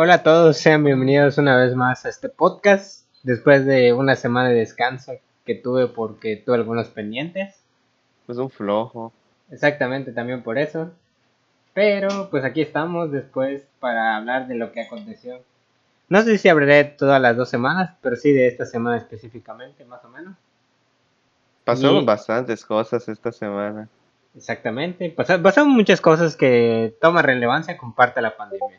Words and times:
Hola 0.00 0.14
a 0.14 0.22
todos, 0.22 0.58
sean 0.58 0.84
bienvenidos 0.84 1.38
una 1.38 1.56
vez 1.56 1.74
más 1.74 2.06
a 2.06 2.08
este 2.08 2.28
podcast. 2.28 3.04
Después 3.24 3.66
de 3.66 3.92
una 3.92 4.14
semana 4.14 4.48
de 4.48 4.54
descanso 4.54 5.14
que 5.44 5.56
tuve 5.56 5.88
porque 5.88 6.36
tuve 6.36 6.54
algunos 6.54 6.86
pendientes. 6.86 7.60
Pues 8.24 8.38
un 8.38 8.48
flojo. 8.48 9.12
Exactamente, 9.50 10.12
también 10.12 10.44
por 10.44 10.56
eso. 10.56 10.92
Pero 11.74 12.30
pues 12.30 12.44
aquí 12.44 12.60
estamos 12.62 13.10
después 13.10 13.66
para 13.80 14.14
hablar 14.14 14.46
de 14.46 14.54
lo 14.54 14.70
que 14.70 14.82
aconteció. 14.82 15.40
No 16.08 16.22
sé 16.22 16.38
si 16.38 16.48
hablaré 16.48 16.84
todas 16.84 17.20
las 17.20 17.36
dos 17.36 17.48
semanas, 17.48 17.96
pero 18.00 18.14
sí 18.14 18.30
de 18.30 18.46
esta 18.46 18.66
semana 18.66 18.98
específicamente, 18.98 19.84
más 19.84 20.04
o 20.04 20.10
menos. 20.10 20.36
Pasaron 21.64 22.06
bastantes 22.06 22.64
cosas 22.64 23.08
esta 23.08 23.32
semana. 23.32 23.88
Exactamente, 24.36 25.10
pasaron 25.10 25.70
muchas 25.70 26.00
cosas 26.00 26.36
que 26.36 26.94
toman 27.00 27.24
relevancia 27.24 27.76
con 27.76 27.92
parte 27.92 28.20
de 28.20 28.22
la 28.22 28.36
pandemia. 28.36 28.78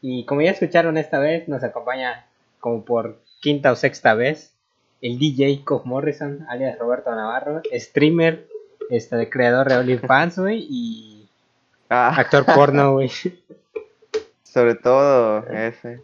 Y 0.00 0.24
como 0.26 0.42
ya 0.42 0.52
escucharon 0.52 0.96
esta 0.96 1.18
vez, 1.18 1.48
nos 1.48 1.62
acompaña 1.62 2.26
como 2.60 2.84
por 2.84 3.20
quinta 3.40 3.72
o 3.72 3.76
sexta 3.76 4.14
vez 4.14 4.54
el 5.00 5.18
DJ 5.18 5.62
Cobb 5.64 5.84
Morrison, 5.86 6.46
alias 6.48 6.78
Roberto 6.78 7.14
Navarro, 7.14 7.62
streamer, 7.72 8.48
este, 8.90 9.28
creador 9.28 9.68
de 9.68 9.76
OnlyFans, 9.76 10.38
güey, 10.38 10.66
y 10.68 11.28
ah. 11.88 12.14
actor 12.16 12.44
porno, 12.44 12.94
güey. 12.94 13.10
Sobre 14.42 14.74
todo 14.74 15.46
ese. 15.48 16.02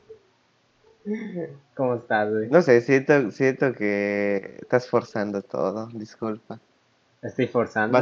¿Cómo 1.74 1.96
estás, 1.96 2.30
güey? 2.30 2.48
No 2.50 2.62
sé, 2.62 2.80
siento, 2.82 3.30
siento 3.30 3.72
que 3.72 4.58
estás 4.60 4.88
forzando 4.88 5.42
todo, 5.42 5.88
disculpa. 5.92 6.60
¿Estoy 7.22 7.46
forzando? 7.46 7.98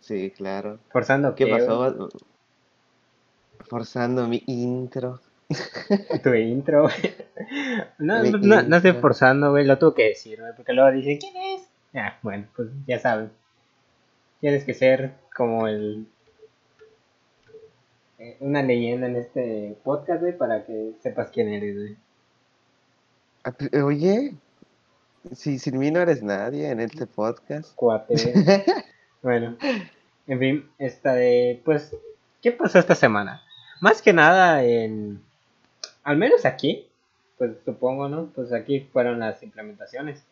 Sí, 0.00 0.30
claro. 0.36 0.78
¿Forzando 0.90 1.34
qué? 1.34 1.46
pasó? 1.46 2.08
Forzando 3.68 4.26
mi 4.28 4.42
intro. 4.46 5.20
tu 6.22 6.34
intro, 6.34 6.88
No, 7.98 8.22
no, 8.22 8.62
no, 8.62 8.76
estoy 8.76 8.92
forzando, 8.92 9.50
güey, 9.50 9.64
lo 9.64 9.78
tengo 9.78 9.94
que 9.94 10.08
decir, 10.08 10.40
güey, 10.40 10.52
porque 10.56 10.72
luego 10.72 10.90
dicen, 10.90 11.18
¿quién 11.18 11.36
es? 11.36 11.62
Ah, 11.94 12.18
bueno, 12.22 12.46
pues 12.56 12.68
ya 12.86 12.98
saben. 12.98 13.30
Tienes 14.40 14.64
que 14.64 14.74
ser 14.74 15.14
como 15.34 15.68
el... 15.68 16.06
Eh, 18.18 18.36
una 18.40 18.62
leyenda 18.62 19.06
en 19.06 19.16
este 19.16 19.76
podcast, 19.84 20.20
güey, 20.20 20.36
para 20.36 20.64
que 20.64 20.92
sepas 21.02 21.30
quién 21.30 21.48
eres, 21.48 21.76
güey. 21.76 21.96
Ah, 23.44 23.54
oye, 23.84 24.34
si 25.32 25.58
sin 25.58 25.78
mí 25.78 25.90
no 25.90 26.00
eres 26.00 26.22
nadie 26.22 26.70
en 26.70 26.80
este 26.80 27.06
podcast. 27.06 27.74
Cuate. 27.74 28.14
bueno, 29.22 29.56
en 30.26 30.38
fin, 30.38 30.70
esta 30.78 31.14
de, 31.14 31.60
pues, 31.64 31.94
¿qué 32.42 32.52
pasó 32.52 32.78
esta 32.78 32.94
semana? 32.94 33.43
Más 33.84 34.00
que 34.00 34.14
nada 34.14 34.64
en, 34.64 35.20
al 36.04 36.16
menos 36.16 36.46
aquí, 36.46 36.86
pues 37.36 37.50
supongo, 37.66 38.08
¿no? 38.08 38.30
Pues 38.34 38.50
aquí 38.54 38.80
fueron 38.80 39.18
las 39.20 39.42
implementaciones. 39.42 40.24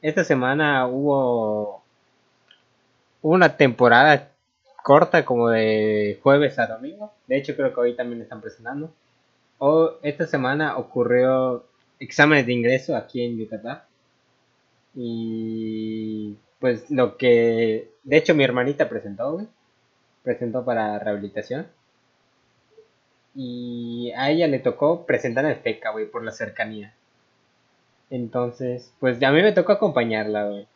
Esta 0.00 0.24
semana 0.24 0.86
hubo 0.86 1.82
una 3.20 3.58
temporada 3.58 4.30
corta 4.82 5.26
como 5.26 5.50
de 5.50 6.18
jueves 6.22 6.58
a 6.58 6.68
domingo. 6.68 7.12
De 7.26 7.36
hecho 7.36 7.54
creo 7.54 7.74
que 7.74 7.80
hoy 7.80 7.94
también 7.94 8.22
están 8.22 8.40
presentando. 8.40 8.90
O 9.58 9.96
esta 10.02 10.26
semana 10.26 10.78
ocurrió 10.78 11.66
exámenes 12.00 12.46
de 12.46 12.54
ingreso 12.54 12.96
aquí 12.96 13.22
en 13.22 13.36
Yucatán. 13.36 13.82
Y 14.94 16.34
pues 16.60 16.90
lo 16.90 17.18
que 17.18 17.90
de 18.04 18.16
hecho 18.16 18.34
mi 18.34 18.42
hermanita 18.42 18.88
presentó, 18.88 19.46
Presentó 20.22 20.64
para 20.64 20.98
rehabilitación. 20.98 21.66
Y 23.36 24.12
a 24.16 24.30
ella 24.30 24.48
le 24.48 24.58
tocó 24.58 25.04
presentar 25.04 25.44
el 25.44 25.56
FECA, 25.56 25.90
güey, 25.90 26.06
por 26.06 26.24
la 26.24 26.32
cercanía. 26.32 26.94
Entonces, 28.08 28.92
pues 28.98 29.22
a 29.22 29.30
mí 29.30 29.42
me 29.42 29.52
tocó 29.52 29.72
acompañarla, 29.72 30.46
güey. 30.46 30.66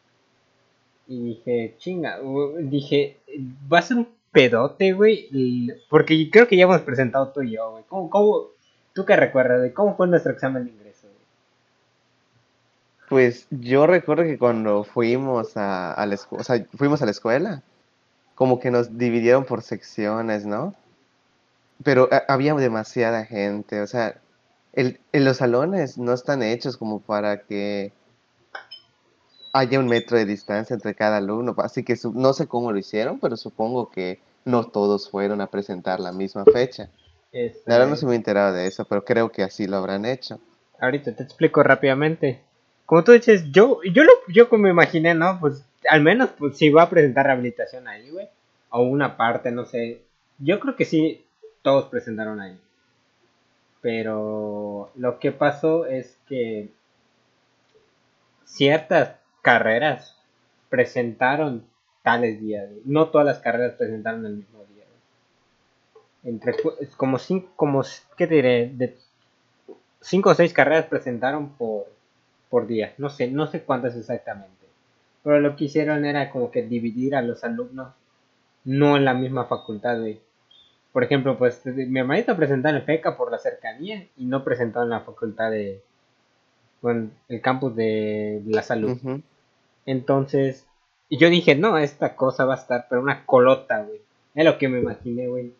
Y 1.08 1.24
dije, 1.24 1.74
chinga, 1.78 2.18
dije, 2.60 3.16
va 3.72 3.78
a 3.78 3.82
ser 3.82 3.96
un 3.96 4.08
pedote, 4.30 4.92
güey. 4.92 5.28
Porque 5.88 6.28
creo 6.30 6.46
que 6.46 6.56
ya 6.56 6.64
hemos 6.64 6.82
presentado 6.82 7.28
tú 7.28 7.42
y 7.42 7.52
yo, 7.52 7.70
güey. 7.72 7.84
¿Cómo, 7.88 8.10
cómo, 8.10 8.46
tú 8.92 9.04
qué 9.06 9.16
recuerdas, 9.16 9.62
de 9.62 9.72
cómo 9.72 9.96
fue 9.96 10.06
nuestro 10.06 10.32
examen 10.32 10.64
de 10.64 10.70
ingreso? 10.70 11.08
Pues 13.08 13.46
yo 13.50 13.86
recuerdo 13.86 14.22
que 14.22 14.38
cuando 14.38 14.84
fuimos 14.84 15.56
a, 15.56 16.04
la 16.06 16.18
o 16.30 16.44
sea, 16.44 16.64
fuimos 16.76 17.02
a 17.02 17.06
la 17.06 17.10
escuela, 17.10 17.62
como 18.34 18.60
que 18.60 18.70
nos 18.70 18.96
dividieron 18.96 19.44
por 19.44 19.62
secciones, 19.62 20.46
¿no? 20.46 20.74
Pero 21.82 22.08
eh, 22.12 22.22
había 22.28 22.54
demasiada 22.54 23.24
gente, 23.24 23.80
o 23.80 23.86
sea, 23.86 24.20
el, 24.72 25.00
en 25.12 25.24
los 25.24 25.38
salones 25.38 25.98
no 25.98 26.12
están 26.12 26.42
hechos 26.42 26.76
como 26.76 27.00
para 27.00 27.42
que 27.42 27.92
haya 29.52 29.80
un 29.80 29.86
metro 29.86 30.16
de 30.16 30.26
distancia 30.26 30.74
entre 30.74 30.94
cada 30.94 31.16
alumno, 31.16 31.54
así 31.58 31.82
que 31.82 31.96
no 32.14 32.32
sé 32.32 32.46
cómo 32.46 32.72
lo 32.72 32.78
hicieron, 32.78 33.18
pero 33.18 33.36
supongo 33.36 33.90
que 33.90 34.20
no 34.44 34.64
todos 34.64 35.10
fueron 35.10 35.40
a 35.40 35.48
presentar 35.48 36.00
la 36.00 36.12
misma 36.12 36.44
fecha. 36.44 36.88
Este... 37.32 37.72
Ahora 37.72 37.86
no 37.86 37.96
se 37.96 38.06
me 38.06 38.14
enterado 38.14 38.54
de 38.54 38.66
eso, 38.66 38.84
pero 38.84 39.04
creo 39.04 39.30
que 39.30 39.42
así 39.42 39.66
lo 39.66 39.76
habrán 39.76 40.04
hecho. 40.04 40.40
Ahorita 40.80 41.14
te 41.14 41.22
explico 41.22 41.62
rápidamente. 41.62 42.40
Como 42.86 43.04
tú 43.04 43.12
dices, 43.12 43.44
yo, 43.50 43.80
yo, 43.92 44.02
lo, 44.02 44.12
yo 44.28 44.48
como 44.48 44.64
me 44.64 44.70
imaginé, 44.70 45.14
¿no? 45.14 45.38
Pues 45.40 45.64
al 45.88 46.02
menos 46.02 46.30
pues 46.38 46.56
si 46.56 46.70
va 46.70 46.84
a 46.84 46.90
presentar 46.90 47.26
rehabilitación 47.26 47.86
ahí, 47.86 48.10
güey. 48.10 48.28
O 48.70 48.82
una 48.82 49.16
parte, 49.16 49.50
no 49.50 49.66
sé. 49.66 50.02
Yo 50.38 50.58
creo 50.58 50.76
que 50.76 50.84
sí, 50.84 51.24
todos 51.62 51.86
presentaron 51.86 52.40
ahí. 52.40 52.58
Pero 53.80 54.90
lo 54.94 55.18
que 55.18 55.32
pasó 55.32 55.86
es 55.86 56.18
que 56.28 56.70
ciertas 58.44 59.16
carreras 59.42 60.16
presentaron 60.68 61.64
tales 62.02 62.40
días. 62.40 62.68
No 62.84 63.08
todas 63.08 63.26
las 63.26 63.38
carreras 63.38 63.74
presentaron 63.74 64.26
el 64.26 64.36
mismo 64.36 64.58
día. 64.74 64.84
Entre 66.24 66.54
como 66.96 67.18
cinco, 67.18 67.50
como 67.56 67.82
qué 68.16 68.26
diré, 68.26 68.70
de 68.74 68.98
cinco 70.00 70.30
o 70.30 70.34
seis 70.34 70.52
carreras 70.52 70.86
presentaron 70.86 71.54
por 71.56 72.66
día. 72.66 72.94
No 72.98 73.08
sé, 73.08 73.30
no 73.30 73.46
sé 73.46 73.62
cuántas 73.62 73.96
exactamente. 73.96 74.50
Pero 75.22 75.40
lo 75.40 75.56
que 75.56 75.64
hicieron 75.64 76.04
era 76.04 76.30
como 76.30 76.50
que 76.50 76.62
dividir 76.62 77.14
a 77.14 77.22
los 77.22 77.44
alumnos 77.44 77.92
no 78.64 78.96
en 78.96 79.04
la 79.04 79.14
misma 79.14 79.46
facultad, 79.46 79.98
de 79.98 80.20
por 80.92 81.04
ejemplo, 81.04 81.38
pues 81.38 81.64
mi 81.66 82.00
hermanito 82.00 82.36
presentó 82.36 82.68
en 82.68 82.76
el 82.76 82.82
FECA 82.82 83.16
por 83.16 83.30
la 83.30 83.38
cercanía 83.38 84.06
y 84.16 84.24
no 84.24 84.42
presentó 84.42 84.82
en 84.82 84.90
la 84.90 85.00
facultad 85.00 85.50
de, 85.50 85.82
bueno, 86.82 87.10
el 87.28 87.40
campus 87.40 87.76
de 87.76 88.42
la 88.46 88.62
salud. 88.62 88.98
Entonces, 89.86 90.66
y 91.08 91.18
yo 91.18 91.28
dije, 91.30 91.54
no, 91.54 91.78
esta 91.78 92.16
cosa 92.16 92.44
va 92.44 92.54
a 92.54 92.58
estar, 92.58 92.86
pero 92.88 93.02
una 93.02 93.24
colota, 93.24 93.82
güey. 93.82 94.00
Es 94.34 94.44
lo 94.44 94.58
que 94.58 94.68
me 94.68 94.80
imaginé, 94.80 95.28
güey. 95.28 95.54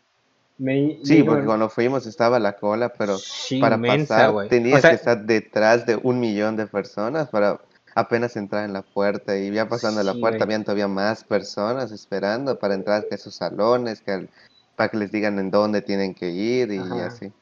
sí, 1.05 1.23
porque 1.23 1.45
cuando 1.45 1.69
fuimos 1.69 2.07
estaba 2.07 2.39
la 2.39 2.57
cola, 2.57 2.93
pero 2.97 3.17
para 3.61 3.81
pasar 3.81 4.49
tenías 4.49 4.83
que 4.83 4.95
estar 4.95 5.25
detrás 5.25 5.87
de 5.87 5.97
un 5.97 6.21
millón 6.21 6.57
de 6.57 6.67
personas 6.67 7.29
para 7.29 7.61
apenas 7.95 8.37
entrar 8.37 8.65
en 8.65 8.73
la 8.73 8.83
puerta 8.83 9.37
y 9.37 9.51
ya 9.51 9.69
pasando 9.69 10.03
la 10.03 10.15
puerta 10.15 10.45
habían 10.45 10.63
todavía 10.63 10.87
más 10.87 11.25
personas 11.25 11.91
esperando 11.91 12.59
para 12.59 12.75
entrar 12.75 13.05
a 13.11 13.15
esos 13.15 13.35
salones, 13.35 14.01
que 14.01 14.29
para 14.77 14.91
que 14.91 14.97
les 14.97 15.13
digan 15.13 15.39
en 15.39 15.51
dónde 15.51 15.83
tienen 15.83 16.15
que 16.15 16.31
ir 16.31 16.73
y 16.73 16.79
así. 16.79 17.33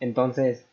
Entonces, 0.00 0.66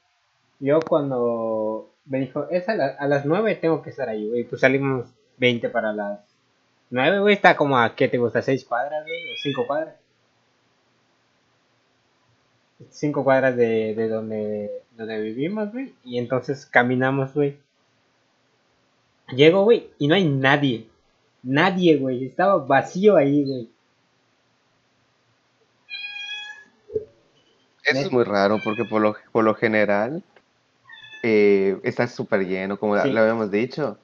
yo 0.60 0.80
cuando 0.80 1.92
me 2.06 2.20
dijo, 2.20 2.48
es 2.50 2.68
a, 2.70 2.76
las 2.76 3.26
9 3.26 3.56
tengo 3.56 3.82
que 3.82 3.90
estar 3.90 4.10
ahí, 4.10 4.28
güey, 4.28 4.44
pues 4.46 4.62
salimos 4.62 5.08
20 5.38 5.70
para 5.70 5.94
las 5.94 6.20
9, 6.90 7.20
güey, 7.20 7.36
está 7.36 7.56
como 7.56 7.78
a, 7.78 7.96
¿qué 7.96 8.08
te 8.08 8.18
gusta? 8.18 8.40
¿6 8.40 8.66
cuadras, 8.66 9.04
güey? 9.04 9.34
¿O 9.34 9.36
5 9.44 9.68
cuadras? 9.68 9.96
5 12.90 13.24
cuadras 13.24 13.56
de, 13.56 13.94
de 13.96 14.08
donde, 14.08 14.72
donde 14.96 15.22
vivimos, 15.22 15.72
güey, 15.72 15.94
y 16.04 16.18
entonces 16.18 16.66
caminamos, 16.66 17.34
güey. 17.34 17.60
Llego, 19.36 19.64
güey, 19.64 19.90
y 19.98 20.08
no 20.08 20.16
hay 20.16 20.26
nadie. 20.26 20.88
Nadie, 21.44 21.98
güey. 21.98 22.26
Estaba 22.26 22.58
vacío 22.58 23.18
ahí, 23.18 23.44
güey. 23.44 23.70
Eso 27.88 28.02
es 28.02 28.12
muy 28.12 28.24
raro 28.24 28.60
porque 28.64 28.84
por 28.86 29.02
lo, 29.02 29.16
por 29.32 29.44
lo 29.44 29.56
general 29.56 30.22
eh, 31.24 31.78
está 31.84 32.08
súper 32.08 32.46
lleno, 32.48 32.78
como 32.78 32.96
lo 32.96 33.02
habíamos 33.02 33.50
dicho. 33.52 33.98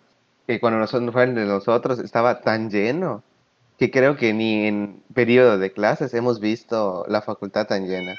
Que 0.47 0.59
cuando 0.59 0.80
nosotros 0.80 1.12
fueron 1.12 1.35
de 1.35 1.45
nosotros 1.45 2.00
estaba 2.00 2.41
tan 2.41 2.69
lleno 2.69 3.24
que 3.77 3.91
creo 3.91 4.18
que 4.18 4.33
ni 4.33 4.68
en 4.68 5.01
periodo 5.13 5.57
de 5.57 5.71
clases 5.71 6.13
hemos 6.13 6.39
visto 6.39 7.06
la 7.07 7.21
facultad 7.21 7.68
tan 7.68 7.88
llena. 7.88 8.13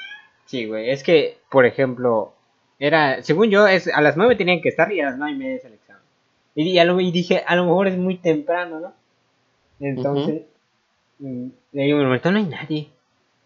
Sí, 0.45 0.65
güey, 0.65 0.89
es 0.89 1.03
que, 1.03 1.37
por 1.49 1.65
ejemplo, 1.65 2.33
era, 2.79 3.23
según 3.23 3.49
yo, 3.49 3.67
es 3.67 3.87
a 3.87 4.01
las 4.01 4.17
nueve 4.17 4.35
tenían 4.35 4.61
que 4.61 4.69
estar 4.69 4.91
y 4.91 5.01
a 5.01 5.05
las 5.05 5.17
nueve 5.17 5.33
y 5.33 5.37
media 5.39 5.55
es 5.55 5.65
el 5.65 5.73
examen. 5.73 6.01
Y, 6.55 6.77
a 6.77 6.85
lo, 6.85 6.99
y 6.99 7.11
dije, 7.11 7.43
a 7.45 7.55
lo 7.55 7.65
mejor 7.65 7.87
es 7.87 7.97
muy 7.97 8.17
temprano, 8.17 8.79
¿no? 8.79 8.93
Entonces, 9.79 10.43
uh 11.19 11.25
-huh. 11.25 11.51
le 11.71 11.83
digo, 11.83 11.99
no 12.03 12.13
hay 12.13 12.45
nadie. 12.45 12.89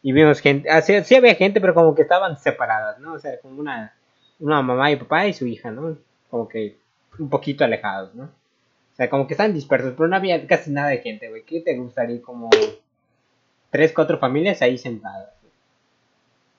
Y 0.01 0.13
vimos 0.13 0.39
gente, 0.39 0.69
ah, 0.69 0.81
sí, 0.81 1.15
había 1.15 1.35
gente, 1.35 1.59
pero 1.59 1.73
como 1.73 1.93
que 1.93 2.03
estaban 2.03 2.37
separadas, 2.37 2.99
¿no? 2.99 3.13
O 3.13 3.19
sea, 3.19 3.39
como 3.41 3.59
una, 3.59 3.93
una 4.39 4.61
mamá 4.61 4.91
y 4.91 4.95
papá 4.95 5.27
y 5.27 5.33
su 5.33 5.45
hija, 5.45 5.71
¿no? 5.71 5.97
Como 6.29 6.47
que 6.47 6.77
un 7.17 7.29
poquito 7.29 7.65
alejados, 7.65 8.15
¿no? 8.15 8.23
O 8.23 8.95
sea, 8.95 9.09
como 9.09 9.27
que 9.27 9.33
estaban 9.33 9.53
dispersos, 9.53 9.93
pero 9.97 10.07
no 10.07 10.15
había 10.15 10.45
casi 10.47 10.71
nada 10.71 10.89
de 10.89 10.99
gente, 10.99 11.29
güey. 11.29 11.43
¿Qué 11.43 11.61
te 11.61 11.75
gustaría? 11.77 12.21
Como 12.21 12.49
tres, 13.69 13.93
cuatro 13.93 14.17
familias 14.19 14.61
ahí 14.61 14.77
sentadas. 14.77 15.29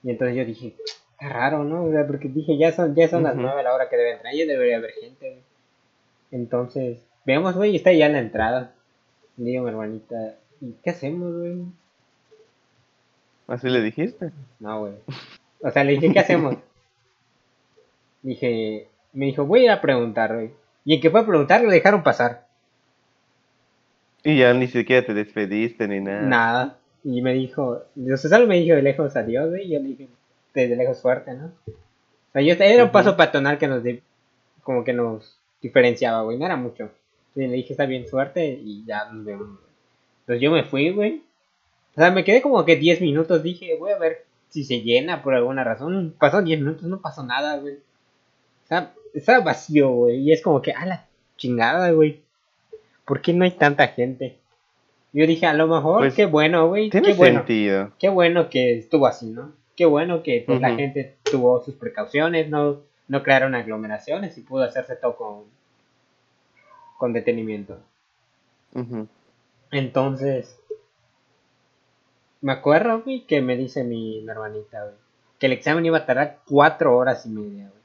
Y 0.03 0.11
entonces 0.11 0.35
yo 0.35 0.45
dije, 0.45 0.75
está 1.11 1.29
raro, 1.29 1.63
¿no? 1.63 1.85
O 1.85 1.91
sea, 1.91 2.05
porque 2.05 2.27
dije, 2.27 2.57
ya 2.57 2.71
son, 2.71 2.95
ya 2.95 3.07
son 3.07 3.23
las 3.23 3.33
Ujú. 3.33 3.43
nueve 3.43 3.59
a 3.61 3.63
la 3.63 3.73
hora 3.73 3.89
que 3.89 3.97
debe 3.97 4.13
entrar, 4.13 4.33
ya 4.33 4.45
debería 4.45 4.77
haber 4.77 4.91
gente, 4.91 5.29
güey. 5.29 5.41
Entonces, 6.31 6.99
veamos, 7.25 7.55
güey, 7.55 7.75
está 7.75 7.91
ya 7.91 8.05
en 8.07 8.13
la 8.13 8.19
entrada. 8.19 8.73
Le 9.37 9.45
digo 9.45 9.63
mi 9.63 9.69
hermanita, 9.69 10.35
¿y 10.61 10.73
qué 10.83 10.91
hacemos, 10.91 11.33
güey? 11.35 11.65
¿Así 13.51 13.67
le 13.67 13.81
dijiste? 13.81 14.31
No, 14.61 14.79
güey. 14.79 14.93
O 15.59 15.69
sea, 15.71 15.83
le 15.83 15.91
dije, 15.91 16.13
¿qué 16.13 16.19
hacemos? 16.19 16.55
Dije, 18.21 18.87
me 19.11 19.25
dijo, 19.25 19.45
voy 19.45 19.59
a 19.59 19.63
ir 19.63 19.71
a 19.71 19.81
preguntar, 19.81 20.33
güey. 20.33 20.51
Y 20.85 20.95
el 20.95 21.01
que 21.01 21.09
fue 21.09 21.19
a 21.19 21.25
preguntar 21.25 21.61
lo 21.61 21.69
dejaron 21.69 22.01
pasar. 22.01 22.47
Y 24.23 24.37
ya 24.37 24.53
ni 24.53 24.67
siquiera 24.67 25.05
te 25.05 25.13
despediste 25.13 25.85
ni 25.89 25.99
nada. 25.99 26.21
Nada. 26.21 26.77
Y 27.03 27.21
me 27.21 27.33
dijo, 27.33 27.83
o 27.93 28.17
sea, 28.17 28.29
solo 28.29 28.47
me 28.47 28.57
dijo 28.57 28.73
de 28.73 28.83
lejos 28.83 29.17
adiós, 29.17 29.49
güey. 29.49 29.65
Y 29.65 29.73
yo 29.73 29.79
le 29.79 29.87
dije, 29.89 30.07
desde 30.53 30.77
lejos 30.77 30.99
suerte, 30.99 31.33
¿no? 31.33 31.47
O 31.67 32.31
sea, 32.31 32.41
yo, 32.41 32.53
era 32.53 32.85
un 32.85 32.91
paso 32.91 33.17
peatonal 33.17 33.57
que 33.57 33.67
nos, 33.67 33.83
como 34.63 34.85
que 34.85 34.93
nos 34.93 35.37
diferenciaba, 35.61 36.21
güey. 36.21 36.37
No 36.37 36.45
era 36.45 36.55
mucho. 36.55 36.89
Y 37.35 37.41
le 37.47 37.51
dije, 37.57 37.73
está 37.73 37.85
bien, 37.85 38.07
suerte. 38.07 38.47
Y 38.47 38.85
ya 38.85 39.11
nos 39.11 39.25
vemos, 39.25 39.47
güey. 39.47 39.71
Entonces 40.21 40.41
yo 40.41 40.51
me 40.51 40.63
fui, 40.63 40.91
güey. 40.91 41.21
O 41.95 41.99
sea, 41.99 42.11
me 42.11 42.23
quedé 42.23 42.41
como 42.41 42.63
que 42.65 42.75
10 42.75 43.01
minutos. 43.01 43.43
Dije, 43.43 43.75
voy 43.77 43.91
a 43.91 43.97
ver 43.97 44.25
si 44.49 44.63
se 44.63 44.81
llena 44.81 45.21
por 45.23 45.33
alguna 45.35 45.63
razón. 45.63 46.13
Pasó 46.17 46.41
10 46.41 46.59
minutos, 46.59 46.83
no 46.83 47.01
pasó 47.01 47.23
nada, 47.23 47.57
güey. 47.57 47.75
O 47.75 48.67
sea, 48.67 48.93
estaba 49.13 49.43
vacío, 49.43 49.89
güey. 49.91 50.19
Y 50.19 50.31
es 50.31 50.41
como 50.41 50.61
que, 50.61 50.71
a 50.71 50.85
la 50.85 51.05
chingada, 51.37 51.91
güey. 51.91 52.21
¿Por 53.05 53.21
qué 53.21 53.33
no 53.33 53.43
hay 53.43 53.51
tanta 53.51 53.87
gente? 53.89 54.37
Yo 55.13 55.27
dije, 55.27 55.45
a 55.45 55.53
lo 55.53 55.67
mejor, 55.67 55.99
Pues, 55.99 56.13
qué 56.13 56.25
bueno, 56.25 56.69
güey. 56.69 56.89
Tiene 56.89 57.09
Qué 57.09 57.13
bueno. 57.15 57.39
sentido. 57.39 57.91
Qué 57.99 58.07
bueno 58.07 58.49
que 58.49 58.77
estuvo 58.77 59.07
así, 59.07 59.27
¿no? 59.27 59.51
Qué 59.75 59.85
bueno 59.85 60.23
que 60.23 60.43
pues, 60.45 60.61
la 60.61 60.75
gente 60.75 61.15
tuvo 61.23 61.61
sus 61.63 61.75
precauciones, 61.75 62.49
no, 62.49 62.81
no 63.07 63.23
crearon 63.23 63.55
aglomeraciones 63.55 64.37
y 64.37 64.41
pudo 64.41 64.63
hacerse 64.63 64.95
todo 64.95 65.15
con, 65.17 65.43
con 66.97 67.11
detenimiento. 67.13 67.79
Entonces, 69.71 70.57
me 72.41 72.51
acuerdo, 72.53 73.01
güey, 73.01 73.25
que 73.25 73.41
me 73.41 73.55
dice 73.55 73.83
mi, 73.83 74.21
mi 74.21 74.29
hermanita, 74.29 74.83
güey, 74.83 74.95
que 75.39 75.45
el 75.45 75.53
examen 75.53 75.85
iba 75.85 75.99
a 75.99 76.05
tardar 76.05 76.39
cuatro 76.47 76.97
horas 76.97 77.25
y 77.25 77.29
media, 77.29 77.69
güey. 77.69 77.81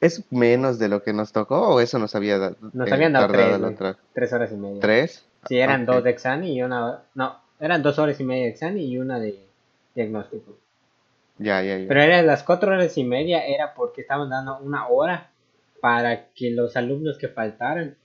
¿Es 0.00 0.22
menos 0.30 0.78
de 0.78 0.88
lo 0.88 1.02
que 1.02 1.14
nos 1.14 1.32
tocó 1.32 1.60
o 1.60 1.80
eso 1.80 1.98
nos 1.98 2.14
había 2.14 2.38
dado? 2.38 2.56
Nos 2.74 2.90
eh, 2.90 2.94
habían 2.94 3.14
dado 3.14 3.28
tres, 3.28 3.52
la 3.52 3.58
güey. 3.58 3.72
otra? 3.72 3.96
Tres 4.12 4.32
horas 4.34 4.52
y 4.52 4.56
media. 4.56 4.80
¿Tres? 4.80 5.24
Sí, 5.48 5.58
eran 5.58 5.86
dos 5.86 6.04
de 6.04 6.10
examen 6.10 6.48
y 6.48 6.62
una... 6.62 7.02
No, 7.14 7.38
eran 7.58 7.82
dos 7.82 7.98
horas 7.98 8.20
y 8.20 8.24
media 8.24 8.44
de 8.44 8.50
examen 8.50 8.78
y 8.80 8.98
una 8.98 9.18
de 9.18 9.38
diagnóstico. 9.94 10.58
Ya, 11.38 11.62
ya, 11.62 11.78
ya. 11.78 11.88
Pero 11.88 12.02
eran 12.02 12.26
las 12.26 12.42
cuatro 12.42 12.72
horas 12.72 12.96
y 12.98 13.04
media 13.04 13.46
era 13.46 13.72
porque 13.72 14.02
estaban 14.02 14.28
dando 14.28 14.58
una 14.58 14.88
hora 14.88 15.30
para 15.80 16.26
que 16.28 16.50
los 16.50 16.76
alumnos 16.76 17.16
que 17.18 17.28
faltaran 17.28 17.96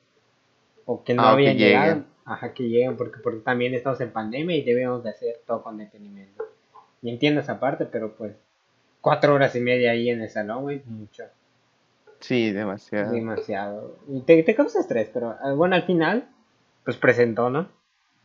o 0.92 1.04
que 1.04 1.14
no 1.14 1.22
Ah, 1.22 1.26
que 1.28 1.34
habían 1.34 1.58
llegado, 1.58 1.86
lleguen. 1.88 2.06
ajá, 2.26 2.54
que 2.54 2.64
lleguen, 2.64 2.98
porque, 2.98 3.20
porque 3.22 3.40
también 3.42 3.76
estamos 3.76 4.02
en 4.02 4.12
pandemia 4.12 4.56
y 4.56 4.64
debemos 4.64 5.04
de 5.04 5.12
hacer 5.12 5.36
todo 5.46 5.62
con 5.62 5.78
detenimiento. 5.78 6.44
Y 7.04 7.12
entiendo 7.12 7.42
esa 7.42 7.60
parte, 7.60 7.86
pero 7.86 8.16
pues 8.16 8.36
cuatro 9.00 9.36
horas 9.36 9.56
y 9.56 9.60
media 9.60 9.92
ahí 9.92 10.10
en 10.10 10.22
el 10.22 10.30
salón, 10.30 10.64
güey, 10.64 10.82
mucho, 10.88 11.24
Sí, 12.22 12.52
demasiado. 12.52 13.12
demasiado. 13.14 13.98
Y 14.10 14.22
te, 14.22 14.42
te 14.42 14.56
causa 14.56 14.80
estrés, 14.80 15.10
pero 15.14 15.36
ah, 15.42 15.54
bueno, 15.54 15.76
al 15.76 15.84
final, 15.84 16.28
pues 16.84 16.98
presentó, 16.98 17.50
¿no? 17.52 17.68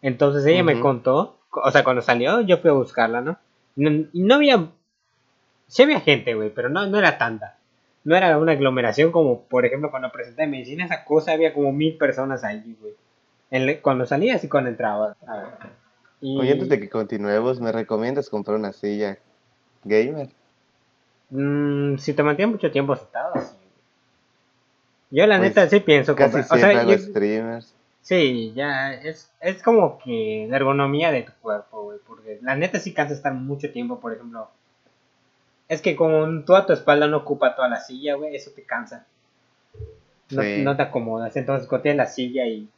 Entonces 0.01 0.45
ella 0.47 0.65
me 0.65 0.81
contó, 0.81 1.39
o 1.51 1.71
sea, 1.71 1.85
cuando 1.85 2.01
salió, 2.03 2.41
yo 2.41 2.57
fui 2.59 2.71
a 2.71 2.75
buscarla, 2.75 3.21
¿no? 3.21 3.39
No, 3.77 3.91
y 4.13 4.23
no 4.23 4.37
había, 4.37 4.69
sí 5.69 5.83
había 5.83 6.01
gente, 6.01 6.35
güey, 6.35 6.49
pero 6.49 6.69
no, 6.71 6.87
no 6.87 6.99
era 6.99 7.19
tanta. 7.19 7.59
No 8.05 8.15
era 8.17 8.37
una 8.39 8.53
aglomeración 8.53 9.11
como, 9.13 9.41
por 9.43 9.65
ejemplo, 9.65 9.91
cuando 9.91 10.13
presenté 10.13 10.47
medicina, 10.47 10.85
esa 10.85 11.05
cosa 11.05 11.33
había 11.33 11.55
como 11.55 11.73
mil 11.73 11.97
personas 11.97 12.45
ahí, 12.45 12.77
güey. 12.81 12.93
En 13.51 13.81
cuando 13.81 14.05
salías 14.07 14.45
y 14.45 14.49
cuando 14.49 14.71
entrabas. 14.71 15.17
A 15.27 15.37
ver. 15.39 15.47
Y, 16.21 16.39
Oye, 16.39 16.53
antes 16.53 16.69
de 16.69 16.81
que 16.81 16.89
continuemos, 16.89 17.61
¿me 17.61 17.73
recomiendas 17.73 18.29
comprar 18.31 18.57
una 18.59 18.73
silla 18.73 19.19
gamer? 19.85 20.29
mm, 21.31 21.97
si 21.99 22.13
te 22.13 22.23
mantienes 22.23 22.55
mucho 22.55 22.71
tiempo 22.71 22.95
sentado, 22.97 23.35
sí. 23.41 23.57
Yo 25.11 25.27
la 25.27 25.39
Pues, 25.39 25.51
neta 25.51 25.69
sí 25.69 25.81
pienso 25.81 26.15
Casi 26.15 26.33
comprar. 26.33 26.45
O 26.45 26.49
siempre 26.49 26.73
sea, 26.73 26.81
hago 26.81 26.91
yo- 26.93 26.99
streamers. 26.99 27.75
Sí, 28.03 28.53
ya 28.55 28.93
es, 28.93 29.33
es 29.41 29.63
como 29.63 29.99
que 29.99 30.47
la 30.51 30.57
ergonomía 30.57 31.11
de 31.11 31.23
tu 31.23 31.33
cuerpo, 31.41 31.85
güey, 31.85 31.99
porque 32.07 32.39
la 32.43 32.55
neta 32.55 32.79
sí 32.79 32.93
cansa 32.93 33.15
estar 33.15 33.33
mucho 33.33 33.73
tiempo, 33.73 33.99
por 33.99 34.13
ejemplo. 34.13 34.49
Es 35.69 35.81
que 35.81 35.97
como 35.97 36.43
toda 36.45 36.67
tu 36.67 36.73
espalda 36.73 37.07
no 37.07 37.19
ocupa 37.19 37.55
toda 37.57 37.69
la 37.69 37.81
silla, 37.81 38.15
güey, 38.15 38.37
eso 38.37 38.51
te 38.55 38.63
cansa. 38.63 39.07
No, 40.31 40.43
Sí. 40.43 40.63
no 40.63 40.77
te 40.77 40.83
acomodas, 40.83 41.37
entonces 41.37 41.69
cuando 41.69 41.83
tienes 41.83 41.99
la 41.99 42.07
silla 42.07 42.47
y, 42.47 42.69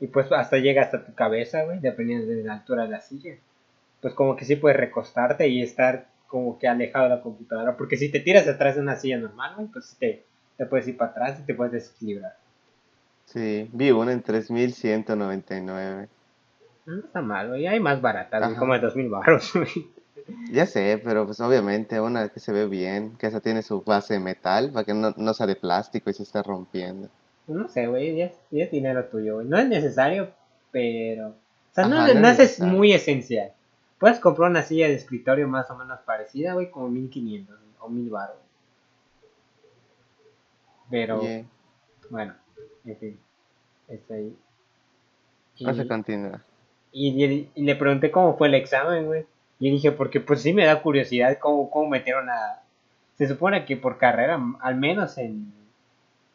y 0.00 0.06
pues 0.06 0.30
hasta 0.32 0.58
llega 0.58 0.82
hasta 0.82 1.04
tu 1.04 1.14
cabeza, 1.14 1.64
güey, 1.64 1.80
dependiendo 1.80 2.26
de 2.26 2.42
la 2.44 2.54
altura 2.54 2.84
de 2.84 2.90
la 2.90 3.00
silla. 3.00 3.34
Pues 4.00 4.14
como 4.14 4.36
que 4.36 4.44
sí 4.44 4.56
puedes 4.56 4.78
recostarte 4.78 5.48
y 5.48 5.60
estar 5.62 6.06
como 6.28 6.58
que 6.58 6.68
alejado 6.68 7.04
de 7.08 7.16
la 7.16 7.20
computadora, 7.22 7.76
porque 7.76 7.96
si 7.96 8.10
te 8.10 8.20
tiras 8.20 8.46
atrás 8.46 8.76
de 8.76 8.82
una 8.82 8.96
silla 8.96 9.18
normal, 9.18 9.54
güey, 9.56 9.68
pues 9.68 9.96
te, 9.98 10.24
te 10.56 10.66
puedes 10.66 10.86
ir 10.86 10.96
para 10.96 11.10
atrás 11.10 11.40
y 11.40 11.46
te 11.46 11.54
puedes 11.54 11.72
desequilibrar. 11.72 12.36
Sí, 13.24 13.68
vi 13.72 13.90
una 13.90 14.12
en 14.12 14.22
3199. 14.22 16.08
No 16.86 16.98
está 17.00 17.20
mal, 17.20 17.48
güey, 17.48 17.66
hay 17.66 17.80
más 17.80 18.00
baratas, 18.00 18.54
como 18.54 18.74
de 18.74 18.80
2000 18.80 19.08
baros, 19.10 19.52
güey. 19.54 19.88
Ya 20.50 20.66
sé, 20.66 21.00
pero 21.02 21.24
pues 21.26 21.40
obviamente 21.40 22.00
una 22.00 22.28
que 22.28 22.40
se 22.40 22.52
ve 22.52 22.66
bien, 22.66 23.16
que 23.16 23.26
esa 23.26 23.40
tiene 23.40 23.62
su 23.62 23.82
base 23.82 24.14
de 24.14 24.20
metal 24.20 24.70
para 24.72 24.84
que 24.84 24.92
no, 24.94 25.12
no 25.16 25.34
sea 25.34 25.46
de 25.46 25.56
plástico 25.56 26.10
y 26.10 26.14
se 26.14 26.22
esté 26.22 26.42
rompiendo. 26.42 27.08
No 27.46 27.68
sé, 27.68 27.86
güey, 27.86 28.16
ya, 28.16 28.26
es- 28.26 28.38
ya 28.50 28.64
es 28.64 28.70
dinero 28.70 29.04
tuyo, 29.06 29.36
güey. 29.36 29.46
No 29.46 29.58
es 29.58 29.66
necesario, 29.68 30.30
pero... 30.70 31.28
O 31.28 31.34
sea, 31.74 31.86
no, 31.86 31.96
Ajá, 31.98 32.12
no 32.14 32.20
no 32.20 32.28
es 32.28 32.60
muy 32.60 32.92
esencial. 32.92 33.52
Puedes 33.98 34.18
comprar 34.20 34.50
una 34.50 34.62
silla 34.62 34.86
de 34.88 34.94
escritorio 34.94 35.48
más 35.48 35.70
o 35.70 35.76
menos 35.76 35.98
parecida, 36.00 36.52
güey, 36.54 36.70
como 36.70 36.88
1500 36.88 37.56
güey, 37.58 37.70
o 37.80 37.88
1000 37.88 38.10
baros. 38.10 38.36
Pero, 40.90 41.22
Yeah. 41.22 41.44
bueno, 42.10 42.34
en 42.84 42.96
fin. 42.96 43.18
Está 43.88 44.14
ahí. 44.14 44.34
Y, 45.56 45.64
Vamos 45.64 45.80
a 45.80 45.88
continuar. 45.88 46.40
y, 46.92 47.24
y- 47.24 47.50
y 47.54 47.62
le 47.64 47.76
pregunté 47.76 48.10
cómo 48.10 48.36
fue 48.36 48.48
el 48.48 48.54
examen, 48.54 49.06
güey. 49.06 49.26
Y 49.60 49.70
dije, 49.70 49.92
porque 49.92 50.20
pues 50.20 50.42
sí 50.42 50.52
me 50.52 50.64
da 50.64 50.82
curiosidad 50.82 51.38
cómo, 51.38 51.70
cómo 51.70 51.88
metieron 51.88 52.28
a... 52.30 52.62
Se 53.16 53.26
supone 53.26 53.64
que 53.64 53.76
por 53.76 53.98
carrera, 53.98 54.40
al 54.60 54.76
menos 54.76 55.18
en, 55.18 55.52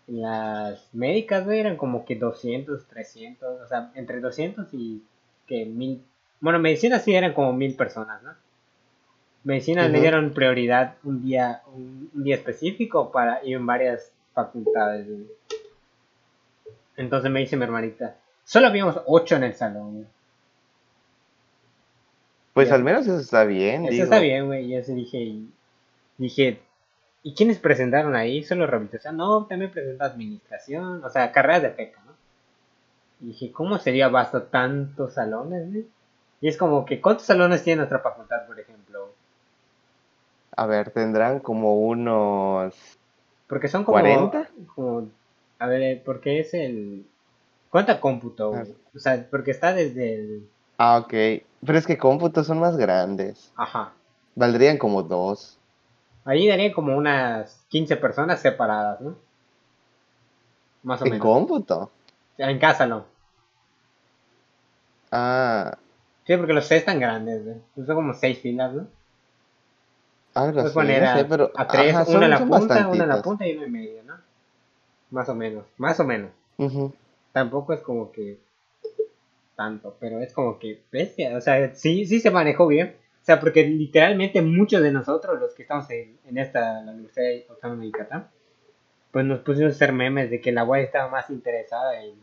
las 0.08 0.94
médicas, 0.94 1.46
güey, 1.46 1.60
eran 1.60 1.78
como 1.78 2.04
que 2.04 2.16
200, 2.16 2.86
300, 2.88 3.62
o 3.62 3.68
sea, 3.68 3.92
entre 3.96 4.20
200 4.20 4.68
y 4.74 5.02
que 5.48 5.66
mil... 5.66 6.04
Bueno, 6.42 6.60
medicina 6.60 7.00
sí 7.00 7.16
eran 7.16 7.34
como 7.34 7.54
mil 7.54 7.76
personas, 7.76 8.22
¿no? 8.22 8.32
Medicina 9.46 9.88
le 9.88 10.02
dieron 10.02 10.34
prioridad 10.34 10.96
un 11.04 11.22
día, 11.22 11.62
un, 11.74 12.10
un 12.14 12.24
día 12.24 12.36
específico 12.36 13.12
para 13.12 13.44
ir 13.46 13.56
en 13.56 13.66
varias 13.66 14.12
facultades, 14.34 15.08
güey. 15.08 15.28
Entonces 16.96 17.32
me 17.32 17.40
dice 17.40 17.58
mi 17.58 17.64
hermanita, 17.64 18.18
solo 18.44 18.68
habíamos 18.68 19.00
ocho 19.06 19.36
en 19.36 19.44
el 19.44 19.54
salón, 19.54 19.94
güey. 19.96 20.06
Pues 22.54 22.70
Ya. 22.70 22.76
al 22.76 22.84
menos 22.84 23.06
eso 23.08 23.20
está 23.20 23.44
bien, 23.46 23.84
Eso 23.86 23.92
digo. 23.92 24.04
está 24.06 24.20
bien, 24.20 24.46
güey. 24.48 24.70
Yo 24.70 24.84
sí 24.84 24.94
dije, 24.94 25.18
y- 25.20 25.50
dije, 26.18 26.60
¿y 27.24 27.34
quiénes 27.34 27.58
presentaron 27.60 28.16
ahí? 28.16 28.44
Solo 28.44 28.68
rehabilitación. 28.68 29.18
No, 29.18 29.46
también 29.46 29.72
presentó 29.72 30.04
administración, 30.04 31.04
o 31.04 31.10
sea, 31.10 31.32
carreras 31.32 31.64
de 31.64 31.72
feca, 31.72 32.02
¿no? 32.06 32.14
Y 33.22 33.28
dije, 33.28 33.52
¿cómo 33.52 33.80
sería 33.80 34.08
vasto 34.10 34.44
tantos 34.44 35.14
salones, 35.14 35.70
güey? 35.72 35.88
Y 36.42 36.48
es 36.50 36.58
como 36.58 36.86
que, 36.86 37.00
¿cuántos 37.02 37.26
salones 37.26 37.64
tiene 37.64 37.78
nuestra 37.78 38.00
facultad, 38.00 38.46
por 38.46 38.60
ejemplo? 38.60 39.14
A 40.56 40.66
ver, 40.68 40.92
tendrán 40.92 41.40
como 41.40 41.80
unos... 41.80 42.76
Porque 43.48 43.68
son 43.70 43.84
como... 43.84 43.98
¿40? 43.98 44.48
como 44.76 45.10
a 45.60 45.68
ver, 45.68 46.04
porque 46.04 46.40
es 46.42 46.54
el... 46.54 47.06
¿Cuánta 47.70 48.00
cómputo, 48.02 48.50
güey? 48.52 48.62
Ah. 48.64 48.90
O 48.94 49.00
sea, 49.00 49.26
porque 49.32 49.52
está 49.52 49.74
desde 49.74 50.16
el... 50.16 50.50
Ah, 50.78 50.98
ok. 50.98 51.14
Pero 51.66 51.78
es 51.78 51.86
que 51.88 51.98
cómputos 51.98 52.48
son 52.48 52.60
más 52.60 52.78
grandes. 52.78 53.52
Ajá. 53.56 53.94
Valdrían 54.36 54.78
como 54.78 55.04
dos. 55.04 55.58
Ahí 56.26 56.48
daría 56.48 56.74
como 56.74 56.96
unas 56.96 57.66
15 57.70 57.98
personas 57.98 58.42
separadas, 58.42 59.02
¿no? 59.02 59.16
Más 60.84 61.02
o 61.02 61.06
¿En 61.06 61.12
menos. 61.12 61.26
cómputo? 61.26 61.92
En 62.38 62.60
cada 62.60 62.76
salón. 62.76 63.06
Ah, 65.12 65.78
Sí, 66.26 66.38
porque 66.38 66.54
los 66.54 66.66
C 66.66 66.78
están 66.78 67.00
grandes, 67.00 67.44
güey. 67.44 67.58
Son 67.86 67.96
como 67.96 68.14
seis 68.14 68.40
filas, 68.40 68.74
¿no? 68.74 68.88
Algo 70.34 70.62
así, 70.62 70.74
poner 70.74 71.04
no 71.04 71.10
a, 71.10 71.18
sé, 71.18 71.26
pero 71.26 71.52
a 71.56 71.68
tres, 71.68 71.94
ajá, 71.94 72.10
una 72.10 72.26
en 72.26 72.32
la 72.32 72.40
punta, 72.40 72.88
una 72.88 73.04
en 73.04 73.10
la 73.10 73.22
punta 73.22 73.46
y 73.46 73.56
una 73.58 73.66
en 73.66 73.72
medio, 73.72 74.04
¿no? 74.04 74.16
Más 75.12 75.28
o 75.30 75.36
menos, 75.36 75.66
más 75.78 76.00
o 76.00 76.06
menos. 76.06 76.32
Tampoco 77.34 77.74
es 77.74 77.82
como 77.82 78.12
que 78.12 78.40
tanto, 79.56 79.98
pero 80.00 80.20
es 80.20 80.34
como 80.34 80.60
que 80.60 80.82
bestia, 80.92 81.38
o 81.38 81.42
sea, 81.42 81.74
sí, 81.76 82.06
sí 82.06 82.20
se 82.20 82.32
manejó 82.32 82.68
bien. 82.68 82.96
O 83.22 83.26
sea, 83.26 83.40
porque 83.40 83.64
literalmente 83.66 84.42
muchos 84.42 84.82
de 84.82 84.92
nosotros, 84.92 85.40
los 85.40 85.54
que 85.54 85.62
estamos 85.62 85.90
en, 85.92 86.18
en 86.26 86.38
esta, 86.38 86.82
la 86.82 86.92
Universidad 86.92 87.50
Autónoma 87.50 87.84
de 87.84 87.88
Yucatán, 87.88 88.28
pues 89.12 89.26
nos 89.26 89.40
pusimos 89.40 89.72
a 89.72 89.76
hacer 89.76 89.94
memes 89.94 90.30
de 90.30 90.42
que 90.42 90.52
la 90.52 90.66
UAI 90.66 90.84
estaba 90.84 91.10
más 91.10 91.30
interesada 91.30 92.04
en, 92.04 92.16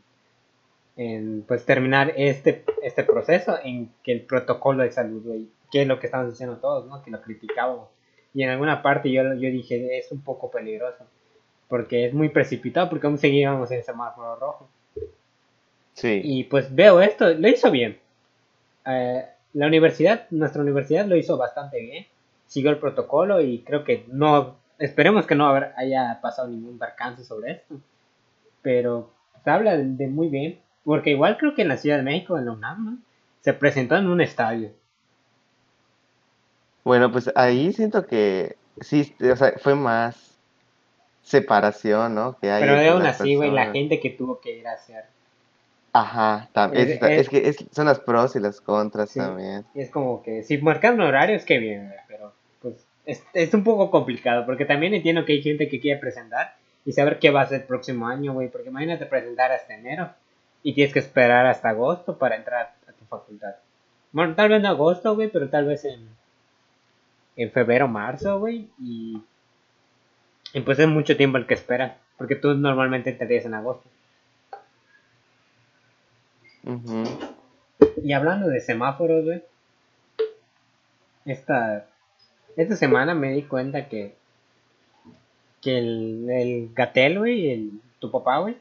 en 0.96 1.42
pues 1.48 1.64
terminar 1.64 2.12
este, 2.16 2.64
este 2.82 3.04
proceso 3.04 3.58
en 3.62 3.90
que 4.02 4.12
el 4.12 4.26
protocolo 4.26 4.82
de 4.82 4.90
salud, 4.90 5.22
güey, 5.24 5.48
que 5.70 5.82
es 5.82 5.88
lo 5.88 5.98
que 5.98 6.06
estamos 6.06 6.28
diciendo 6.30 6.58
todos, 6.58 6.86
¿no? 6.86 7.02
Que 7.02 7.10
lo 7.10 7.22
criticábamos. 7.22 7.88
Y 8.34 8.42
en 8.42 8.50
alguna 8.50 8.82
parte 8.82 9.10
yo, 9.10 9.22
yo 9.34 9.50
dije, 9.50 9.98
es 9.98 10.12
un 10.12 10.22
poco 10.22 10.50
peligroso, 10.50 11.06
porque 11.68 12.06
es 12.06 12.12
muy 12.12 12.28
precipitado, 12.28 12.90
porque 12.90 13.06
aún 13.06 13.18
seguíamos 13.18 13.70
en 13.70 13.82
semáforo 13.82 14.36
rojo. 14.36 14.68
Sí. 15.94 16.20
Y 16.22 16.44
pues 16.44 16.74
veo 16.74 17.00
esto, 17.00 17.28
lo 17.34 17.48
hizo 17.48 17.70
bien. 17.70 17.98
Eh, 18.86 19.24
la 19.52 19.66
universidad, 19.66 20.26
nuestra 20.30 20.62
universidad 20.62 21.06
lo 21.06 21.16
hizo 21.16 21.36
bastante 21.36 21.80
bien. 21.80 22.06
Siguió 22.46 22.70
el 22.70 22.78
protocolo 22.78 23.40
y 23.40 23.60
creo 23.60 23.84
que 23.84 24.04
no, 24.08 24.56
esperemos 24.78 25.26
que 25.26 25.34
no 25.34 25.46
haber- 25.46 25.72
haya 25.76 26.20
pasado 26.20 26.48
ningún 26.48 26.78
percance 26.78 27.24
sobre 27.24 27.52
esto. 27.52 27.76
Pero 28.62 29.10
se 29.44 29.50
habla 29.50 29.76
de, 29.76 29.84
de 29.84 30.06
muy 30.08 30.28
bien. 30.28 30.58
Porque 30.84 31.10
igual 31.10 31.36
creo 31.36 31.54
que 31.54 31.62
en 31.62 31.68
la 31.68 31.76
Ciudad 31.76 31.98
de 31.98 32.02
México, 32.02 32.38
en 32.38 32.46
la 32.46 32.52
UNAM, 32.52 32.84
¿no? 32.84 32.98
se 33.40 33.52
presentó 33.54 33.96
en 33.96 34.06
un 34.06 34.20
estadio. 34.20 34.70
Bueno, 36.84 37.10
pues 37.12 37.30
ahí 37.34 37.72
siento 37.72 38.06
que 38.06 38.56
sí, 38.80 39.14
o 39.20 39.36
sea, 39.36 39.52
fue 39.58 39.74
más 39.74 40.38
separación, 41.22 42.14
¿no? 42.14 42.36
Que 42.38 42.50
hay 42.50 42.62
Pero 42.62 42.92
aún 42.92 43.06
así, 43.06 43.36
güey, 43.36 43.50
la 43.50 43.70
gente 43.70 44.00
que 44.00 44.10
tuvo 44.10 44.40
que 44.40 44.58
ir 44.58 44.66
a 44.66 44.72
hacer. 44.72 45.04
Ajá, 45.92 46.48
tam- 46.54 46.70
Es- 46.74 46.88
es, 46.90 47.02
es- 47.02 47.28
que 47.28 47.48
es- 47.48 47.64
son 47.72 47.86
las 47.86 47.98
pros 48.00 48.36
y 48.36 48.40
las 48.40 48.60
contras 48.60 49.10
Sí. 49.10 49.18
también. 49.18 49.64
Y 49.74 49.80
es 49.80 49.90
como 49.90 50.22
que 50.22 50.42
si 50.44 50.58
marcaron 50.58 51.00
horarios, 51.00 51.44
que 51.44 51.58
bien, 51.58 51.92
pero 52.06 52.32
pues 52.62 52.74
es, 53.06 53.24
es 53.34 53.52
un 53.54 53.64
poco 53.64 53.90
complicado, 53.90 54.46
porque 54.46 54.64
también 54.64 54.94
entiendo 54.94 55.24
que 55.24 55.32
hay 55.32 55.42
gente 55.42 55.68
que 55.68 55.80
quiere 55.80 55.98
presentar 56.00 56.54
y 56.84 56.92
saber 56.92 57.18
qué 57.18 57.30
va 57.30 57.40
a 57.42 57.46
ser 57.46 57.62
el 57.62 57.66
próximo 57.66 58.06
año, 58.06 58.32
güey, 58.32 58.48
porque 58.48 58.68
imagínate 58.68 59.06
presentar 59.06 59.50
hasta 59.50 59.74
enero 59.74 60.10
y 60.62 60.74
tienes 60.74 60.92
que 60.92 61.00
esperar 61.00 61.46
hasta 61.46 61.70
agosto 61.70 62.16
para 62.18 62.36
entrar 62.36 62.72
a 62.88 62.92
tu 62.92 63.04
facultad. 63.06 63.54
Bueno, 64.12 64.34
tal 64.34 64.48
vez 64.50 64.62
no 64.62 64.68
agosto, 64.68 65.14
güey, 65.16 65.28
pero 65.28 65.48
tal 65.48 65.66
vez 65.66 65.84
en, 65.84 66.08
en 67.36 67.50
febrero, 67.50 67.88
marzo, 67.88 68.38
güey, 68.38 68.68
y, 68.80 69.20
y 70.52 70.60
pues 70.60 70.78
es 70.78 70.86
mucho 70.88 71.16
tiempo 71.16 71.38
el 71.38 71.46
que 71.46 71.54
esperan, 71.54 71.94
porque 72.16 72.36
tú 72.36 72.54
normalmente 72.54 73.10
entrarías 73.10 73.44
en 73.44 73.54
agosto. 73.54 73.88
Y 78.02 78.12
hablando 78.12 78.48
de 78.48 78.60
semáforos, 78.60 79.24
güey. 79.24 79.42
Esta, 81.24 81.86
esta 82.56 82.76
semana 82.76 83.14
me 83.14 83.32
di 83.32 83.42
cuenta 83.42 83.88
que. 83.88 84.16
Que 85.60 85.78
el, 85.78 86.26
el 86.30 86.70
Gatel, 86.74 87.18
güey, 87.18 87.50
el, 87.50 87.70
tu 87.98 88.10
papá, 88.10 88.38
güey. 88.38 88.56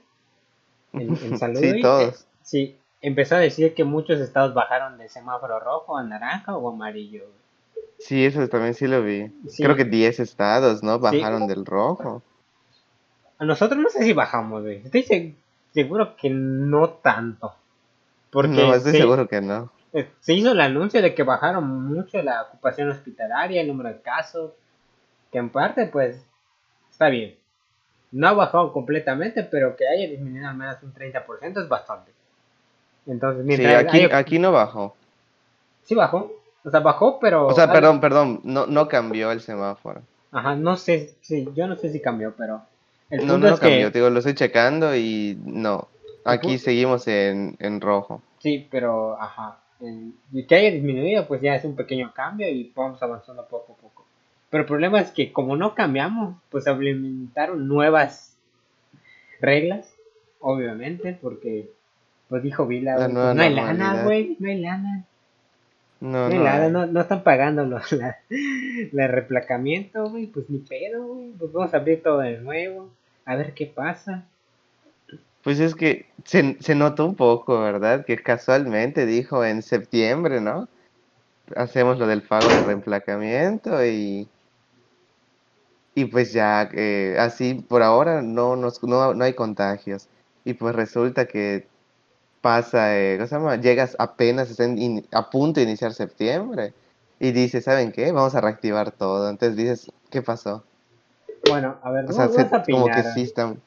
En, 0.94 1.16
en 1.16 1.38
salud, 1.40 1.60
Sí, 1.60 1.70
güey, 1.70 1.82
todos. 1.82 2.22
eh, 2.22 2.26
sí, 2.44 2.78
empezó 3.02 3.36
a 3.36 3.40
decir 3.40 3.74
que 3.74 3.86
muchos 3.86 4.20
estados 4.20 4.54
bajaron 4.54 4.98
de 4.98 5.08
semáforo 5.08 5.60
rojo 5.60 5.98
a 5.98 6.04
naranja 6.04 6.58
o 6.58 6.70
amarillo, 6.70 7.22
güey. 7.22 7.86
Sí, 8.00 8.26
eso 8.26 8.48
también 8.50 8.74
sí 8.74 8.88
lo 8.88 9.04
vi. 9.04 9.32
Sí. 9.50 9.64
Creo 9.64 9.76
que 9.76 9.84
10 9.86 10.20
estados, 10.22 10.84
¿no? 10.84 11.00
Bajaron 11.00 11.48
del 11.48 11.66
rojo. 11.66 12.22
A 13.38 13.46
nosotros 13.46 13.80
no 13.80 13.90
sé 13.90 14.04
si 14.04 14.12
bajamos, 14.14 14.62
güey. 14.64 14.82
Estoy 14.84 15.04
se- 15.04 15.36
seguro 15.74 16.16
que 16.18 16.30
no 16.30 16.90
tanto. 16.90 17.54
Porque 18.32 18.50
no, 18.50 18.74
estoy 18.74 18.92
se- 18.94 19.00
seguro 19.00 19.28
que 19.28 19.42
no. 19.42 19.72
Eh, 19.94 20.08
se 20.20 20.34
hizo 20.34 20.52
el 20.52 20.62
anuncio 20.62 21.02
de 21.02 21.16
que 21.16 21.24
bajaron 21.24 21.68
mucho 21.88 22.22
la 22.22 22.44
ocupación 22.44 22.90
hospitalaria, 22.90 23.62
el 23.62 23.68
número 23.68 23.90
de 23.90 24.02
casos, 24.02 24.52
que 25.32 25.40
en 25.40 25.50
parte 25.50 25.88
pues 25.88 26.22
está 26.92 27.10
bien. 27.10 27.36
No 28.12 28.28
ha 28.28 28.34
bajado 28.34 28.72
completamente, 28.74 29.44
pero 29.44 29.76
que 29.76 29.88
haya 29.88 30.08
disminuido 30.08 30.48
al 30.48 30.56
menos 30.58 30.78
un 30.84 30.94
30% 30.94 31.62
es 31.62 31.68
bastante. 31.70 32.12
Entonces, 33.08 33.44
Sí, 33.44 33.48
mientras 33.48 33.86
aquí, 33.86 33.98
haya- 33.98 34.18
aquí 34.18 34.40
no 34.40 34.52
bajó. 34.52 34.96
sí 35.84 35.96
bajó, 35.96 36.32
o 36.64 36.70
sea, 36.70 36.80
bajó, 36.82 37.20
pero... 37.20 37.48
O 37.48 37.54
sea, 37.54 37.72
perdón, 37.72 38.00
perdón, 38.00 38.42
no, 38.44 38.68
no 38.68 38.88
cambió 38.88 39.32
el 39.32 39.42
semáforo. 39.42 40.02
Ajá, 40.32 40.56
no 40.56 40.78
sé, 40.78 41.16
sí, 41.22 41.48
yo 41.56 41.66
no 41.68 41.76
sé 41.76 41.92
si 41.92 42.00
cambió, 42.02 42.34
pero... 42.38 42.62
El 43.10 43.22
No, 43.26 43.34
punto 43.34 43.48
no 43.48 43.54
es 43.56 43.60
cambió, 43.60 43.88
que... 43.90 43.98
digo, 43.98 44.10
lo 44.12 44.20
estoy 44.20 44.36
checando 44.36 44.96
y 44.96 45.36
no. 45.44 45.88
Aquí 46.30 46.58
seguimos 46.58 47.08
en, 47.08 47.56
en 47.60 47.82
rojo. 47.82 48.22
Sí, 48.40 48.68
pero, 48.72 49.20
ajá. 49.22 49.60
en- 49.82 50.14
y 50.32 50.44
que 50.46 50.56
haya 50.56 50.72
disminuido, 50.72 51.28
pues 51.28 51.42
ya 51.42 51.56
es 51.56 51.64
un 51.66 51.76
pequeño 51.76 52.12
cambio 52.14 52.50
y 52.50 52.72
vamos 52.76 53.02
avanzando 53.02 53.46
poco 53.48 53.74
a 53.74 53.82
poco. 53.82 54.06
Pero 54.50 54.62
el 54.64 54.68
problema 54.68 55.00
es 55.00 55.12
que 55.12 55.32
como 55.32 55.56
no 55.56 55.76
cambiamos, 55.76 56.36
pues 56.50 56.66
implementaron 56.68 57.68
nuevas 57.68 58.36
reglas, 59.40 59.94
obviamente, 60.40 61.18
porque, 61.22 61.70
pues 62.28 62.44
dijo 62.44 62.66
Vila, 62.68 62.96
pues, 62.96 63.10
no 63.10 63.22
hay 63.42 63.54
lana, 63.54 64.04
güey, 64.04 64.36
no 64.40 64.50
hay 64.50 64.60
lana. 64.60 65.06
No, 66.02 66.10
No 66.10 66.26
hay 66.28 66.38
no. 66.38 66.44
lana, 66.44 66.86
no 66.86 67.02
están 67.02 67.24
pagando 67.24 67.66
los, 67.66 67.92
la, 67.92 68.18
la 68.92 69.08
replacamiento, 69.08 70.10
güey, 70.10 70.28
pues 70.28 70.50
ni 70.50 70.60
pedo, 70.60 71.06
güey, 71.06 71.32
pues 71.38 71.52
vamos 71.52 71.74
a 71.74 71.78
abrir 71.78 72.02
todo 72.02 72.20
de 72.20 72.38
nuevo, 72.40 72.90
a 73.26 73.36
ver 73.36 73.54
qué 73.54 73.66
pasa. 73.66 74.26
Pues 75.44 75.60
es 75.60 75.74
que 75.76 76.06
se, 76.26 76.58
se 76.60 76.76
notó 76.76 77.06
un 77.06 77.16
poco, 77.16 77.60
¿verdad? 77.62 78.06
Que 78.06 78.18
casualmente 78.18 79.06
dijo 79.06 79.46
en 79.46 79.62
septiembre, 79.62 80.42
¿no? 80.42 80.68
Hacemos 81.56 81.98
lo 81.98 82.08
del 82.08 82.22
pago 82.22 82.48
de 82.48 82.64
reemplacamiento 82.64 83.84
y, 83.86 84.28
y 85.96 86.06
pues 86.06 86.34
ya, 86.34 86.70
eh, 86.74 87.16
así 87.20 87.56
por 87.56 87.82
ahora 87.84 88.22
no, 88.22 88.56
nos, 88.56 88.84
no, 88.84 89.14
no 89.14 89.24
hay 89.24 89.34
contagios. 89.34 90.08
Y 90.46 90.54
pues 90.54 90.76
resulta 90.76 91.26
que 91.26 91.68
pasa, 92.42 92.98
eh, 92.98 93.16
¿cómo 93.18 93.28
se 93.28 93.36
llama? 93.36 93.56
Llegas 93.58 93.96
apenas 94.00 94.58
in- 94.60 95.06
a 95.12 95.30
punto 95.30 95.60
de 95.60 95.66
iniciar 95.66 95.94
septiembre 95.94 96.74
y 97.20 97.32
dices, 97.32 97.64
¿saben 97.66 97.92
qué? 97.92 98.12
Vamos 98.12 98.36
a 98.36 98.42
reactivar 98.42 98.92
todo. 98.92 99.30
Entonces 99.30 99.58
dices, 99.58 99.92
¿qué 100.10 100.22
pasó? 100.22 100.64
Bueno, 101.50 101.78
a 101.82 101.92
ver, 101.92 102.06
O 102.06 102.08
no 102.08 102.14
sea, 102.14 102.30
se- 102.30 102.44
vamos 102.44 102.54
a 102.54 102.64
como 102.64 102.86
que 102.88 103.04
sí 103.04 103.22
están... 103.24 103.62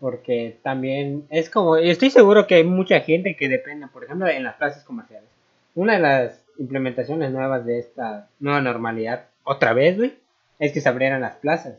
porque 0.00 0.58
también 0.62 1.26
es 1.30 1.48
como, 1.50 1.76
estoy 1.76 2.10
seguro 2.10 2.46
que 2.46 2.56
hay 2.56 2.64
mucha 2.64 3.00
gente 3.00 3.36
que 3.36 3.48
depende, 3.48 3.86
por 3.88 4.04
ejemplo, 4.04 4.28
en 4.28 4.44
las 4.44 4.56
plazas 4.56 4.84
comerciales. 4.84 5.28
Una 5.74 5.94
de 5.94 5.98
las 6.00 6.44
implementaciones 6.58 7.30
nuevas 7.32 7.64
de 7.66 7.78
esta 7.78 8.28
nueva 8.40 8.60
normalidad, 8.60 9.26
otra 9.44 9.72
vez, 9.72 9.96
güey, 9.96 10.14
es 10.58 10.72
que 10.72 10.80
se 10.80 10.88
abrieran 10.88 11.20
las 11.20 11.36
plazas. 11.36 11.76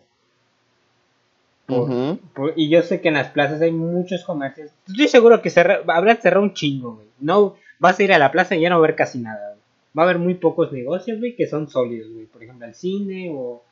Por- 1.65 1.89
Ujú. 1.89 2.19
por- 2.33 2.53
y 2.55 2.69
yo 2.69 2.81
sé 2.81 3.01
que 3.01 3.09
en 3.09 3.15
las 3.15 3.27
plazas 3.29 3.61
hay 3.61 3.71
muchos 3.71 4.23
comercios. 4.23 4.71
Estoy 4.87 5.07
seguro 5.09 5.41
que 5.41 5.49
cerra, 5.49 5.79
habrán 5.87 6.17
cerrado 6.17 6.43
un 6.43 6.53
chingo, 6.53 6.95
güey. 6.95 7.07
No, 7.19 7.55
vas 7.79 7.99
a 7.99 8.03
ir 8.03 8.13
a 8.13 8.19
la 8.19 8.31
plaza 8.31 8.55
y 8.55 8.61
ya 8.61 8.69
no 8.69 8.75
va 8.79 8.85
a 8.85 8.85
haber 8.85 8.95
casi 8.95 9.19
nada, 9.19 9.49
güey. 9.49 9.59
Va 9.97 10.03
a 10.03 10.05
haber 10.05 10.19
muy 10.19 10.35
pocos 10.35 10.71
negocios, 10.71 11.19
güey, 11.19 11.35
que 11.35 11.47
son 11.47 11.67
sólidos, 11.69 12.09
güey. 12.13 12.25
Por 12.25 12.41
ejemplo, 12.43 12.65
el 12.67 12.73
cine 12.75 13.31
o, 13.33 13.63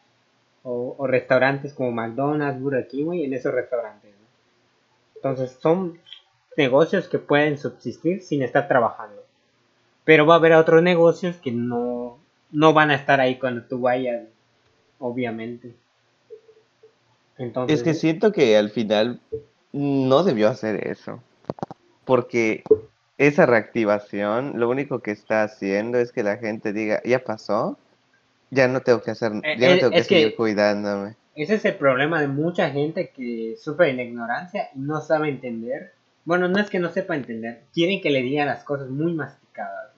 o, 0.63 0.95
o 0.97 1.07
restaurantes 1.07 1.73
como 1.73 1.91
McDonald's, 1.91 2.59
Burger 2.61 2.87
King, 2.87 3.05
güey, 3.05 3.23
en 3.23 3.33
esos 3.33 3.53
restaurantes. 3.53 4.11
Entonces, 5.25 5.57
son 5.59 5.97
negocios 6.55 7.07
que 7.07 7.17
pueden 7.17 7.57
subsistir 7.57 8.21
sin 8.21 8.43
estar 8.43 8.67
trabajando. 8.67 9.23
Pero 10.03 10.27
va 10.27 10.35
a 10.35 10.37
haber 10.37 10.53
otros 10.53 10.83
negocios 10.83 11.37
que 11.37 11.51
no, 11.51 12.19
no 12.51 12.73
van 12.73 12.91
a 12.91 12.95
estar 12.95 13.19
ahí 13.19 13.39
cuando 13.39 13.63
tú 13.63 13.81
vayas, 13.81 14.27
obviamente. 14.99 15.73
Entonces, 17.39 17.79
Es 17.79 17.83
que 17.83 17.95
siento 17.95 18.31
que 18.31 18.55
al 18.55 18.69
final 18.69 19.19
no 19.73 20.23
debió 20.23 20.47
hacer 20.47 20.87
eso. 20.87 21.23
Porque 22.05 22.63
esa 23.17 23.47
reactivación 23.47 24.59
lo 24.59 24.69
único 24.69 24.99
que 24.99 25.09
está 25.09 25.41
haciendo 25.41 25.97
es 25.97 26.11
que 26.11 26.21
la 26.21 26.37
gente 26.37 26.71
diga, 26.71 27.01
ya 27.03 27.23
pasó, 27.23 27.79
ya 28.51 28.67
no 28.67 28.81
tengo 28.81 29.01
que 29.01 29.09
hacer, 29.09 29.31
Eh, 29.43 29.55
ya 29.57 29.69
no 29.69 29.73
eh, 29.73 29.79
tengo 29.79 29.91
que 29.91 29.97
es 29.97 30.07
que- 30.07 30.19
seguir 30.21 30.35
cuidándome. 30.35 31.15
Ese 31.35 31.55
es 31.55 31.65
el 31.65 31.75
problema 31.75 32.21
de 32.21 32.29
mucha 32.29 32.69
gente 32.69 33.09
que 33.09 33.55
sufre 33.59 33.87
de 33.87 33.93
la 33.93 34.03
ignorancia 34.03 34.69
y 34.73 34.79
no 34.79 35.01
sabe 35.01 35.27
entender. 35.27 35.91
Bueno, 36.23 36.47
no 36.47 36.59
es 36.59 36.69
que 36.69 36.79
no 36.79 36.89
sepa 36.89 37.15
entender, 37.15 37.63
quieren 37.73 38.01
que 38.01 38.09
le 38.09 38.21
digan 38.21 38.47
las 38.47 38.63
cosas 38.63 38.89
muy 38.89 39.13
masticadas. 39.13 39.91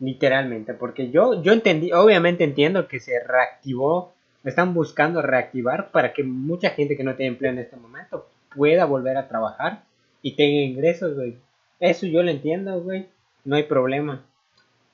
Literalmente, 0.00 0.72
porque 0.72 1.10
yo, 1.10 1.42
yo 1.42 1.52
entendí, 1.52 1.92
obviamente 1.92 2.44
entiendo 2.44 2.88
que 2.88 2.98
se 2.98 3.22
reactivó, 3.22 4.14
están 4.42 4.72
buscando 4.72 5.20
reactivar 5.20 5.90
para 5.90 6.14
que 6.14 6.24
mucha 6.24 6.70
gente 6.70 6.96
que 6.96 7.04
no 7.04 7.14
tiene 7.14 7.32
empleo 7.32 7.52
en 7.52 7.58
este 7.58 7.76
momento 7.76 8.26
pueda 8.54 8.86
volver 8.86 9.18
a 9.18 9.28
trabajar 9.28 9.84
y 10.22 10.34
tenga 10.34 10.62
ingresos, 10.62 11.14
güey. 11.14 11.36
Eso 11.78 12.06
yo 12.06 12.22
lo 12.22 12.30
entiendo, 12.30 12.80
güey. 12.80 13.06
No 13.44 13.56
hay 13.56 13.64
problema. 13.64 14.24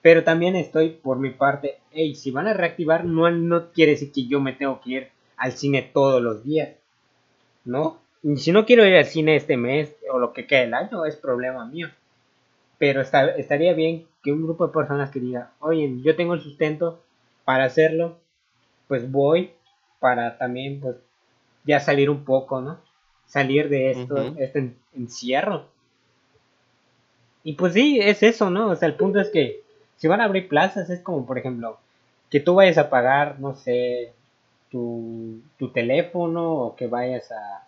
Pero 0.02 0.25
también 0.25 0.57
estoy 0.57 0.90
por 0.90 1.18
mi 1.18 1.30
parte, 1.30 1.78
hey, 1.92 2.16
si 2.16 2.33
van 2.33 2.49
a 2.49 2.54
reactivar, 2.54 3.04
no, 3.04 3.30
no 3.30 3.71
quiere 3.71 3.92
decir 3.92 4.11
que 4.12 4.26
yo 4.26 4.40
me 4.40 4.52
tengo 4.52 4.80
que 4.80 4.90
ir 4.90 5.17
al 5.38 5.52
cine 5.52 5.83
todos 5.83 6.21
los 6.23 6.45
días, 6.45 6.71
¿no? 7.64 7.99
Y 8.23 8.37
si 8.37 8.52
no 8.52 8.66
quiero 8.66 8.85
ir 8.85 8.97
al 8.97 9.07
cine 9.07 9.37
este 9.37 9.57
mes 9.57 9.95
o 10.12 10.18
lo 10.18 10.33
que 10.33 10.47
quede 10.47 10.64
el 10.64 10.75
año, 10.75 11.04
es 11.04 11.16
problema 11.16 11.64
mío. 11.64 11.88
Pero 12.78 13.00
estaría 13.00 13.73
bien 13.73 14.07
que 14.23 14.33
un 14.33 14.42
grupo 14.42 14.66
de 14.66 14.73
personas 14.73 15.11
que 15.11 15.21
diga, 15.21 15.52
oye, 15.61 16.00
yo 16.02 16.16
tengo 16.16 16.35
el 16.35 16.40
sustento 16.40 17.02
para 17.45 17.64
hacerlo, 17.64 18.18
pues 18.88 19.11
voy 19.11 19.52
para 20.00 20.38
también, 20.38 20.80
pues, 20.80 20.97
ya 21.64 21.80
salir 21.80 22.11
un 22.11 22.25
poco, 22.25 22.61
¿no? 22.61 22.78
Salir 23.26 23.68
de 23.68 23.90
esto, 23.90 24.16
este 24.38 24.75
encierro. 24.97 25.66
Y 27.45 27.54
pues 27.54 27.75
sí, 27.75 27.99
es 28.00 28.23
eso, 28.23 28.50
¿no? 28.50 28.68
O 28.71 28.76
sea, 28.76 28.88
el 28.88 28.95
punto 28.97 29.21
es 29.21 29.30
que 29.30 29.62
si 29.97 30.09
van 30.09 30.21
a 30.21 30.25
abrir 30.25 30.49
plazas, 30.49 30.90
es 30.90 31.00
como, 31.00 31.26
por 31.26 31.38
ejemplo, 31.38 31.78
que 32.30 32.40
tú 32.40 32.54
vayas 32.54 32.78
a 32.78 32.90
pagar, 32.90 33.40
no 33.40 33.54
sé, 33.54 34.12
tu, 34.70 35.40
tu 35.58 35.70
teléfono 35.70 36.52
o 36.52 36.76
que 36.76 36.87
vayas 36.87 37.30
a, 37.32 37.66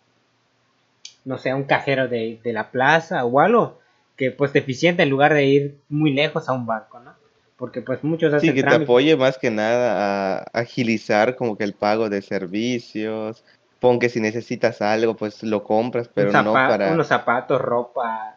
no 1.25 1.39
sé, 1.39 1.51
a 1.51 1.57
un 1.57 1.65
cajero 1.65 2.09
de, 2.09 2.39
de 2.43 2.53
la 2.53 2.71
plaza 2.71 3.25
o 3.25 3.41
algo 3.41 3.79
que 4.17 4.31
pues 4.31 4.53
te 4.53 4.59
eficiente 4.59 5.03
en 5.03 5.11
lugar 5.11 5.33
de 5.33 5.45
ir 5.47 5.79
muy 5.89 6.13
lejos 6.13 6.49
a 6.49 6.53
un 6.53 6.67
banco, 6.67 7.01
¿no? 7.01 7.15
Porque 7.57 7.81
pues 7.81 8.05
muchos 8.05 8.33
hacen 8.35 8.51
Sí, 8.51 8.55
que 8.55 8.63
te 8.63 8.75
apoye 8.75 9.17
más 9.17 9.39
que 9.39 9.51
nada 9.51 10.39
a 10.39 10.43
agilizar 10.53 11.37
como 11.37 11.57
que 11.57 11.65
el 11.65 11.73
pago 11.73 12.09
de 12.09 12.23
servicios. 12.23 13.45
Pon 13.81 13.99
que 13.99 14.11
si 14.11 14.21
necesitas 14.21 14.83
algo, 14.83 15.17
pues 15.17 15.43
lo 15.43 15.65
compras, 15.65 16.11
pero 16.13 16.33
no 16.43 16.53
para... 16.53 16.93
Unos 16.93 17.07
zapatos, 17.07 17.61
ropa, 17.61 18.37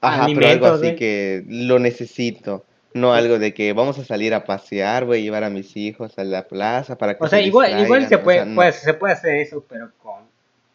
Ajá, 0.00 0.26
pero 0.34 0.48
algo 0.48 0.66
así 0.66 0.96
que 0.96 1.44
lo 1.46 1.78
necesito. 1.78 2.64
No 2.94 3.12
algo 3.14 3.38
de 3.38 3.54
que 3.54 3.72
vamos 3.72 3.98
a 3.98 4.04
salir 4.04 4.34
a 4.34 4.44
pasear, 4.44 5.04
voy 5.04 5.18
a 5.18 5.22
llevar 5.22 5.44
a 5.44 5.50
mis 5.50 5.76
hijos 5.76 6.18
a 6.18 6.24
la 6.24 6.46
plaza 6.46 6.96
para 6.98 7.16
que 7.16 7.24
O 7.24 7.28
sea, 7.28 7.40
igual, 7.40 7.80
igual 7.80 8.06
se 8.08 8.18
puede, 8.18 8.54
pues, 8.54 8.76
se 8.76 8.94
puede 8.94 9.14
hacer 9.14 9.36
eso, 9.36 9.64
pero 9.68 9.90
con 10.02 10.22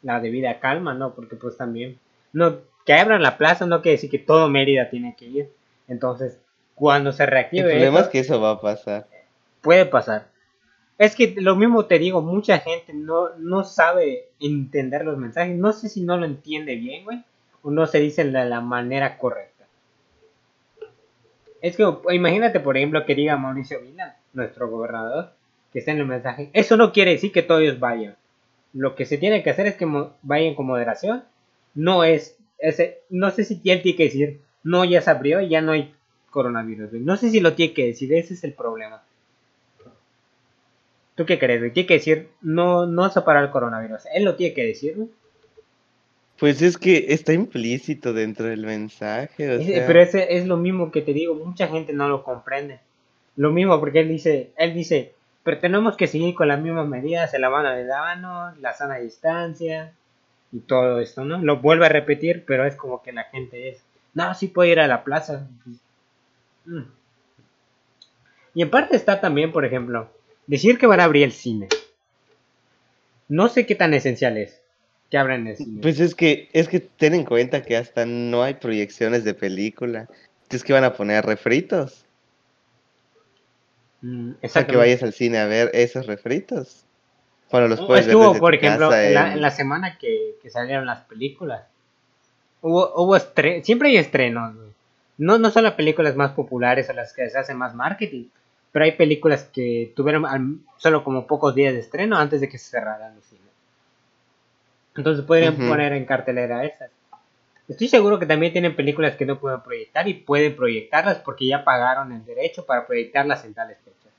la 0.01 0.19
debida 0.19 0.59
calma, 0.59 0.93
¿no? 0.93 1.13
Porque 1.13 1.35
pues 1.35 1.57
también, 1.57 1.99
no, 2.33 2.57
que 2.85 2.93
abran 2.93 3.21
la 3.21 3.37
plaza 3.37 3.65
no 3.65 3.81
quiere 3.81 3.97
decir 3.97 4.09
que 4.09 4.19
todo 4.19 4.49
Mérida 4.49 4.89
tiene 4.89 5.15
que 5.17 5.25
ir. 5.25 5.49
Entonces, 5.87 6.39
cuando 6.75 7.11
se 7.11 7.25
reactive... 7.25 7.65
El 7.65 7.71
problema 7.71 7.99
es 8.01 8.07
que 8.07 8.19
eso 8.19 8.39
va 8.39 8.51
a 8.51 8.61
pasar. 8.61 9.07
Puede 9.61 9.85
pasar. 9.85 10.27
Es 10.97 11.15
que 11.15 11.35
lo 11.37 11.55
mismo 11.55 11.85
te 11.85 11.99
digo, 11.99 12.21
mucha 12.21 12.59
gente 12.59 12.93
no, 12.93 13.29
no 13.37 13.63
sabe 13.63 14.29
entender 14.39 15.05
los 15.05 15.17
mensajes. 15.17 15.55
No 15.55 15.73
sé 15.73 15.89
si 15.89 16.01
no 16.01 16.17
lo 16.17 16.25
entiende 16.25 16.75
bien, 16.75 17.03
güey. 17.03 17.23
O 17.61 17.71
no 17.71 17.85
se 17.85 17.99
dice 17.99 18.23
de 18.23 18.45
la 18.45 18.61
manera 18.61 19.17
correcta. 19.17 19.46
Es 21.61 21.75
que 21.75 21.83
imagínate, 22.11 22.59
por 22.59 22.77
ejemplo, 22.77 23.05
que 23.05 23.15
diga 23.15 23.37
Mauricio 23.37 23.81
Vila, 23.81 24.17
nuestro 24.33 24.69
gobernador, 24.69 25.31
que 25.73 25.79
está 25.79 25.91
en 25.91 25.99
el 25.99 26.05
mensaje. 26.05 26.49
Eso 26.53 26.77
no 26.77 26.91
quiere 26.91 27.11
decir 27.11 27.31
que 27.31 27.43
todos 27.43 27.79
vayan. 27.79 28.15
Lo 28.73 28.95
que 28.95 29.05
se 29.05 29.17
tiene 29.17 29.43
que 29.43 29.49
hacer 29.49 29.65
es 29.67 29.75
que 29.75 29.87
vayan 30.21 30.55
con 30.55 30.67
moderación. 30.67 31.23
No 31.73 32.03
es, 32.03 32.37
ese, 32.59 32.99
no 33.09 33.31
sé 33.31 33.43
si 33.43 33.55
él 33.65 33.81
tiene 33.81 33.95
que 33.95 34.03
decir, 34.03 34.39
no, 34.63 34.85
ya 34.85 35.01
se 35.01 35.09
abrió 35.09 35.41
ya 35.41 35.61
no 35.61 35.71
hay 35.71 35.93
coronavirus. 36.29 36.93
No 36.93 37.17
sé 37.17 37.29
si 37.29 37.39
lo 37.39 37.53
tiene 37.53 37.73
que 37.73 37.87
decir, 37.87 38.13
ese 38.13 38.33
es 38.33 38.43
el 38.43 38.53
problema. 38.53 39.01
¿Tú 41.15 41.25
qué 41.25 41.39
crees? 41.39 41.73
Tiene 41.73 41.87
que 41.87 41.95
decir, 41.95 42.29
no, 42.41 42.85
no 42.85 43.09
separar 43.09 43.45
el 43.45 43.49
coronavirus. 43.49 44.03
Él 44.13 44.23
lo 44.23 44.35
tiene 44.35 44.53
que 44.53 44.65
decir, 44.65 44.95
pues 46.39 46.61
es 46.61 46.77
que 46.77 47.07
está 47.09 47.33
implícito 47.33 48.13
dentro 48.13 48.45
del 48.45 48.65
mensaje. 48.65 49.33
Pero 49.37 50.01
ese 50.01 50.37
es 50.37 50.45
lo 50.45 50.57
mismo 50.57 50.91
que 50.91 51.01
te 51.01 51.13
digo, 51.13 51.33
mucha 51.33 51.67
gente 51.67 51.93
no 51.93 52.07
lo 52.07 52.23
comprende. 52.23 52.79
Lo 53.35 53.51
mismo 53.51 53.79
porque 53.79 54.01
él 54.01 54.09
dice, 54.09 54.51
él 54.57 54.73
dice, 54.73 55.13
pero 55.43 55.59
tenemos 55.59 55.97
que 55.97 56.07
seguir 56.07 56.35
con 56.35 56.47
las 56.47 56.59
mismas 56.59 56.87
medidas, 56.87 57.33
el 57.33 57.41
lavado 57.41 57.69
de 57.69 57.87
manos, 57.87 58.57
la 58.59 58.73
sana 58.73 58.97
distancia 58.97 59.93
y 60.51 60.59
todo 60.59 60.99
esto, 60.99 61.25
¿no? 61.25 61.39
Lo 61.39 61.57
vuelve 61.57 61.87
a 61.87 61.89
repetir, 61.89 62.43
pero 62.45 62.65
es 62.65 62.75
como 62.75 63.01
que 63.01 63.11
la 63.11 63.23
gente 63.25 63.69
es, 63.69 63.83
no, 64.13 64.33
sí 64.35 64.47
puede 64.47 64.71
ir 64.71 64.79
a 64.79 64.87
la 64.87 65.03
plaza. 65.03 65.47
Mm. 66.65 66.81
Y 68.53 68.61
en 68.61 68.69
parte 68.69 68.95
está 68.95 69.21
también, 69.21 69.51
por 69.51 69.65
ejemplo, 69.65 70.09
decir 70.47 70.77
que 70.77 70.87
van 70.87 70.99
a 70.99 71.05
abrir 71.05 71.23
el 71.23 71.31
cine. 71.31 71.67
No 73.27 73.49
sé 73.49 73.65
qué 73.65 73.75
tan 73.75 73.93
esencial 73.93 74.37
es 74.37 74.61
que 75.09 75.17
abran 75.17 75.47
el 75.47 75.57
cine. 75.57 75.81
Pues 75.81 75.99
es 75.99 76.15
que, 76.15 76.49
es 76.53 76.67
que 76.67 76.79
ten 76.79 77.13
en 77.13 77.23
cuenta 77.23 77.61
que 77.61 77.77
hasta 77.77 78.05
no 78.05 78.43
hay 78.43 78.55
proyecciones 78.55 79.23
de 79.23 79.33
película. 79.33 80.07
Es 80.49 80.63
que 80.63 80.73
van 80.73 80.83
a 80.83 80.93
poner 80.93 81.25
refritos. 81.25 82.05
Mm, 84.01 84.33
Para 84.53 84.67
que 84.67 84.75
vayas 84.75 85.03
al 85.03 85.13
cine 85.13 85.39
a 85.39 85.45
ver 85.45 85.71
esos 85.73 86.05
refritos. 86.05 86.85
Cuando 87.49 87.69
los 87.69 87.81
puedes 87.85 88.07
Estuvo, 88.07 88.33
ver 88.33 88.39
por 88.39 88.55
ejemplo, 88.55 88.93
en, 88.93 89.41
la, 89.41 89.51
semana 89.51 89.97
que, 89.97 90.35
salieron 90.49 90.85
las 90.85 91.03
películas. 91.05 91.63
Hubo, 92.61 92.93
hubo 92.95 93.17
siempre 93.63 93.89
hay 93.89 93.97
estrenos, 93.97 94.53
No, 95.17 95.37
no 95.37 95.49
son 95.49 95.63
las 95.63 95.73
películas 95.73 96.15
más 96.15 96.31
populares 96.31 96.89
o 96.89 96.93
las 96.93 97.13
que 97.13 97.29
se 97.29 97.37
hacen 97.37 97.57
más 97.57 97.73
marketing, 97.73 98.25
pero 98.71 98.83
hay 98.83 98.93
películas 98.93 99.45
que 99.45 99.93
tuvieron 99.95 100.65
solo 100.77 101.03
como 101.03 101.25
pocos 101.25 101.55
días 101.55 101.73
de 101.73 101.79
estreno 101.79 102.17
antes 102.17 102.41
de 102.41 102.49
que 102.49 102.57
se 102.57 102.71
cerraran 102.71 103.15
los 103.15 103.23
cines. 103.25 103.46
Entonces 104.97 105.23
podrían 105.25 105.55
poner 105.55 105.93
en 105.93 106.05
cartelera 106.05 106.65
esas. 106.65 106.89
Estoy 107.67 107.87
seguro 107.89 108.17
que 108.17 108.25
también 108.25 108.53
tienen 108.53 108.75
películas 108.75 109.15
que 109.15 109.25
no 109.25 109.39
pueden 109.39 109.61
proyectar 109.61 110.07
y 110.07 110.13
pueden 110.13 110.55
proyectarlas 110.55 111.19
porque 111.19 111.47
ya 111.47 111.63
pagaron 111.63 112.11
el 112.13 112.25
derecho 112.25 112.65
para 112.65 112.87
proyectarlas 112.87 113.43
en 113.45 113.53
tales 113.53 113.77
fechas. 113.83 114.13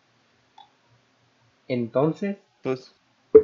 Entonces... 1.67 2.37
Pues, 2.63 2.95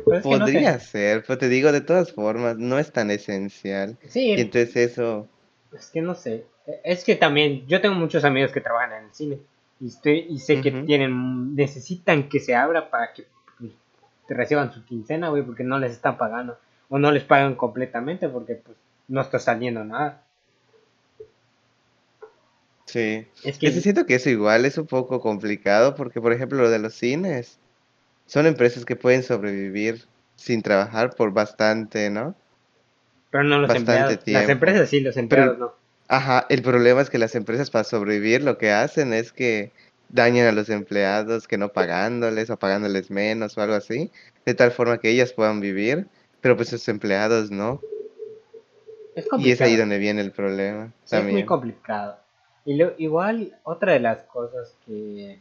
pues 0.05 0.23
podría 0.23 0.79
ser, 0.79 1.25
pero 1.27 1.39
te 1.39 1.49
digo, 1.49 1.73
de 1.73 1.81
todas 1.81 2.13
formas, 2.13 2.57
no 2.57 2.79
es 2.79 2.93
tan 2.93 3.11
esencial. 3.11 3.97
Sí. 4.09 4.33
Y 4.33 4.41
entonces 4.41 4.77
eso... 4.77 5.29
Es 5.73 5.91
que 5.91 6.03
no 6.03 6.15
sé. 6.15 6.45
Es 6.83 7.05
que 7.05 7.17
también, 7.17 7.67
yo 7.67 7.81
tengo 7.81 7.95
muchos 7.95 8.25
amigos 8.25 8.53
que 8.53 8.61
trabajan 8.61 8.93
en 8.93 9.05
el 9.05 9.15
cine 9.15 9.39
y, 9.81 9.89
estoy, 9.89 10.27
y 10.29 10.39
sé 10.39 10.61
que 10.61 10.71
tienen, 10.71 11.55
necesitan 11.55 12.29
que 12.29 12.41
se 12.41 12.55
abra 12.55 12.91
para 12.91 13.13
que 13.13 13.27
pues, 13.59 13.73
reciban 14.29 14.73
su 14.73 14.85
quincena, 14.85 15.31
güey, 15.31 15.43
porque 15.43 15.65
no 15.65 15.79
les 15.79 15.93
están 15.93 16.17
pagando 16.17 16.59
o 16.95 16.99
no 17.01 17.11
les 17.11 17.25
pagan 17.25 17.57
completamente 17.57 18.29
porque 18.29 18.55
pues 18.55 18.77
no 19.09 19.21
está 19.21 19.41
saliendo 19.41 19.83
nada. 19.85 20.23
Sí. 22.85 23.27
Es 23.43 23.59
que 23.59 23.73
siento 23.73 24.07
que 24.07 24.15
eso 24.15 24.31
igual 24.31 24.65
es 24.65 24.79
un 24.79 24.87
poco 24.87 25.21
complicado 25.21 25.97
porque 25.97 26.21
por 26.21 26.33
ejemplo 26.33 26.59
lo 26.59 26.71
de 26.71 26.79
los 26.79 26.95
cines 26.95 27.59
son 28.27 28.47
empresas 28.47 28.85
que 28.85 28.95
pueden 28.95 29.25
sobrevivir 29.25 30.05
sin 30.37 30.63
trabajar 30.63 31.17
por 31.17 31.33
bastante, 31.33 32.11
¿no? 32.11 32.37
Pero 33.31 33.43
no 33.43 33.59
los 33.59 33.75
empleados. 33.75 34.21
Las 34.27 34.49
empresas 34.49 34.89
sí, 34.89 35.01
los 35.01 35.17
empleados 35.17 35.59
no. 35.59 35.75
Ajá, 36.07 36.47
el 36.49 36.63
problema 36.63 37.01
es 37.01 37.11
que 37.11 37.19
las 37.19 37.35
empresas 37.35 37.73
para 37.73 37.83
sobrevivir 37.83 38.45
lo 38.45 38.57
que 38.57 38.71
hacen 38.71 39.13
es 39.15 39.33
que 39.33 39.73
dañan 40.11 40.47
a 40.47 40.53
los 40.53 40.69
empleados 40.69 41.49
que 41.49 41.59
no 41.59 41.71
pagándoles 41.71 42.51
o 42.51 42.57
pagándoles 42.57 43.11
menos 43.11 43.59
o 43.59 43.63
algo 43.63 43.75
así, 43.75 44.13
de 44.47 44.55
tal 44.55 44.71
forma 44.71 44.99
que 44.99 45.11
ellas 45.11 45.33
puedan 45.33 45.59
vivir 45.59 46.07
pero 46.45 46.59
pues 46.59 46.69
sus 46.69 46.87
empleados 46.89 47.51
no. 47.51 47.81
Es 49.15 49.27
y 49.39 49.51
es 49.51 49.63
ahí 49.63 49.77
donde 49.77 49.97
viene 49.97 50.21
el 50.21 50.31
problema. 50.31 50.93
Es 51.11 51.25
muy 51.25 51.47
complicado. 51.47 52.19
Y 52.67 52.77
lo, 52.77 52.93
igual, 52.99 53.57
otra 53.63 53.95
de 53.95 54.01
las 54.01 54.25
cosas 54.25 54.77
que... 54.85 55.41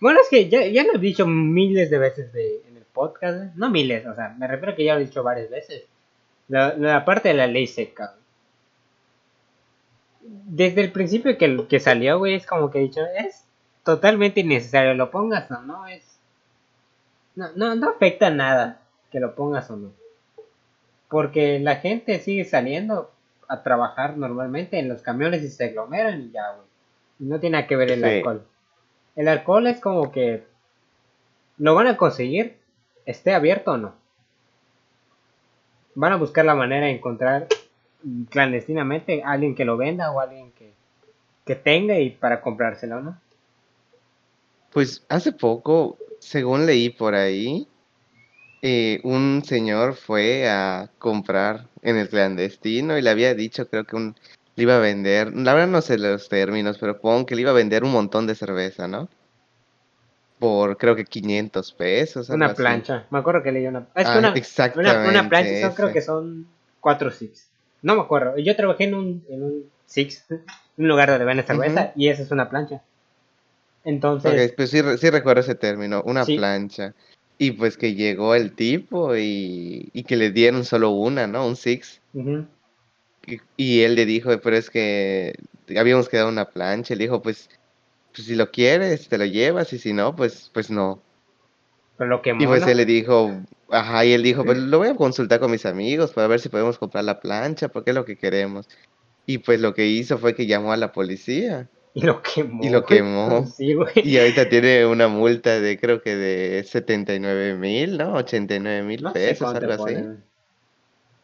Bueno, 0.00 0.20
es 0.22 0.28
que 0.30 0.48
ya, 0.48 0.64
ya 0.64 0.84
lo 0.84 0.94
he 0.94 0.98
dicho 0.98 1.26
miles 1.26 1.90
de 1.90 1.98
veces 1.98 2.32
de, 2.32 2.62
en 2.66 2.78
el 2.78 2.84
podcast. 2.84 3.54
No 3.56 3.68
miles, 3.68 4.06
o 4.06 4.14
sea, 4.14 4.34
me 4.38 4.46
refiero 4.46 4.72
a 4.72 4.74
que 4.74 4.84
ya 4.86 4.94
lo 4.94 5.00
he 5.00 5.04
dicho 5.04 5.22
varias 5.22 5.50
veces. 5.50 5.84
La, 6.48 6.74
la 6.78 7.04
parte 7.04 7.28
de 7.28 7.34
la 7.34 7.46
ley 7.46 7.66
seca. 7.66 8.14
Desde 10.22 10.80
el 10.80 10.92
principio 10.92 11.36
que, 11.36 11.66
que 11.68 11.78
salió, 11.78 12.16
güey, 12.16 12.36
es 12.36 12.46
como 12.46 12.70
que 12.70 12.78
he 12.78 12.82
dicho, 12.84 13.02
es 13.18 13.44
totalmente 13.84 14.40
innecesario. 14.40 14.94
Lo 14.94 15.10
pongas 15.10 15.50
o 15.50 15.60
no, 15.60 15.86
es... 15.86 16.18
No, 17.36 17.52
no, 17.54 17.74
no 17.74 17.90
afecta 17.90 18.30
nada 18.30 18.80
que 19.10 19.20
lo 19.20 19.34
pongas 19.34 19.70
o 19.70 19.76
no. 19.76 19.92
Porque 21.08 21.58
la 21.58 21.76
gente 21.76 22.20
sigue 22.20 22.44
saliendo 22.44 23.10
a 23.48 23.62
trabajar 23.62 24.16
normalmente 24.16 24.78
en 24.78 24.88
los 24.88 25.02
camiones 25.02 25.42
y 25.42 25.48
se 25.48 25.64
aglomeran 25.64 26.22
y 26.22 26.30
ya, 26.30 26.52
güey. 26.52 26.66
No 27.18 27.40
tiene 27.40 27.66
que 27.66 27.76
ver 27.76 27.90
el 27.90 28.04
alcohol. 28.04 28.46
El 29.16 29.28
alcohol 29.28 29.66
es 29.66 29.80
como 29.80 30.10
que 30.10 30.44
lo 31.58 31.74
van 31.74 31.88
a 31.88 31.96
conseguir, 31.96 32.56
esté 33.04 33.34
abierto 33.34 33.72
o 33.72 33.76
no. 33.76 33.94
Van 35.94 36.12
a 36.12 36.16
buscar 36.16 36.44
la 36.44 36.54
manera 36.54 36.86
de 36.86 36.92
encontrar 36.92 37.48
clandestinamente 38.30 39.22
a 39.22 39.32
alguien 39.32 39.54
que 39.54 39.66
lo 39.66 39.76
venda 39.76 40.10
o 40.12 40.20
alguien 40.20 40.52
que, 40.52 40.72
que 41.44 41.54
tenga 41.54 41.98
y 41.98 42.10
para 42.10 42.40
comprárselo, 42.40 43.02
¿no? 43.02 43.20
Pues 44.72 45.04
hace 45.08 45.32
poco, 45.32 45.98
según 46.20 46.64
leí 46.64 46.90
por 46.90 47.14
ahí, 47.14 47.66
eh, 48.62 49.00
un 49.04 49.42
señor 49.44 49.94
fue 49.94 50.48
a 50.48 50.90
comprar 50.98 51.66
en 51.82 51.96
el 51.96 52.08
clandestino 52.08 52.98
y 52.98 53.02
le 53.02 53.10
había 53.10 53.34
dicho, 53.34 53.68
creo 53.68 53.84
que 53.84 53.96
un 53.96 54.14
le 54.56 54.64
iba 54.64 54.76
a 54.76 54.80
vender, 54.80 55.32
la 55.34 55.54
verdad 55.54 55.68
no 55.68 55.80
sé 55.80 55.96
los 55.96 56.28
términos, 56.28 56.76
pero 56.78 57.00
pongo 57.00 57.24
que 57.24 57.34
le 57.34 57.42
iba 57.42 57.50
a 57.50 57.54
vender 57.54 57.84
un 57.84 57.92
montón 57.92 58.26
de 58.26 58.34
cerveza, 58.34 58.88
¿no? 58.88 59.08
Por 60.38 60.76
creo 60.76 60.96
que 60.96 61.04
500 61.04 61.72
pesos. 61.72 62.28
Una 62.30 62.46
así. 62.46 62.56
plancha. 62.56 63.06
Me 63.10 63.18
acuerdo 63.18 63.42
que 63.42 63.52
leí 63.52 63.66
una. 63.66 63.86
Es 63.94 64.06
que 64.08 64.16
Ah, 64.16 64.18
una, 64.18 64.32
exactamente. 64.34 65.08
una, 65.08 65.20
una 65.22 65.28
plancha 65.28 65.60
son, 65.68 65.74
creo 65.74 65.92
que 65.92 66.02
son 66.02 66.46
4 66.80 67.10
six. 67.10 67.48
No 67.82 67.94
me 67.94 68.02
acuerdo. 68.02 68.36
Yo 68.38 68.56
trabajé 68.56 68.84
en 68.84 68.94
un, 68.94 69.24
en 69.30 69.42
un 69.42 69.70
six, 69.86 70.24
un 70.76 70.88
lugar 70.88 71.08
donde 71.10 71.24
venden 71.24 71.46
cerveza, 71.46 71.92
y 71.96 72.08
esa 72.08 72.22
es 72.22 72.30
una 72.30 72.48
plancha. 72.50 72.82
Entonces, 73.84 74.50
Ok, 74.50 74.56
pues 74.56 74.70
sí, 74.70 74.82
re- 74.82 74.98
sí 74.98 75.08
recuerdo 75.10 75.40
ese 75.40 75.54
término, 75.54 76.02
una 76.04 76.24
Sí. 76.24 76.36
plancha. 76.36 76.94
Y 77.42 77.52
pues 77.52 77.78
que 77.78 77.94
llegó 77.94 78.34
el 78.34 78.52
tipo 78.52 79.16
y, 79.16 79.88
y 79.94 80.02
que 80.04 80.16
le 80.18 80.30
dieron 80.30 80.62
solo 80.66 80.90
una, 80.90 81.26
¿no? 81.26 81.46
Un 81.46 81.56
six. 81.56 82.02
Y, 83.26 83.40
y 83.56 83.80
él 83.80 83.94
le 83.94 84.04
dijo, 84.04 84.38
pero 84.42 84.56
es 84.58 84.68
que 84.68 85.34
habíamos 85.74 86.10
quedado 86.10 86.28
una 86.28 86.50
plancha. 86.50 86.92
Él 86.92 87.00
dijo, 87.00 87.22
pues, 87.22 87.48
pues 88.14 88.26
si 88.26 88.34
lo 88.34 88.50
quieres, 88.50 89.08
te 89.08 89.16
lo 89.16 89.24
llevas, 89.24 89.72
y 89.72 89.78
si 89.78 89.94
no, 89.94 90.14
pues, 90.14 90.50
pues 90.52 90.70
no. 90.70 91.00
pero 91.96 92.10
lo 92.10 92.20
quemó. 92.20 92.42
Y 92.42 92.46
pues 92.46 92.66
él 92.66 92.76
le 92.76 92.84
dijo, 92.84 93.30
ajá, 93.70 94.04
y 94.04 94.12
él 94.12 94.22
dijo, 94.22 94.44
pues 94.44 94.58
lo 94.58 94.76
voy 94.76 94.88
a 94.88 94.94
consultar 94.96 95.40
con 95.40 95.50
mis 95.50 95.64
amigos 95.64 96.12
para 96.12 96.26
ver 96.26 96.40
si 96.40 96.50
podemos 96.50 96.78
comprar 96.78 97.04
la 97.04 97.20
plancha, 97.20 97.68
porque 97.68 97.92
es 97.92 97.94
lo 97.96 98.04
que 98.04 98.16
queremos. 98.18 98.68
Y 99.24 99.38
pues 99.38 99.60
lo 99.62 99.72
que 99.72 99.86
hizo 99.86 100.18
fue 100.18 100.34
que 100.34 100.46
llamó 100.46 100.72
a 100.72 100.76
la 100.76 100.92
policía. 100.92 101.70
Y 101.94 102.02
lo 102.06 102.22
quemó. 102.22 102.64
Y 102.64 102.68
lo 102.68 102.84
quemó. 102.84 103.46
Sí, 103.56 103.74
güey. 103.74 103.90
Y 104.04 104.18
ahorita 104.18 104.48
tiene 104.48 104.86
una 104.86 105.08
multa 105.08 105.60
de 105.60 105.78
creo 105.78 106.00
que 106.02 106.14
de 106.14 106.62
79 106.64 107.56
mil, 107.56 107.98
¿no? 107.98 108.14
89 108.14 108.82
mil 108.82 109.02
No 109.02 109.12
pesos, 109.12 109.54
algo 109.54 109.72
así. 109.72 109.82
ponen. 109.82 110.24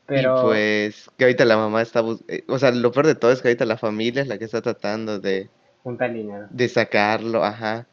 Pero, 0.06 0.36
Y 0.36 0.42
pues 0.42 1.10
que 1.16 1.24
ahorita 1.24 1.44
la 1.44 1.56
mamá 1.56 1.82
está, 1.82 2.00
bus- 2.00 2.22
eh, 2.28 2.44
o 2.48 2.58
sea, 2.58 2.70
lo 2.70 2.92
peor 2.92 3.06
de 3.06 3.14
todo 3.16 3.32
es 3.32 3.42
que 3.42 3.48
ahorita 3.48 3.64
la 3.64 3.76
familia 3.76 4.22
es 4.22 4.28
la 4.28 4.38
que 4.38 4.44
está 4.44 4.62
tratando 4.62 5.18
de, 5.18 5.48
junta 5.82 6.06
el 6.06 6.14
dinero. 6.14 6.46
de 6.50 6.68
sacarlo, 6.68 7.42
ajá. 7.44 7.86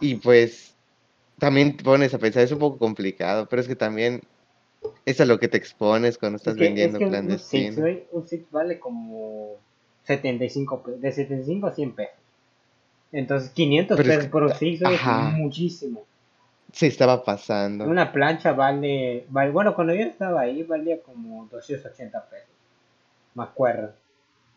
Y 0.00 0.16
pues 0.16 0.74
también 1.38 1.76
te 1.76 1.84
pones 1.84 2.12
a 2.14 2.18
pensar, 2.18 2.42
es 2.42 2.52
un 2.52 2.58
poco 2.58 2.78
complicado, 2.78 3.46
pero 3.48 3.60
es 3.62 3.68
que 3.68 3.76
también 3.76 4.20
es 5.06 5.20
a 5.20 5.24
lo 5.24 5.38
que 5.38 5.48
te 5.48 5.56
expones 5.56 6.18
cuando 6.18 6.36
estás 6.36 6.54
Es 6.54 6.58
que, 6.58 6.64
vendiendo 6.64 6.98
es 6.98 6.98
que 6.98 7.04
un- 7.04 7.10
un 7.10 7.38
six, 7.38 7.76
clandestino. 7.76 8.06
un 8.12 8.28
six 8.28 8.50
vale 8.50 8.78
como 8.78 9.56
75 10.04 10.82
pesos, 10.82 11.00
de 11.00 11.12
75 11.12 11.66
a 11.66 11.72
100 11.72 11.92
pesos. 11.92 12.14
Entonces, 13.12 13.50
500 13.50 13.96
Pero 13.96 14.08
es 14.08 14.16
pesos 14.16 14.24
que- 14.26 14.30
por 14.32 14.42
un 14.44 14.54
six, 14.54 14.80
güey, 14.82 14.94
es 14.94 15.02
muchísimo. 15.34 16.04
Se 16.72 16.86
estaba 16.86 17.22
pasando. 17.22 17.84
Una 17.84 18.10
plancha 18.12 18.52
vale, 18.52 19.26
vale, 19.28 19.50
bueno, 19.50 19.74
cuando 19.74 19.94
yo 19.94 20.02
estaba 20.02 20.40
ahí 20.40 20.62
valía 20.62 21.00
como 21.02 21.46
280 21.50 22.24
pesos. 22.30 22.48
Me 23.34 23.42
acuerdo. 23.44 23.92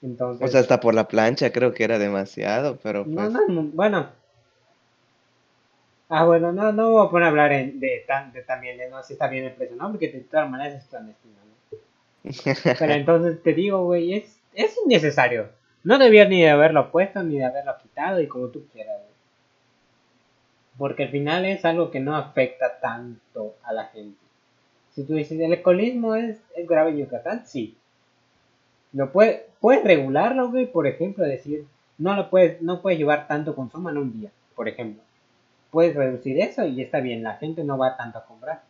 Entonces, 0.02 0.48
O 0.48 0.52
sea, 0.52 0.62
hasta 0.62 0.80
por 0.80 0.94
la 0.94 1.08
plancha 1.08 1.52
creo 1.52 1.74
que 1.74 1.84
era 1.84 1.98
demasiado, 2.00 2.78
pero 2.82 3.06
no, 3.06 3.16
pues... 3.16 3.32
no, 3.34 3.48
no, 3.48 3.64
bueno. 3.64 4.08
Ah, 6.08 6.24
bueno, 6.26 6.52
no, 6.52 6.72
no 6.72 6.92
voy 6.92 7.08
a 7.08 7.10
poner 7.10 7.26
a 7.26 7.30
hablar 7.30 7.52
en- 7.52 7.80
de, 7.80 8.04
tan, 8.08 8.32
de 8.32 8.44
también 8.44 8.78
de 8.78 8.90
no 8.90 9.02
si 9.04 9.14
está 9.14 9.28
bien 9.28 9.46
el 9.46 9.54
precio, 9.54 9.76
¿no? 9.76 9.90
Porque 9.90 10.10
de 10.10 10.20
todas 10.22 10.50
maneras 10.50 10.76
es 10.84 10.86
clandestino, 10.88 11.34
¿no? 11.44 11.78
Pero 12.80 12.94
entonces 12.94 13.42
te 13.42 13.54
digo, 13.54 13.84
güey, 13.86 14.14
es, 14.14 14.38
es 14.56 14.76
innecesario. 14.84 15.50
No 15.84 15.98
debías 16.00 16.28
ni 16.30 16.42
de 16.42 16.50
haberlo 16.50 16.92
puesto 16.92 17.22
ni 17.22 17.38
de 17.38 17.46
haberlo 17.46 17.76
quitado 17.82 18.20
y 18.20 18.28
como 18.28 18.48
tú 18.48 18.66
quieras. 18.74 19.02
Porque 20.78 21.04
al 21.04 21.10
final 21.10 21.46
es 21.46 21.64
algo 21.64 21.92
que 21.92 22.00
no 22.00 22.16
afecta 22.16 22.80
tanto 22.80 23.56
a 23.64 23.72
la 23.72 23.86
gente. 23.86 24.18
Si 24.92 25.04
tú 25.04 25.14
dices, 25.14 25.40
el 25.40 25.52
alcoholismo 25.52 26.16
es, 26.16 26.42
es 26.56 26.68
grave 26.68 26.92
en 26.92 26.98
Yucatán, 26.98 27.46
sí. 27.46 27.78
Lo 28.94 29.12
puede, 29.12 29.48
puedes 29.60 29.84
regularlo, 29.84 30.50
güey, 30.50 30.66
por 30.66 30.88
ejemplo, 30.88 31.26
decir, 31.26 31.66
no 31.98 32.16
lo 32.16 32.30
puedes, 32.30 32.62
no 32.62 32.82
puedes 32.82 32.98
llevar 32.98 33.28
tanto 33.28 33.56
consumo 33.56 33.90
en 33.90 33.98
un 33.98 34.20
día, 34.20 34.32
por 34.56 34.68
ejemplo. 34.68 35.04
Puedes 35.72 35.96
reducir 35.96 36.40
eso 36.40 36.66
y 36.66 36.82
está 36.82 37.00
bien, 37.00 37.24
la 37.24 37.36
gente 37.36 37.64
no 37.64 37.78
va 37.78 37.98
tanto 37.98 38.20
a 38.20 38.26
comprar. 38.26 38.64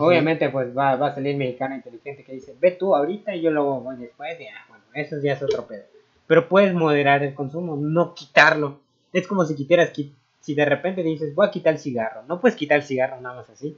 Obviamente, 0.00 0.48
pues 0.50 0.76
va, 0.76 0.96
va 0.96 1.08
a 1.08 1.14
salir 1.14 1.36
mexicano 1.36 1.74
inteligente 1.74 2.24
que 2.24 2.32
dice, 2.32 2.54
ve 2.60 2.72
tú 2.72 2.94
ahorita 2.94 3.34
y 3.34 3.42
yo 3.42 3.50
luego 3.50 3.80
voy 3.80 3.96
después. 3.96 4.40
Y, 4.40 4.44
ah, 4.46 4.64
bueno, 4.68 4.84
eso 4.94 5.16
ya 5.22 5.32
es 5.34 5.42
otro 5.42 5.66
pedo. 5.66 5.84
Pero 6.26 6.48
puedes 6.48 6.74
moderar 6.74 7.22
el 7.22 7.34
consumo, 7.34 7.76
no 7.76 8.14
quitarlo. 8.14 8.80
Es 9.12 9.26
como 9.26 9.44
si 9.44 9.54
quitaras, 9.54 9.92
qui- 9.92 10.12
si 10.40 10.54
de 10.54 10.64
repente 10.64 11.02
dices, 11.02 11.34
voy 11.34 11.46
a 11.46 11.50
quitar 11.50 11.74
el 11.74 11.78
cigarro. 11.80 12.22
No 12.28 12.40
puedes 12.40 12.56
quitar 12.56 12.78
el 12.78 12.84
cigarro 12.84 13.20
nada 13.20 13.36
más 13.36 13.50
así. 13.50 13.76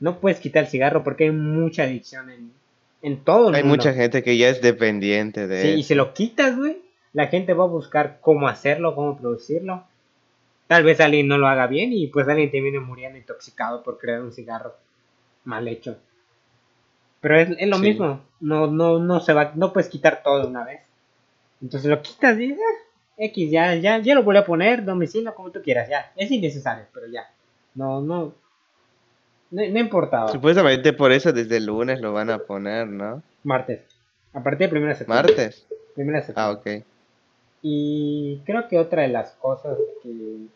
No 0.00 0.20
puedes 0.20 0.38
quitar 0.40 0.64
el 0.64 0.70
cigarro 0.70 1.02
porque 1.02 1.24
hay 1.24 1.30
mucha 1.32 1.82
adicción 1.84 2.30
en, 2.30 2.52
en 3.02 3.24
todo 3.24 3.48
el 3.48 3.54
Hay 3.56 3.62
mundo. 3.62 3.76
mucha 3.76 3.92
gente 3.92 4.22
que 4.22 4.36
ya 4.36 4.48
es 4.48 4.62
dependiente 4.62 5.46
de 5.46 5.62
Sí, 5.62 5.68
y 5.80 5.82
si 5.82 5.94
lo 5.94 6.14
quitas, 6.14 6.56
güey, 6.56 6.78
la 7.12 7.26
gente 7.26 7.52
va 7.52 7.64
a 7.64 7.68
buscar 7.68 8.18
cómo 8.20 8.48
hacerlo, 8.48 8.94
cómo 8.94 9.18
producirlo. 9.18 9.84
Tal 10.68 10.84
vez 10.84 11.00
alguien 11.00 11.26
no 11.28 11.38
lo 11.38 11.48
haga 11.48 11.66
bien 11.66 11.92
y 11.92 12.06
pues 12.08 12.28
alguien 12.28 12.50
termine 12.50 12.78
muriendo 12.78 13.18
intoxicado 13.18 13.82
por 13.82 13.98
crear 13.98 14.20
un 14.22 14.32
cigarro 14.32 14.76
mal 15.48 15.66
hecho. 15.66 15.96
Pero 17.20 17.40
es, 17.40 17.48
es 17.58 17.68
lo 17.68 17.76
Sí. 17.76 17.82
mismo, 17.82 18.20
no, 18.40 18.66
no, 18.68 18.98
no 19.00 19.20
se 19.20 19.32
va, 19.32 19.52
no 19.56 19.72
puedes 19.72 19.88
quitar 19.88 20.22
todo 20.22 20.40
de 20.42 20.46
una 20.46 20.64
vez. 20.64 20.82
Entonces 21.60 21.90
lo 21.90 22.00
quitas 22.02 22.38
y 22.38 22.52
ah, 22.52 22.56
X, 23.16 23.50
ya, 23.50 23.74
ya, 23.74 23.98
ya 23.98 24.14
lo 24.14 24.22
voy 24.22 24.36
a 24.36 24.44
poner, 24.44 24.84
domicilio, 24.84 25.34
como 25.34 25.50
tú 25.50 25.60
quieras, 25.62 25.88
ya. 25.88 26.12
Es 26.14 26.30
innecesario, 26.30 26.84
pero 26.94 27.06
ya. 27.08 27.28
No, 27.74 28.00
no. 28.00 28.32
No, 29.50 29.62
no 29.66 29.78
importaba. 29.80 30.30
Supuestamente 30.30 30.92
por 30.92 31.10
eso 31.10 31.32
desde 31.32 31.56
el 31.56 31.66
lunes 31.66 32.00
lo 32.00 32.12
van 32.12 32.30
a 32.30 32.38
poner, 32.38 32.86
¿no? 32.86 33.22
Martes. 33.42 33.80
A 34.34 34.42
partir 34.42 34.70
de 34.70 34.78
1 34.78 34.86
de 34.88 34.94
septiembre. 34.94 35.32
Martes. 35.34 35.66
Primera 35.94 36.22
septiembre. 36.22 36.42
Ah, 36.76 36.76
ok. 36.78 36.84
Y 37.62 38.40
creo 38.44 38.68
que 38.68 38.78
otra 38.78 39.02
de 39.02 39.08
las 39.08 39.32
cosas 39.32 39.76
que, 40.02 40.46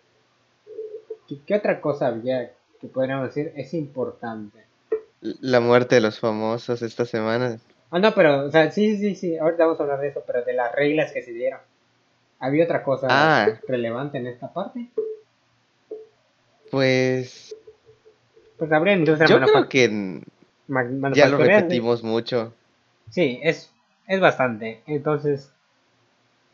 que, 1.26 1.40
que 1.44 1.54
otra 1.54 1.80
cosa 1.80 2.08
había 2.08 2.52
que 2.80 2.86
podríamos 2.88 3.26
decir 3.28 3.52
es 3.56 3.74
importante. 3.74 4.58
La 5.22 5.60
muerte 5.60 5.94
de 5.94 6.00
los 6.00 6.18
famosos 6.18 6.82
esta 6.82 7.04
semana. 7.06 7.58
Ah, 7.90 7.98
no, 7.98 8.12
pero, 8.14 8.46
o 8.46 8.50
sea, 8.50 8.70
sí, 8.72 8.96
sí, 8.96 9.14
sí, 9.14 9.36
ahorita 9.38 9.64
vamos 9.64 9.78
a 9.80 9.84
hablar 9.84 10.00
de 10.00 10.08
eso, 10.08 10.22
pero 10.26 10.42
de 10.42 10.52
las 10.52 10.74
reglas 10.74 11.12
que 11.12 11.22
se 11.22 11.32
dieron. 11.32 11.60
¿Había 12.40 12.64
otra 12.64 12.82
cosa 12.82 13.06
Ah. 13.08 13.60
relevante 13.68 14.18
en 14.18 14.26
esta 14.26 14.52
parte? 14.52 14.88
Pues 16.70 17.54
Pues 18.58 18.72
habría 18.72 18.94
industria 18.94 19.28
yo 19.28 19.40
creo 19.40 19.68
que 19.68 19.88
ya 19.88 19.88
lo 20.68 20.82
manufacturera, 20.98 21.56
sí. 21.58 21.62
repetimos 21.62 22.02
mucho. 22.02 22.52
Sí, 23.10 23.40
es, 23.42 23.70
es 24.08 24.20
bastante. 24.20 24.80
Entonces, 24.86 25.52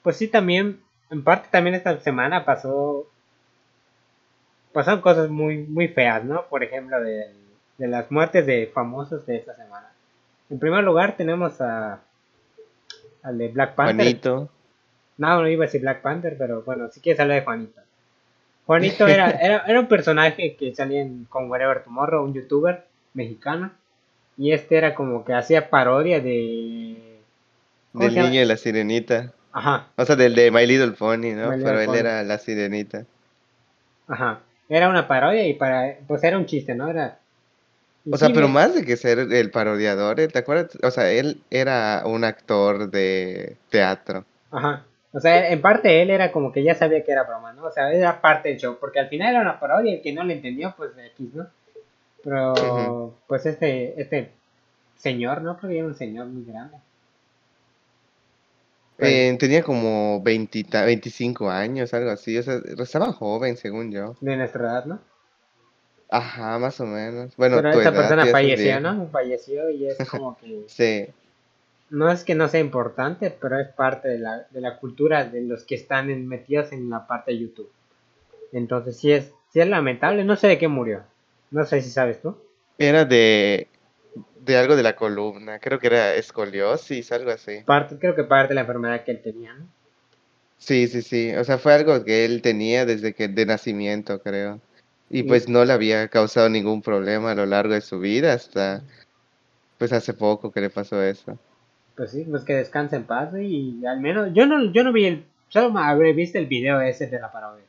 pues 0.03 0.17
sí, 0.17 0.29
también, 0.29 0.81
en 1.11 1.23
parte 1.23 1.49
también 1.51 1.75
esta 1.77 1.99
semana 2.01 2.45
pasó, 2.45 3.07
pasaron 4.73 5.01
cosas 5.01 5.31
muy, 5.31 5.59
muy 5.59 5.89
feas, 5.89 6.25
¿no? 6.25 6.47
Por 6.49 6.65
ejemplo, 6.65 7.01
de, 7.01 7.27
de 7.79 7.89
las 7.89 8.11
muertes 8.11 8.45
de 8.45 8.71
famosos 8.73 9.25
de 9.25 9.37
esta 9.37 9.55
semana. 9.55 9.87
En 10.51 10.59
primer 10.59 10.85
lugar 10.85 11.17
tenemos 11.17 11.61
a, 11.61 12.01
al 13.23 13.39
de 13.39 13.49
Black 13.49 13.75
Panther. 13.75 13.97
Juanito. 13.97 14.49
No, 15.17 15.41
no 15.43 15.49
iba 15.49 15.65
a 15.65 15.67
decir 15.67 15.81
Black 15.81 16.03
Panther, 16.03 16.37
pero 16.37 16.63
bueno, 16.63 16.89
si 16.91 17.01
quieres 17.01 17.21
hablar 17.21 17.39
de 17.39 17.45
Juanito. 17.45 17.81
Juanito 18.67 19.07
era, 19.07 19.31
era, 19.41 19.65
era 19.67 19.81
un 19.81 19.89
personaje 19.89 20.57
que 20.57 20.75
salía 20.75 21.03
en, 21.03 21.25
con 21.25 21.51
Wherever 21.51 21.83
Tomorrow, 21.85 22.25
un 22.25 22.35
youtuber 22.35 22.85
mexicano. 23.15 23.71
Y 24.37 24.53
este 24.53 24.77
era 24.77 24.95
como 24.95 25.25
que 25.25 25.35
hacía 25.35 25.69
parodia 25.71 26.21
de... 26.21 27.19
¿cómo 27.93 28.05
Del 28.05 28.15
niño 28.15 28.41
de 28.41 28.47
la 28.47 28.57
sirenita. 28.57 29.33
Ajá, 29.53 29.89
O 29.97 30.05
sea, 30.05 30.15
del 30.15 30.35
de 30.35 30.51
My 30.51 30.65
Little 30.67 30.93
Pony, 30.93 31.35
¿no? 31.35 31.51
Little 31.51 31.65
Pero 31.65 31.81
él 31.81 31.95
era 31.95 32.23
la 32.23 32.39
sirenita. 32.39 33.05
ajá. 34.07 34.41
Era 34.69 34.89
una 34.89 35.09
parodia 35.09 35.47
y 35.47 35.55
para... 35.55 35.97
Pues 36.07 36.23
era 36.23 36.37
un 36.39 36.47
chiste, 36.47 36.75
¿no? 36.75 36.89
Era... 36.89 37.19
O 38.11 38.17
sea, 38.17 38.31
pero 38.33 38.49
más 38.49 38.75
de 38.75 38.85
que 38.85 38.97
ser 38.97 39.19
el 39.19 39.51
parodiador, 39.51 40.21
¿eh? 40.21 40.29
¿te 40.29 40.39
acuerdas? 40.39 40.77
O 40.83 40.91
sea, 40.91 41.11
él 41.11 41.43
era 41.51 42.03
un 42.07 42.25
actor 42.25 42.91
de 42.91 43.57
teatro. 43.71 44.25
Ajá. 44.51 44.85
O 45.13 45.21
sea, 45.21 45.51
en 45.51 45.61
parte 45.63 46.03
él 46.03 46.11
era 46.11 46.31
como 46.33 46.53
que 46.53 46.63
ya 46.63 46.75
sabía 46.75 47.03
que 47.03 47.13
era 47.13 47.25
broma, 47.25 47.53
¿no? 47.53 47.65
O 47.65 47.71
sea, 47.73 47.91
era 47.93 48.21
parte 48.21 48.51
del 48.51 48.59
show, 48.59 48.77
porque 48.79 49.01
al 49.01 49.09
final 49.09 49.31
era 49.31 49.41
una 49.41 49.59
parodia 49.59 49.91
y 49.93 49.95
el 49.97 50.03
que 50.03 50.13
no 50.13 50.23
le 50.25 50.35
entendió, 50.35 50.75
pues 50.77 50.91
X, 50.97 51.35
¿no? 51.35 51.47
Pero, 52.23 53.15
pues 53.27 53.47
este, 53.47 54.01
este 54.01 54.31
señor, 54.97 55.41
¿no? 55.43 55.57
Porque 55.59 55.79
era 55.79 55.87
un 55.87 55.95
señor 55.95 56.27
muy 56.27 56.45
grande. 56.45 56.77
Eh, 58.99 59.37
tenía 59.39 59.63
como 59.63 60.21
20, 60.23 60.65
ta- 60.65 60.85
25 60.85 61.49
años, 61.51 61.95
algo 61.95 62.11
así. 62.11 62.37
O 62.37 62.43
sea, 62.43 62.61
estaba 62.79 63.13
joven, 63.13 63.57
según 63.57 63.93
yo. 63.93 64.17
de 64.21 64.37
nuestra 64.37 64.63
edad, 64.65 64.85
¿no? 64.87 65.01
Ajá, 66.11 66.59
más 66.59 66.81
o 66.81 66.87
menos. 66.87 67.37
Bueno, 67.37 67.57
Pero 67.57 67.81
edad, 67.81 67.95
persona 67.95 68.27
falleció. 68.27 68.81
¿no? 68.81 69.09
Falleció 69.09 69.71
y 69.71 69.87
es 69.89 69.97
como 70.11 70.37
que... 70.39 70.65
Sí. 70.67 71.07
No 71.91 72.11
es 72.11 72.25
que 72.25 72.35
no 72.35 72.49
sea 72.49 72.61
importante, 72.61 73.31
pero 73.31 73.59
es 73.59 73.69
parte 73.69 74.09
de 74.09 74.19
la, 74.19 74.47
de 74.51 74.61
la 74.61 74.77
cultura 74.79 75.25
de 75.25 75.43
los 75.43 75.65
que 75.65 75.75
están 75.75 76.11
en- 76.11 76.29
metidos 76.29 76.73
en 76.73 76.91
la 76.91 77.07
parte 77.07 77.33
de 77.33 77.39
YouTube. 77.41 77.71
Entonces 78.53 78.97
sí 78.99 79.13
es, 79.13 79.33
sí 79.53 79.61
es 79.61 79.69
lamentable, 79.69 80.25
no 80.25 80.37
sé 80.37 80.49
de 80.49 80.59
qué 80.59 80.69
murió. 80.69 81.03
No 81.51 81.65
sé 81.65 81.81
si 81.83 81.91
sabes 81.91 82.21
tú. 82.21 82.37
Era 82.79 83.05
de, 83.05 83.69
de 84.41 84.57
algo 84.57 84.77
de 84.77 84.83
la 84.83 84.97
columna, 84.97 85.59
creo 85.59 85.79
que 85.79 85.87
era 85.89 86.15
escoliosis, 86.15 87.11
algo 87.13 87.31
así. 87.31 87.61
Parte, 87.65 87.99
creo 87.99 88.15
que 88.15 88.25
parte 88.25 88.49
de 88.51 88.55
la 88.57 88.61
enfermedad 88.63 89.05
que 89.05 89.13
él 89.13 89.23
tenía, 89.23 89.55
¿no? 89.55 89.67
Sí, 90.59 90.89
sí, 90.89 91.03
sí, 91.03 91.35
o 91.37 91.45
sea, 91.45 91.57
fue 91.59 91.73
algo 91.73 92.05
que 92.05 92.25
él 92.25 92.43
tenía 92.43 92.85
desde 92.85 93.15
que 93.15 93.29
de 93.29 93.47
nacimiento, 93.47 94.21
creo. 94.21 94.61
Y 95.11 95.23
pues 95.23 95.49
no 95.49 95.65
le 95.65 95.73
había 95.73 96.09
causado 96.09 96.49
ningún 96.49 96.83
problema 96.83 97.31
a 97.31 97.35
lo 97.35 97.47
largo 97.47 97.75
de 97.75 97.81
su 97.81 97.99
vida 97.99 98.35
hasta 98.35 98.83
pues 99.79 99.93
hace 99.93 100.13
poco 100.13 100.51
que 100.51 100.61
le 100.61 100.71
pasó 100.71 101.03
eso. 101.03 101.39
Pues 101.97 102.11
sí, 102.11 102.27
pues 102.29 102.45
que 102.45 102.55
descanse 102.55 102.97
en 102.97 103.05
paz 103.05 103.31
güey, 103.31 103.81
y 103.81 103.87
al 103.87 104.01
menos 104.01 104.31
yo 104.35 104.47
no 104.47 104.71
yo 104.73 104.85
no 104.85 104.93
vi 104.93 105.07
el 105.07 105.25
solo 105.49 105.73
me 105.73 105.81
habré 105.81 106.13
visto 106.13 106.39
el 106.39 106.47
video 106.47 106.81
ese 106.81 107.07
de 107.07 107.21
la 107.21 107.33
parodia. 107.33 107.65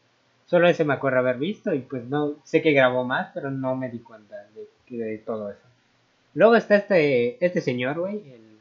Solo 0.48 0.68
ese 0.68 0.84
me 0.84 0.94
acuerdo 0.94 1.20
haber 1.20 1.38
visto 1.38 1.74
y 1.74 1.80
pues 1.80 2.04
no 2.06 2.36
sé 2.44 2.62
que 2.62 2.74
grabó 2.74 3.06
más, 3.06 3.30
pero 3.34 3.52
no 3.52 3.76
me 3.76 3.90
di 3.90 4.00
cuenta 4.00 4.36
de, 4.90 4.98
de 4.98 5.18
todo 5.20 5.52
eso. 5.52 5.62
Luego 6.34 6.56
está 6.56 6.76
este 6.76 7.44
este 7.44 7.62
señor, 7.62 8.00
güey, 8.00 8.18
el, 8.18 8.60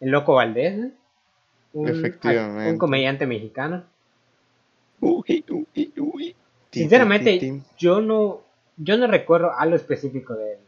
el 0.00 0.10
loco 0.10 0.34
Valdés, 0.34 0.76
güey. 0.76 0.92
Un, 1.72 1.88
Efectivamente. 1.88 2.72
un 2.72 2.78
comediante 2.78 3.26
mexicano. 3.26 3.84
Uy, 5.00 5.44
uy, 5.48 5.92
uy. 5.96 6.34
Sinceramente, 6.70 7.62
yo 7.78 8.00
no 8.00 8.40
yo 8.76 8.96
no 8.96 9.06
recuerdo 9.06 9.52
algo 9.58 9.76
específico 9.76 10.34
de 10.34 10.52
él. 10.52 10.58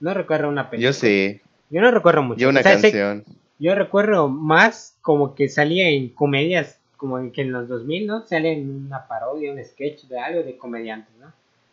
No 0.00 0.14
recuerdo 0.14 0.48
una 0.48 0.70
película. 0.70 0.90
Yo 0.90 0.92
sí, 0.92 1.40
Yo 1.70 1.80
no 1.82 1.90
recuerdo 1.90 2.22
mucho. 2.22 2.40
yo 2.40 2.48
una 2.48 2.60
O 2.60 2.62
sea, 2.62 2.78
sé- 2.78 2.92
canción. 2.92 3.24
Yo 3.58 3.74
recuerdo 3.74 4.28
más 4.28 4.96
como 5.02 5.34
que 5.34 5.48
salía 5.48 5.88
en 5.90 6.10
comedias, 6.10 6.78
como 6.96 7.30
que 7.32 7.42
en 7.42 7.50
los 7.52 7.68
2000, 7.68 8.06
¿no? 8.06 8.24
Sale 8.24 8.52
en 8.52 8.86
una 8.86 9.06
parodia, 9.08 9.52
un 9.52 9.62
sketch 9.64 10.04
de 10.04 10.18
algo 10.20 10.42
de 10.44 10.56
comediantes, 10.56 11.12
¿no? 11.20 11.32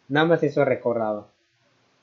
Nada 0.10 0.26
más 0.26 0.43
eso 0.43 0.63
he 0.63 0.65
recordado. 0.65 1.28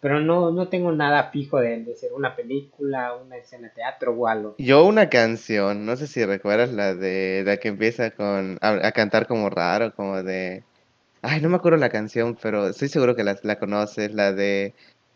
Pero 0.01 0.21
no, 0.21 0.51
no 0.53 0.69
tengo 0.69 0.91
nada 0.93 1.31
fijo 1.31 1.61
de 1.61 1.75
él, 1.75 1.85
de 1.85 1.95
ser 1.97 2.13
una 2.13 2.35
película, 2.35 3.15
una 3.15 3.37
escena 3.37 3.69
de 3.69 3.75
teatro 3.75 4.13
o 4.13 4.27
algo. 4.27 4.55
Yo 4.59 4.85
una 4.85 5.09
canción, 5.09 5.85
no 5.87 5.97
sé 5.97 6.07
si 6.07 6.25
recuerdas 6.25 6.73
la 6.73 6.95
de 6.95 7.43
la 7.45 7.57
que 7.59 7.69
empieza 7.69 8.11
con 8.13 8.59
a, 8.61 8.87
a 8.87 8.93
cantar 8.93 9.27
como 9.27 9.49
raro, 9.51 9.95
como 9.95 10.23
de 10.23 10.65
Ay, 11.23 11.41
no 11.41 11.49
me 11.49 11.57
acuerdo 11.57 11.79
la 11.79 11.89
canción, 11.89 12.37
pero 12.41 12.69
estoy 12.69 12.89
seguro 12.89 13.15
que 13.15 13.25
la, 13.25 13.39
la 13.43 13.59
conoces, 13.59 14.13
la 14.13 14.33
de 14.33 14.75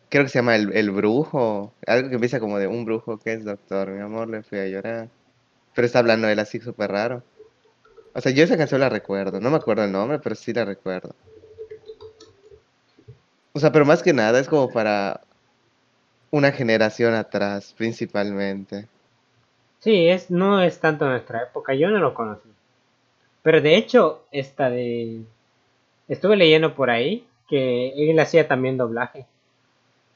creo 0.08 0.24
que 0.24 0.30
se 0.30 0.38
llama 0.38 0.56
El, 0.56 0.72
el 0.72 0.90
Brujo, 0.90 1.72
algo 1.86 2.08
que 2.08 2.14
empieza 2.14 2.40
como 2.40 2.58
de 2.58 2.66
un 2.66 2.84
brujo 2.84 3.18
que 3.18 3.32
es 3.32 3.44
doctor, 3.44 3.88
mi 3.90 4.00
amor, 4.00 4.28
le 4.28 4.42
fui 4.42 4.58
a 4.58 4.66
llorar. 4.66 5.08
Pero 5.74 5.86
está 5.86 5.98
hablando 5.98 6.28
él 6.28 6.38
así 6.38 6.60
súper 6.60 6.90
raro. 6.90 7.22
O 8.14 8.20
sea, 8.20 8.32
yo 8.32 8.44
esa 8.44 8.56
canción 8.56 8.80
la 8.80 8.88
recuerdo, 8.88 9.40
no 9.40 9.50
me 9.50 9.56
acuerdo 9.56 9.84
el 9.84 9.92
nombre, 9.92 10.18
pero 10.18 10.34
sí 10.34 10.52
la 10.52 10.64
recuerdo. 10.64 11.14
O 13.52 13.58
sea, 13.58 13.72
pero 13.72 13.84
más 13.84 14.02
que 14.02 14.12
nada 14.12 14.38
es 14.38 14.48
como 14.48 14.70
para 14.70 15.20
una 16.30 16.52
generación 16.52 17.14
atrás, 17.14 17.74
principalmente. 17.76 18.86
Sí, 19.80 20.08
es, 20.08 20.30
no 20.30 20.62
es 20.62 20.78
tanto 20.78 21.06
nuestra 21.06 21.42
época, 21.42 21.74
yo 21.74 21.90
no 21.90 21.98
lo 21.98 22.14
conocí. 22.14 22.48
Pero 23.42 23.60
de 23.60 23.76
hecho, 23.76 24.24
esta 24.32 24.70
de... 24.70 25.22
Estuve 26.08 26.36
leyendo 26.36 26.74
por 26.74 26.90
ahí 26.90 27.26
que 27.48 28.10
él 28.10 28.18
hacía 28.18 28.48
también 28.48 28.76
doblaje. 28.76 29.26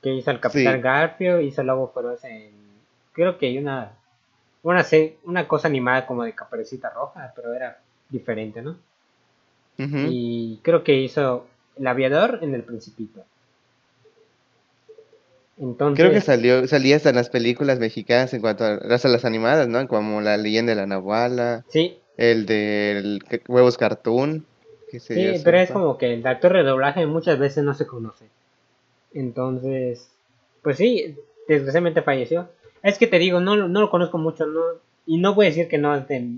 Que 0.03 0.15
hizo 0.15 0.31
el 0.31 0.41
Capitán 0.41 0.77
Sí. 0.77 0.83
Garfio, 0.83 1.41
hizo 1.41 1.63
Lobo 1.63 1.93
Feroz 1.95 2.25
en... 2.25 2.51
Creo 3.13 3.39
que 3.39 3.47
hay 3.47 3.59
una... 3.59 3.93
Una, 4.63 4.85
una 5.25 5.49
cosa 5.49 5.69
animada 5.69 6.07
como 6.07 6.23
de 6.25 6.35
Caperucita 6.35 6.91
Roja, 6.91 7.33
pero 7.35 7.55
era 7.55 7.79
diferente, 8.11 8.61
¿no? 8.63 8.77
Y 9.79 10.61
creo 10.63 10.85
que 10.85 10.95
hizo 10.97 11.47
El 11.79 11.87
Aviador 11.87 12.41
en 12.43 12.55
El 12.55 12.63
Principito. 12.63 13.25
Entonces... 15.59 15.99
Creo 15.99 16.13
que 16.13 16.21
salió, 16.21 16.67
salía 16.69 16.97
hasta 16.97 17.11
en 17.11 17.17
las 17.17 17.31
películas 17.31 17.79
mexicanas 17.79 18.35
en 18.35 18.41
cuanto 18.43 18.65
a 18.65 18.75
las, 18.83 19.05
a 19.05 19.09
las 19.09 19.25
animadas, 19.25 19.69
¿no? 19.69 19.87
Como 19.89 20.21
La 20.21 20.37
leyenda 20.37 20.71
de 20.71 20.77
la 20.77 20.87
Nahuala, 20.87 21.65
Sí, 21.69 21.99
el 22.17 22.45
de 22.47 23.19
Huevos 23.49 23.79
Cartoon. 23.79 24.47
Que 24.91 25.01
se 25.01 25.15
Sí, 25.15 25.41
pero 25.45 25.59
es 25.59 25.71
como 25.71 25.99
que 25.99 26.13
el 26.15 26.27
actor 26.27 26.53
de 26.55 26.63
doblaje 26.63 27.07
muchas 27.07 27.39
veces 27.39 27.65
no 27.65 27.75
se 27.75 27.87
conoce. 27.87 28.27
Entonces, 29.13 30.11
pues 30.63 30.77
sí, 30.77 31.17
desgraciadamente 31.49 32.03
falleció. 32.03 32.49
Es 32.83 32.99
que 32.99 33.07
te 33.07 33.19
digo, 33.19 33.41
no, 33.41 33.57
lo- 33.57 33.69
no 33.69 33.81
lo 33.81 33.91
conozco 33.91 34.19
mucho, 34.19 34.47
no, 34.47 34.61
y 35.07 35.19
no 35.19 35.35
voy 35.35 35.47
a 35.47 35.49
decir 35.51 35.69
que 35.69 35.79
no 35.79 35.95
es 35.95 36.07
de, 36.09 36.29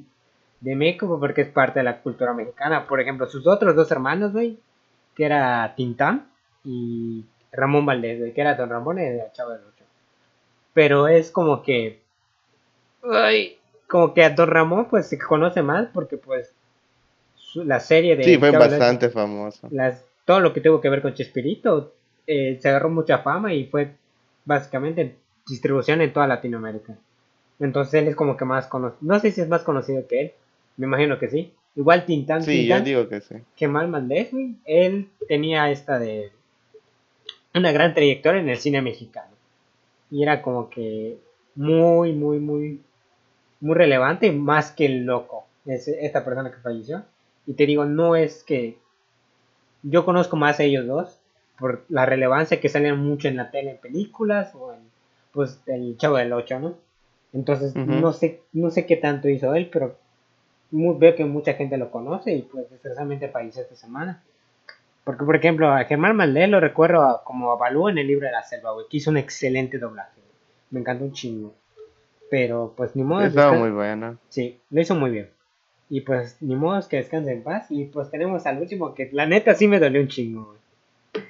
de 0.60 0.76
México 0.76 1.18
porque 1.20 1.42
es 1.42 1.48
parte 1.48 1.80
de 1.80 1.84
la 1.84 2.00
cultura 2.00 2.32
mexicana. 2.32 2.86
Por 2.86 3.00
ejemplo, 3.00 3.26
sus 3.28 3.46
otros 3.46 3.76
dos 3.76 3.90
hermanos, 3.90 4.32
güey, 4.32 4.58
que 5.14 5.24
era 5.24 5.74
Tintán 5.76 6.28
y 6.64 7.24
Ramón 7.52 7.84
Valdés, 7.86 8.18
güey, 8.18 8.32
que 8.32 8.40
era 8.40 8.54
Don 8.54 8.70
Ramón 8.70 8.98
y 8.98 9.02
el 9.02 9.20
Chavo 9.32 9.50
del 9.50 9.60
Ocho. 9.60 9.84
Pero 10.72 11.06
es 11.08 11.30
como 11.30 11.62
que, 11.62 12.00
ay, 13.02 13.58
como 13.88 14.14
que 14.14 14.24
a 14.24 14.30
Don 14.30 14.48
Ramón 14.48 14.86
pues 14.88 15.08
se 15.08 15.18
conoce 15.18 15.62
más 15.62 15.88
porque 15.92 16.16
pues 16.16 16.52
la 17.54 17.80
serie 17.80 18.16
de 18.16 18.24
Sí, 18.24 18.38
fue 18.38 18.50
bastante 18.50 19.08
famoso. 19.10 19.68
las, 19.70 20.04
todo 20.24 20.40
lo 20.40 20.52
que 20.52 20.60
tuvo 20.60 20.80
que 20.80 20.88
ver 20.88 21.02
con 21.02 21.14
Chespirito 21.14 21.92
eh, 22.26 22.58
se 22.60 22.68
agarró 22.68 22.88
mucha 22.90 23.18
fama 23.18 23.52
y 23.54 23.66
fue 23.66 23.92
básicamente 24.44 25.16
distribución 25.48 26.00
en 26.00 26.12
toda 26.12 26.26
Latinoamérica. 26.26 26.94
Entonces 27.58 27.94
él 27.94 28.08
es 28.08 28.16
como 28.16 28.36
que 28.36 28.44
más 28.44 28.66
conocido. 28.66 28.98
No 29.02 29.18
sé 29.20 29.30
si 29.30 29.40
es 29.40 29.48
más 29.48 29.62
conocido 29.62 30.06
que 30.06 30.20
él. 30.20 30.32
Me 30.76 30.86
imagino 30.86 31.18
que 31.18 31.28
sí. 31.28 31.52
Igual 31.76 32.04
Tintán, 32.06 32.42
Sí, 32.42 32.52
yo 32.66 32.76
Tintán, 32.76 32.84
digo 32.84 33.08
que 33.08 33.20
sí. 33.20 33.36
Kemal 33.56 33.88
Maldés, 33.88 34.30
güey, 34.32 34.56
él 34.64 35.08
tenía 35.28 35.70
esta 35.70 35.98
de 35.98 36.30
una 37.54 37.72
gran 37.72 37.94
trayectoria 37.94 38.40
en 38.40 38.48
el 38.48 38.58
cine 38.58 38.82
mexicano. 38.82 39.30
Y 40.10 40.22
era 40.22 40.42
como 40.42 40.68
que 40.70 41.16
muy, 41.54 42.12
muy, 42.12 42.38
muy, 42.38 42.80
muy 43.60 43.74
relevante, 43.74 44.32
más 44.32 44.72
que 44.72 44.86
el 44.86 45.04
loco. 45.04 45.46
Es 45.66 45.88
esta 45.88 46.24
persona 46.24 46.50
que 46.50 46.58
falleció. 46.58 47.04
Y 47.46 47.54
te 47.54 47.66
digo, 47.66 47.84
no 47.84 48.16
es 48.16 48.44
que 48.44 48.78
yo 49.82 50.04
conozco 50.04 50.36
más 50.36 50.60
a 50.60 50.64
ellos 50.64 50.86
dos 50.86 51.18
por 51.58 51.84
la 51.88 52.06
relevancia 52.06 52.60
que 52.60 52.68
salen 52.68 52.98
mucho 52.98 53.28
en 53.28 53.36
la 53.36 53.50
tele, 53.50 53.72
en 53.72 53.76
películas 53.78 54.54
o 54.54 54.72
en 54.72 54.80
pues 55.32 55.60
el 55.66 55.96
Chavo 55.96 56.16
del 56.16 56.32
Ocho, 56.32 56.58
¿no? 56.58 56.74
Entonces 57.32 57.74
no 58.00 58.12
sé 58.12 58.42
no 58.52 58.70
sé 58.70 58.86
qué 58.86 58.96
tanto 58.96 59.28
hizo 59.28 59.54
él, 59.54 59.68
pero 59.72 59.96
veo 60.70 61.14
que 61.14 61.24
mucha 61.24 61.54
gente 61.54 61.76
lo 61.78 61.90
conoce 61.90 62.32
y 62.32 62.42
pues 62.42 62.70
desgraciadamente 62.70 63.28
falleció 63.28 63.62
esta 63.62 63.76
semana. 63.76 64.22
Porque 65.04 65.24
por 65.24 65.34
ejemplo 65.36 65.68
a 65.72 65.84
Germán 65.84 66.16
Maldés 66.16 66.48
lo 66.48 66.60
recuerdo 66.60 67.02
a- 67.02 67.24
como 67.24 67.52
a 67.52 67.56
Balú 67.56 67.88
en 67.88 67.98
el 67.98 68.06
libro 68.06 68.26
de 68.26 68.32
la 68.32 68.42
selva, 68.42 68.72
güey, 68.72 68.86
que 68.88 68.98
hizo 68.98 69.10
un 69.10 69.16
excelente 69.16 69.78
doblaje. 69.78 70.20
Me 70.70 70.80
encantó 70.80 71.04
un 71.04 71.12
chingo. 71.12 71.54
Pero 72.30 72.72
pues 72.76 72.94
ni 72.96 73.02
modo. 73.02 73.22
Estaba 73.24 73.52
muy 73.58 73.70
bueno. 73.70 74.18
Sí, 74.28 74.60
lo 74.70 74.80
hizo 74.80 74.94
muy 74.94 75.10
bien. 75.10 75.30
Y 75.92 76.00
pues 76.00 76.38
ni 76.40 76.56
modo 76.56 76.78
es 76.78 76.86
que 76.86 76.96
descanse 76.96 77.32
en 77.32 77.42
paz. 77.42 77.66
Y 77.68 77.84
pues 77.84 78.10
tenemos 78.10 78.46
al 78.46 78.58
último 78.58 78.94
que 78.94 79.10
la 79.12 79.26
neta 79.26 79.54
sí 79.54 79.68
me 79.68 79.78
dolió 79.78 80.00
un 80.00 80.08
chingo, 80.08 80.46
güey. 80.46 81.24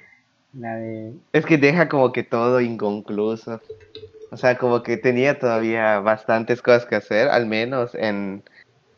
La 0.57 0.75
de... 0.77 1.11
Es 1.33 1.45
que 1.45 1.57
deja 1.57 1.89
como 1.89 2.13
que 2.13 2.23
todo 2.23 2.61
inconcluso. 2.61 3.59
O 4.31 4.37
sea, 4.37 4.57
como 4.57 4.81
que 4.81 4.95
tenía 4.95 5.37
todavía 5.37 5.99
bastantes 5.99 6.61
cosas 6.61 6.85
que 6.85 6.95
hacer, 6.95 7.27
al 7.27 7.45
menos 7.45 7.93
en... 7.93 8.41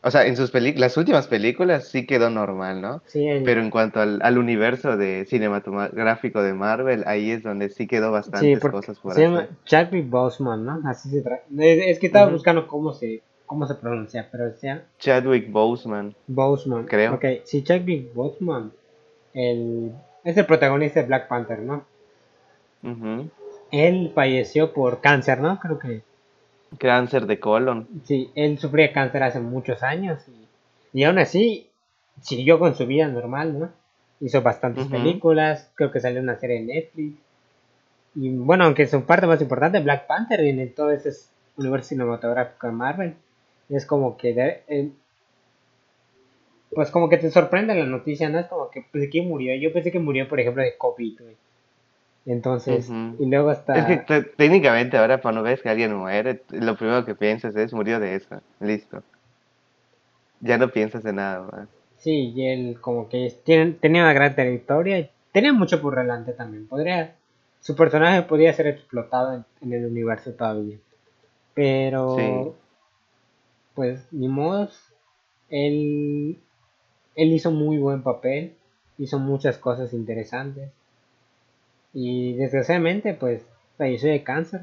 O 0.04 0.10
sea, 0.12 0.26
en 0.26 0.36
sus 0.36 0.52
películas, 0.52 0.92
las 0.92 0.96
últimas 0.98 1.26
películas 1.26 1.88
sí 1.88 2.06
quedó 2.06 2.30
normal, 2.30 2.80
¿no? 2.80 3.02
Sí, 3.06 3.26
Pero 3.44 3.60
en 3.60 3.70
cuanto 3.70 4.00
al, 4.00 4.20
al 4.22 4.38
universo 4.38 4.96
de 4.96 5.24
cinematográfico 5.24 6.44
de 6.44 6.54
Marvel, 6.54 7.02
ahí 7.08 7.32
es 7.32 7.42
donde 7.42 7.70
sí 7.70 7.88
quedó 7.88 8.12
bastantes 8.12 8.60
cosas 8.60 9.00
por 9.00 9.14
se 9.14 9.22
llama 9.22 9.40
hacer. 9.40 9.56
Chadwick 9.64 10.08
Boseman, 10.08 10.64
¿no? 10.64 10.80
Así 10.88 11.10
se 11.10 11.22
trata. 11.22 11.42
Es, 11.58 11.86
es 11.86 11.98
que 11.98 12.06
estaba 12.06 12.30
buscando 12.30 12.68
cómo 12.68 12.92
se, 12.92 13.24
cómo 13.46 13.66
se 13.66 13.74
pronuncia, 13.74 14.28
pero 14.30 14.52
se 14.52 14.66
llama 14.66 14.82
Chadwick 14.98 15.50
Boseman. 15.50 16.14
Boseman. 16.26 16.84
Creo. 16.86 17.14
Ok, 17.14 17.24
sí, 17.44 17.62
Chadwick 17.62 18.12
Boseman. 18.12 18.72
El, 19.32 19.92
es 20.24 20.36
el 20.36 20.46
protagonista 20.46 21.00
de 21.00 21.06
Black 21.06 21.28
Panther, 21.28 21.60
¿no? 21.60 21.84
Ujú. 22.82 23.30
Él 23.70 24.12
falleció 24.14 24.72
por 24.72 25.00
cáncer, 25.00 25.40
¿no? 25.40 25.58
Creo 25.58 25.78
que 25.78 26.02
Cáncer 26.78 27.26
de 27.26 27.38
colon. 27.38 27.88
Sí, 28.04 28.30
él 28.34 28.58
sufría 28.58 28.92
cáncer 28.92 29.22
hace 29.22 29.40
muchos 29.40 29.82
años 29.82 30.22
y, 30.28 31.00
y 31.00 31.04
aún 31.04 31.18
así 31.18 31.70
siguió 32.20 32.58
con 32.58 32.74
su 32.74 32.86
vida 32.86 33.08
normal, 33.08 33.58
¿no? 33.58 33.70
Hizo 34.20 34.42
bastantes 34.42 34.86
películas, 34.86 35.70
creo 35.74 35.90
que 35.90 36.00
salió 36.00 36.20
una 36.20 36.36
serie 36.36 36.58
en 36.58 36.66
Netflix. 36.66 37.18
Y 38.14 38.30
bueno, 38.30 38.64
aunque 38.64 38.86
su 38.86 39.04
parte 39.04 39.26
más 39.26 39.40
importante, 39.42 39.80
Black 39.80 40.06
Panther, 40.06 40.40
en 40.40 40.74
todo 40.74 40.90
ese 40.90 41.12
universo 41.56 41.90
cinematográfico 41.90 42.66
de 42.66 42.72
Marvel, 42.72 43.14
es 43.68 43.86
como 43.86 44.16
que, 44.16 44.32
de- 44.34 44.62
eh, 44.68 44.90
pues 46.74 46.90
como 46.90 47.08
que 47.08 47.16
te 47.18 47.30
sorprende 47.30 47.74
la 47.74 47.86
noticia, 47.86 48.28
¿no? 48.28 48.38
Es 48.38 48.46
como 48.46 48.70
que 48.70 48.82
pensé 48.90 49.08
que 49.08 49.22
murió, 49.22 49.54
yo 49.56 49.72
pensé 49.72 49.90
que 49.90 49.98
murió, 49.98 50.28
por 50.28 50.40
ejemplo, 50.40 50.62
de 50.62 50.76
COVID, 50.76 51.20
güey. 51.20 51.36
Entonces, 52.26 52.90
y 53.20 53.26
luego 53.26 53.50
hasta... 53.50 53.78
Es 53.78 53.84
que 53.86 53.96
te- 53.98 54.22
técnicamente 54.30 54.96
ahora 54.96 55.20
cuando 55.20 55.42
ves 55.44 55.62
que 55.62 55.68
alguien 55.68 55.94
muere, 55.94 56.42
lo 56.50 56.76
primero 56.76 57.04
que 57.04 57.14
piensas 57.14 57.54
es 57.54 57.72
murió 57.72 58.00
de 58.00 58.16
eso. 58.16 58.40
Listo. 58.58 59.02
Ya 60.40 60.58
no 60.58 60.68
piensas 60.68 61.04
en 61.06 61.16
nada 61.16 61.42
más. 61.50 61.68
Sí, 61.98 62.32
y 62.34 62.46
él 62.48 62.78
como 62.80 63.08
que 63.08 63.32
tiene- 63.44 63.72
tenía 63.72 64.02
una 64.02 64.12
gran 64.12 64.34
trayectoria 64.34 64.98
y 64.98 65.10
tenía 65.32 65.52
mucho 65.52 65.80
por 65.80 65.94
delante 65.96 66.32
también. 66.32 66.66
Podría, 66.66 67.14
su 67.60 67.76
personaje 67.76 68.22
podía 68.22 68.52
ser 68.52 68.66
explotado 68.66 69.32
en, 69.34 69.44
en 69.62 69.72
el 69.72 69.86
universo 69.86 70.32
todavía. 70.32 70.78
Pero, 71.54 72.16
Sí. 72.18 72.52
Pues, 73.76 74.08
ni 74.12 74.26
modo, 74.26 74.68
él, 75.50 76.38
él 77.14 77.32
hizo 77.32 77.52
muy 77.52 77.78
buen 77.78 78.02
papel, 78.02 78.54
hizo 78.98 79.20
muchas 79.20 79.58
cosas 79.58 79.92
interesantes. 79.92 80.72
Y 81.94 82.32
desgraciadamente, 82.34 83.14
pues, 83.14 83.46
falleció 83.78 84.10
de 84.10 84.24
cáncer. 84.24 84.62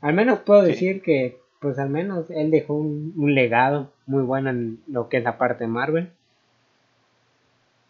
Al 0.00 0.14
menos 0.14 0.40
puedo 0.40 0.62
Sí. 0.62 0.68
decir 0.72 1.02
que, 1.02 1.38
pues, 1.60 1.78
al 1.78 1.90
menos 1.90 2.28
él 2.30 2.50
dejó 2.50 2.74
un, 2.74 3.12
un 3.16 3.34
legado 3.34 3.92
muy 4.06 4.22
bueno 4.24 4.50
en 4.50 4.80
lo 4.88 5.08
que 5.08 5.18
es 5.18 5.22
la 5.24 5.38
parte 5.38 5.64
de 5.64 5.68
Marvel. 5.68 6.10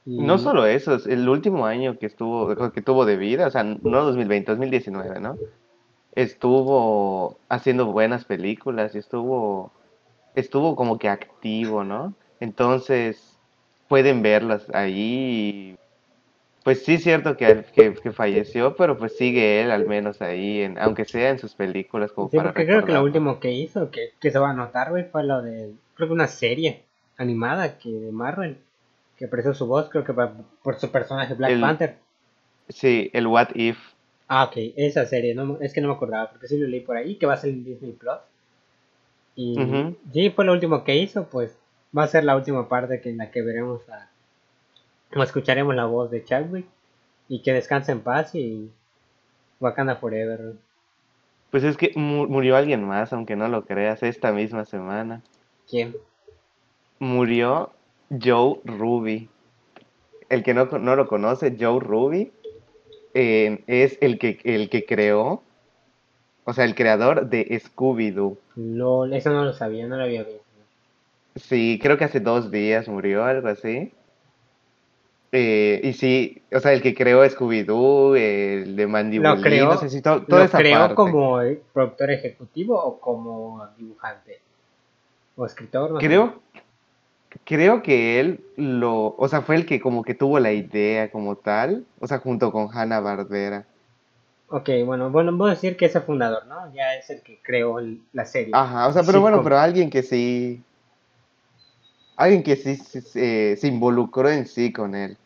Y- 0.06 0.18
No 0.20 0.38
solo 0.38 0.66
eso, 0.66 0.94
es 0.96 1.06
el 1.06 1.28
último 1.28 1.66
año 1.66 1.98
que 1.98 2.06
estuvo, 2.06 2.72
que 2.72 2.83
tuvo 2.83 3.04
de 3.04 3.16
vida, 3.16 3.46
o 3.46 3.50
sea, 3.50 3.62
no 3.64 4.04
2020, 4.04 4.50
2019, 4.52 5.20
¿no? 5.20 5.37
Estuvo 6.14 7.38
haciendo 7.49 7.87
buenas 7.87 8.25
películas 8.25 8.94
y 8.94 8.99
estuvo, 8.99 9.73
estuvo 10.35 10.77
como 10.77 10.99
que 10.99 11.09
activo, 11.09 11.85
¿no? 11.85 12.14
Entonces, 12.40 13.38
pueden 13.88 14.23
verlas 14.23 14.66
ahí. 14.75 15.77
Pues 16.64 16.85
sí 16.85 16.94
es 16.94 17.03
cierto 17.05 17.37
que, 17.37 17.64
que, 17.75 17.94
que 17.94 18.12
falleció, 18.12 18.77
pero 18.77 18.99
pues 18.99 19.16
sigue 19.16 19.62
él 19.62 19.70
al 19.70 19.87
menos 19.87 20.20
ahí, 20.20 20.62
en, 20.62 20.79
aunque 20.79 21.05
sea 21.05 21.31
en 21.31 21.38
sus 21.38 21.55
películas 21.55 22.12
como 22.12 22.29
Sí, 22.29 22.37
para 22.37 22.53
porque 22.53 22.66
creo 22.66 22.85
que 22.85 22.92
lo 22.92 23.03
último 23.03 23.40
que 23.40 23.53
hizo, 23.53 23.90
que, 23.90 24.11
que 24.20 24.31
se 24.31 24.38
va 24.38 24.51
a 24.51 24.55
notar, 24.55 24.90
güey, 24.90 25.05
fue 25.05 25.25
lo 25.25 25.40
de, 25.42 25.73
creo 25.94 26.09
que 26.09 26.12
una 26.14 26.27
serie 26.27 26.85
animada 27.16 27.79
que 27.79 27.90
de 27.90 28.12
Marvel, 28.12 28.59
que 29.16 29.27
prestó 29.27 29.55
su 29.55 29.66
voz, 29.66 29.88
creo 29.88 30.05
que 30.05 30.12
por 30.12 30.79
su 30.79 30.90
personaje 30.90 31.35
Black 31.35 31.53
El- 31.53 31.61
Panther. 31.61 31.99
Sí, 32.68 33.11
el 33.14 33.27
What 33.27 33.49
If. 33.55 33.79
Ah, 34.33 34.45
ok, 34.45 34.53
esa 34.77 35.07
serie, 35.07 35.35
no, 35.35 35.59
es 35.61 35.73
que 35.73 35.81
no 35.81 35.88
me 35.88 35.95
acordaba, 35.95 36.31
porque 36.31 36.47
sí 36.47 36.57
lo 36.57 36.69
leí 36.69 36.81
por 36.81 36.97
ahí, 36.97 37.16
que 37.16 37.27
va 37.27 37.35
a 37.35 37.37
ser 37.37 37.51
en 37.51 37.64
Disney 37.64 37.90
Plus. 37.90 38.19
Y 39.35 39.57
sí, 40.12 40.31
fue 40.31 40.45
lo 40.45 40.53
último 40.53 40.85
que 40.85 40.97
hizo, 40.97 41.25
pues 41.25 41.59
va 41.97 42.05
a 42.05 42.09
ser 42.09 42.23
la 42.23 42.37
última 42.37 42.69
parte 42.69 43.01
que 43.01 43.11
en 43.11 43.16
la 43.19 43.33
que 43.33 43.43
veremos 43.43 43.88
a, 43.88 44.09
o 45.16 45.23
escucharemos 45.25 45.75
la 45.75 45.87
voz 45.87 46.12
de 46.12 46.23
Chadwick, 46.25 46.66
y 47.29 47.43
que 47.43 47.53
descanse 47.53 47.90
en 47.90 48.03
paz 48.03 48.35
y 48.37 48.71
Wakanda 49.59 49.97
Forever. 49.97 50.55
Pues 51.51 51.64
es 51.64 51.77
que 51.77 51.90
mu- 51.97 52.29
murió 52.29 52.57
alguien 52.57 52.85
más, 52.85 53.12
aunque 53.12 53.35
no 53.35 53.49
lo 53.49 53.64
creas, 53.64 54.05
esta 54.05 54.31
misma 54.31 54.64
semana. 54.64 55.23
¿Quién? 55.69 55.97
Murió 57.01 57.71
Joe 58.11 58.61
Ruby. 58.64 59.29
El 60.29 60.45
que 60.45 60.55
no, 60.55 60.66
no 60.66 60.95
lo 60.95 61.09
conoce, 61.09 61.57
Joe 61.59 61.81
Ruby, 61.81 62.31
eh, 63.14 63.62
es 63.66 63.99
el 64.01 64.18
que, 64.18 64.38
el 64.44 64.68
que 64.70 64.85
creó, 64.85 65.42
o 66.44 66.53
sea, 66.53 66.64
el 66.64 66.75
creador 66.75 67.29
de 67.29 67.46
Scooby-Doo. 67.61 68.37
LOL, 68.57 69.12
eso 69.12 69.31
no 69.31 69.44
lo 69.44 69.53
sabía, 69.53 69.87
no 69.87 69.96
lo 69.96 70.05
había 70.05 70.23
visto. 70.25 70.42
Sí, 71.37 71.79
creo 71.83 71.96
que 71.96 72.05
hace 72.05 72.20
dos 72.20 72.51
días 72.51 72.88
murió, 72.88 73.25
algo 73.25 73.49
así. 73.49 73.92
Eh, 75.33 75.81
y 75.85 75.92
sí, 75.92 76.42
o 76.53 76.59
sea, 76.59 76.73
el 76.73 76.83
que 76.83 76.94
creó 76.94 77.25
Scooby-Doo, 77.25 78.16
el 78.16 78.75
de 78.75 78.87
Mandibulín, 78.88 79.37
Lo 79.37 79.40
creó, 79.42 79.68
no 79.75 79.79
sé 79.79 79.88
si 79.90 80.03
to- 80.03 80.25
toda 80.27 80.40
¿Lo 80.42 80.46
esa 80.46 80.59
creó 80.59 80.79
parte. 80.81 80.94
como 80.94 81.40
eh, 81.42 81.62
productor 81.73 82.11
ejecutivo 82.11 82.77
o 82.83 82.99
como 82.99 83.64
dibujante? 83.79 84.40
¿O 85.37 85.46
escritor? 85.46 85.92
No 85.92 86.01
sé. 86.01 86.07
Creo, 87.45 87.83
que 87.83 88.19
él 88.21 88.40
lo, 88.57 89.14
o 89.16 89.29
sea, 89.29 89.43
fue 89.43 89.57
el 89.57 89.66
que 89.66 89.81
como 89.81 90.03
que 90.03 90.14
tuvo 90.14 90.38
la 90.40 90.53
idea 90.53 91.11
como 91.11 91.37
tal, 91.37 91.85
o 92.01 92.07
sea, 92.07 92.19
junto 92.19 92.51
con 92.51 92.69
Hanna 92.73 93.01
Barbera. 93.01 93.64
Ok, 94.49 94.69
bueno, 94.85 95.11
bueno, 95.11 95.37
voy 95.37 95.51
a 95.51 95.55
decir 95.55 95.77
que 95.77 95.87
es 95.87 95.95
el 95.95 96.03
fundador, 96.03 96.47
¿no? 96.47 96.73
Ya 96.75 96.95
es 96.97 97.09
el 97.11 97.23
que 97.23 97.38
creó 97.43 97.79
el- 97.79 98.03
la 98.12 98.25
serie. 98.25 98.53
Ajá, 98.55 98.88
o 98.88 98.93
sea, 98.93 99.03
pero 99.05 99.21
bueno, 99.21 99.43
pero 99.45 99.59
alguien 99.59 99.90
que 99.90 100.03
sí, 100.03 100.61
alguien 102.16 102.43
que 102.43 102.57
sí 102.57 102.77
se, 102.77 103.01
se- 103.01 103.57
se 103.57 103.69
involucró 103.69 104.29
en 104.29 104.47
sí 104.47 104.73
con 104.73 104.95
él. 104.95 105.16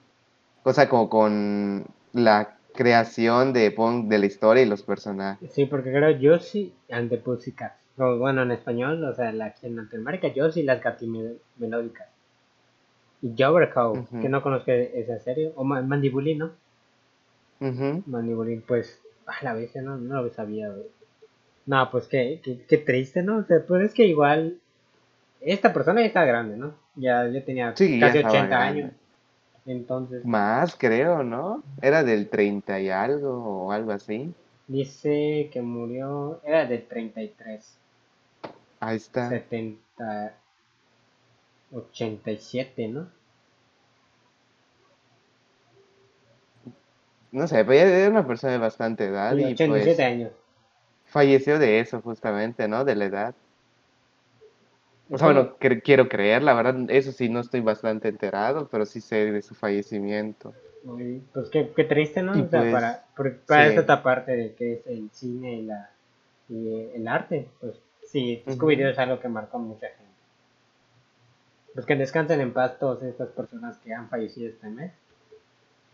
O 0.63 0.73
sea, 0.73 0.89
como 0.89 1.09
con 1.09 1.85
la 2.13 2.57
creación 2.75 3.53
de, 3.53 3.71
de 3.71 4.19
la 4.19 4.27
historia 4.27 4.63
y 4.63 4.67
los 4.67 4.83
personajes. 4.83 5.51
Sí, 5.53 5.67
porque 5.67 5.91
creo 5.91 6.19
Josie 6.21 6.73
and 6.91 7.09
the 7.11 7.19
Pussycats. 7.19 7.84
O, 7.97 8.19
bueno, 8.19 8.43
en 8.43 8.51
español, 8.51 9.03
o 9.05 9.15
sea, 9.15 9.33
la, 9.33 9.47
aquí 9.47 9.67
en 9.67 9.77
Latinoamérica, 9.77 10.29
Josie 10.35 10.63
y 10.63 10.67
las 10.67 10.83
gatimelódicas. 10.83 12.09
Y 13.23 13.35
Jobbercow, 13.39 13.93
Ujú. 13.93 14.21
que 14.21 14.29
no 14.29 14.43
conozco 14.43 14.71
esa 14.73 15.19
serie. 15.19 15.53
O 15.57 15.65
Ma- 15.65 15.83
Mandibulín, 15.83 16.39
¿no? 16.39 16.53
Mandibulín, 18.07 18.63
pues, 18.63 19.01
a 19.27 19.45
la 19.45 19.55
vez, 19.55 19.75
no, 19.77 19.97
no 19.97 20.23
lo 20.23 20.31
sabía, 20.31 20.69
güey. 20.71 20.87
No, 21.67 21.91
pues 21.91 22.07
qué, 22.09 22.41
qué, 22.45 22.61
qué 22.69 22.79
triste, 22.79 23.23
¿no? 23.23 23.39
O 23.39 23.45
sea, 23.45 23.65
pues 23.67 23.85
es 23.85 23.95
que 23.95 24.07
igual, 24.07 24.59
esta 25.41 25.73
persona 25.73 26.01
ya 26.03 26.09
está 26.09 26.25
grande, 26.25 26.57
¿no? 26.57 26.75
Ya, 26.97 27.27
ya 27.29 27.45
tenía 27.45 27.75
Sí, 27.77 27.99
ya 27.99 28.07
casi 28.07 28.19
estaba 28.19 28.35
80 28.35 28.57
grande. 28.59 28.83
años. 28.83 28.95
Entonces, 29.67 30.25
Más, 30.27 30.77
creo, 30.77 31.23
¿no? 31.23 31.63
Era 31.81 32.03
del 32.05 32.29
30 32.29 32.79
y 32.81 32.91
algo 32.91 33.67
o 33.67 33.73
algo 33.73 33.93
así. 33.93 34.35
dice 34.67 35.49
que 35.53 35.63
murió, 35.63 36.41
era 36.45 36.67
del 36.67 36.87
33, 36.87 37.79
Ahí 38.85 38.97
está. 38.99 39.25
70, 39.27 40.35
87, 41.73 42.89
¿no? 42.89 43.11
No 47.33 47.47
sé, 47.49 47.63
pero 47.67 47.87
era 47.91 48.09
una 48.11 48.27
persona 48.27 48.55
de 48.55 48.59
bastante 48.59 49.05
edad 49.05 49.37
y 49.37 49.53
87 49.53 49.63
pues 49.67 50.05
años. 50.05 50.33
falleció 51.05 51.59
de 51.59 51.81
eso 51.81 52.03
justamente, 52.03 52.69
¿no? 52.69 52.85
De 52.85 52.95
la 52.97 53.07
edad. 53.07 53.35
O 55.11 55.17
sea, 55.17 55.29
bueno, 55.29 55.57
cre- 55.59 55.81
quiero 55.83 56.09
creer, 56.11 56.43
la 56.43 56.53
verdad, 56.53 56.77
eso 56.91 57.11
sí 57.13 57.31
no 57.31 57.41
estoy 57.41 57.61
bastante 57.63 58.09
enterado, 58.09 58.69
pero 58.69 58.85
sí 58.85 59.01
sé 59.01 59.33
de 59.33 59.41
su 59.41 59.55
fallecimiento. 59.55 60.55
Uy, 60.85 61.23
Pues 61.33 61.49
qué, 61.51 61.73
qué 61.75 61.85
triste, 61.85 62.23
¿no? 62.23 62.39
Y 62.39 62.43
o 62.43 62.49
sea, 62.49 62.71
pues, 62.71 62.71
para, 62.71 63.05
para 63.47 63.67
sí. 63.67 63.81
esta 63.81 64.03
parte 64.03 64.33
de 64.37 64.55
que 64.55 64.75
es 64.75 64.87
el 64.87 65.11
cine 65.13 65.55
y, 65.57 65.63
la, 65.63 65.91
y 66.49 66.81
el 66.95 67.09
arte, 67.09 67.49
pues 67.61 67.75
sí. 68.15 68.43
Scooby-Doo 68.47 68.91
es 68.91 68.99
algo 68.99 69.21
que 69.21 69.29
marcó 69.29 69.59
a 69.59 69.61
mucha 69.61 69.89
gente. 69.89 70.05
Pues 71.75 71.85
que 71.85 71.97
descansen 71.97 72.41
en 72.41 72.53
paz 72.53 72.79
todas 72.79 73.03
estas 73.03 73.29
personas 73.31 73.77
que 73.79 73.93
han 73.93 74.09
fallecido 74.09 74.49
este 74.49 74.69
mes. 74.69 74.93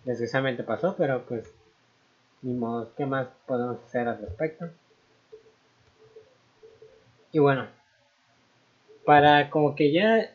Desgraciadamente 0.04 0.62
pasó, 0.62 0.94
pero 0.96 1.24
pues, 1.24 1.50
ni 2.42 2.52
modo, 2.52 2.92
¿qué 2.94 3.06
más 3.06 3.28
podemos 3.46 3.78
hacer 3.82 4.06
al 4.06 4.20
respecto? 4.20 4.68
Y 7.32 7.38
bueno, 7.38 7.66
para 9.06 9.48
como 9.48 9.74
que 9.74 9.90
ya 9.90 10.30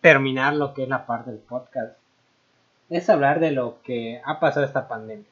terminar 0.00 0.54
lo 0.54 0.74
que 0.74 0.84
es 0.84 0.88
la 0.88 1.06
parte 1.06 1.30
del 1.30 1.40
podcast, 1.40 1.96
es 2.90 3.08
hablar 3.08 3.40
de 3.40 3.50
lo 3.50 3.82
que 3.82 4.20
ha 4.24 4.38
pasado 4.38 4.66
esta 4.66 4.86
pandemia. 4.86 5.26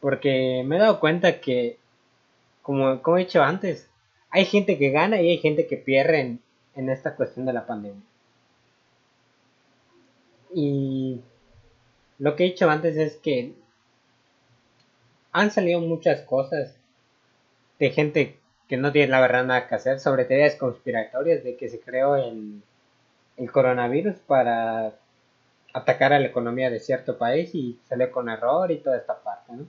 Porque 0.00 0.62
me 0.64 0.76
he 0.76 0.78
dado 0.78 1.00
cuenta 1.00 1.40
que, 1.40 1.78
como, 2.62 3.02
como 3.02 3.18
he 3.18 3.20
dicho 3.20 3.42
antes, 3.42 3.90
hay 4.36 4.44
gente 4.44 4.76
que 4.76 4.90
gana 4.90 5.18
y 5.22 5.30
hay 5.30 5.38
gente 5.38 5.66
que 5.66 5.78
pierde 5.78 6.38
en, 6.74 6.90
esta 6.90 7.16
cuestión 7.16 7.46
de 7.46 7.54
la 7.54 7.66
pandemia. 7.66 8.02
Y 10.54 11.22
lo 12.18 12.36
que 12.36 12.44
he 12.44 12.50
dicho 12.50 12.68
antes 12.68 12.98
es 12.98 13.16
que 13.16 13.54
han 15.32 15.50
salido 15.50 15.80
muchas 15.80 16.20
cosas 16.20 16.76
de 17.78 17.90
gente 17.92 18.38
que 18.68 18.76
no 18.76 18.92
tiene 18.92 19.08
la 19.08 19.22
verdad 19.22 19.46
nada 19.46 19.68
que 19.68 19.74
hacer 19.74 20.00
sobre 20.00 20.26
teorías 20.26 20.56
conspiratorias 20.56 21.42
de 21.42 21.56
que 21.56 21.70
se 21.70 21.80
creó 21.80 22.16
el, 22.16 22.60
el 23.38 23.50
coronavirus 23.50 24.16
para 24.16 24.92
atacar 25.72 26.12
a 26.12 26.18
la 26.18 26.26
economía 26.26 26.68
de 26.68 26.80
cierto 26.80 27.16
país 27.16 27.54
y 27.54 27.78
salió 27.88 28.10
con 28.12 28.28
error 28.28 28.70
y 28.70 28.80
toda 28.80 28.98
esta 28.98 29.18
parte, 29.18 29.54
¿no? 29.54 29.66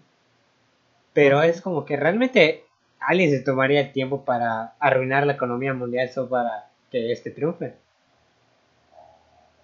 Pero 1.13 1.41
es 1.41 1.61
como 1.61 1.85
que 1.85 1.95
realmente 1.95 2.66
alguien 2.99 3.31
se 3.31 3.41
tomaría 3.43 3.81
el 3.81 3.91
tiempo 3.91 4.25
para 4.25 4.75
arruinar 4.79 5.25
la 5.25 5.33
economía 5.33 5.73
mundial 5.73 6.09
solo 6.09 6.29
para 6.29 6.69
que 6.91 7.11
este 7.11 7.31
triunfe. 7.31 7.75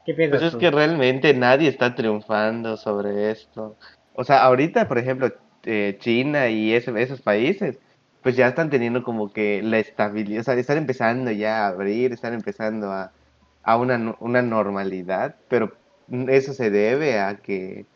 ¿Qué 0.05 0.13
piensas 0.13 0.39
Pues 0.39 0.41
es 0.41 0.55
tú? 0.55 0.57
que 0.57 0.71
realmente 0.71 1.33
nadie 1.33 1.69
está 1.69 1.95
triunfando 1.95 2.77
sobre 2.77 3.31
esto. 3.31 3.77
O 4.13 4.23
sea, 4.23 4.43
ahorita, 4.43 4.87
por 4.87 4.97
ejemplo, 4.97 5.29
eh, 5.63 5.97
China 5.99 6.49
y 6.49 6.73
ese- 6.73 6.99
esos 7.01 7.21
países, 7.21 7.79
pues 8.21 8.35
ya 8.35 8.47
están 8.47 8.69
teniendo 8.69 9.03
como 9.03 9.31
que 9.33 9.61
la 9.63 9.79
estabilidad, 9.79 10.41
o 10.41 10.43
sea, 10.43 10.55
están 10.55 10.77
empezando 10.77 11.31
ya 11.31 11.65
a 11.65 11.67
abrir, 11.69 12.13
están 12.13 12.33
empezando 12.33 12.91
a, 12.91 13.13
a 13.63 13.77
una, 13.77 14.15
una 14.19 14.41
normalidad, 14.41 15.35
pero 15.49 15.77
eso 16.29 16.53
se 16.53 16.69
debe 16.71 17.19
a 17.19 17.37
que, 17.41 17.87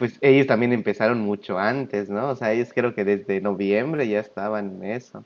pues 0.00 0.16
ellos 0.22 0.46
también 0.46 0.72
empezaron 0.72 1.20
mucho 1.20 1.58
antes, 1.58 2.08
¿no? 2.08 2.30
O 2.30 2.34
sea, 2.34 2.52
ellos 2.52 2.70
creo 2.74 2.94
que 2.94 3.04
desde 3.04 3.42
noviembre 3.42 4.08
ya 4.08 4.20
estaban 4.20 4.82
en 4.82 4.92
eso. 4.92 5.22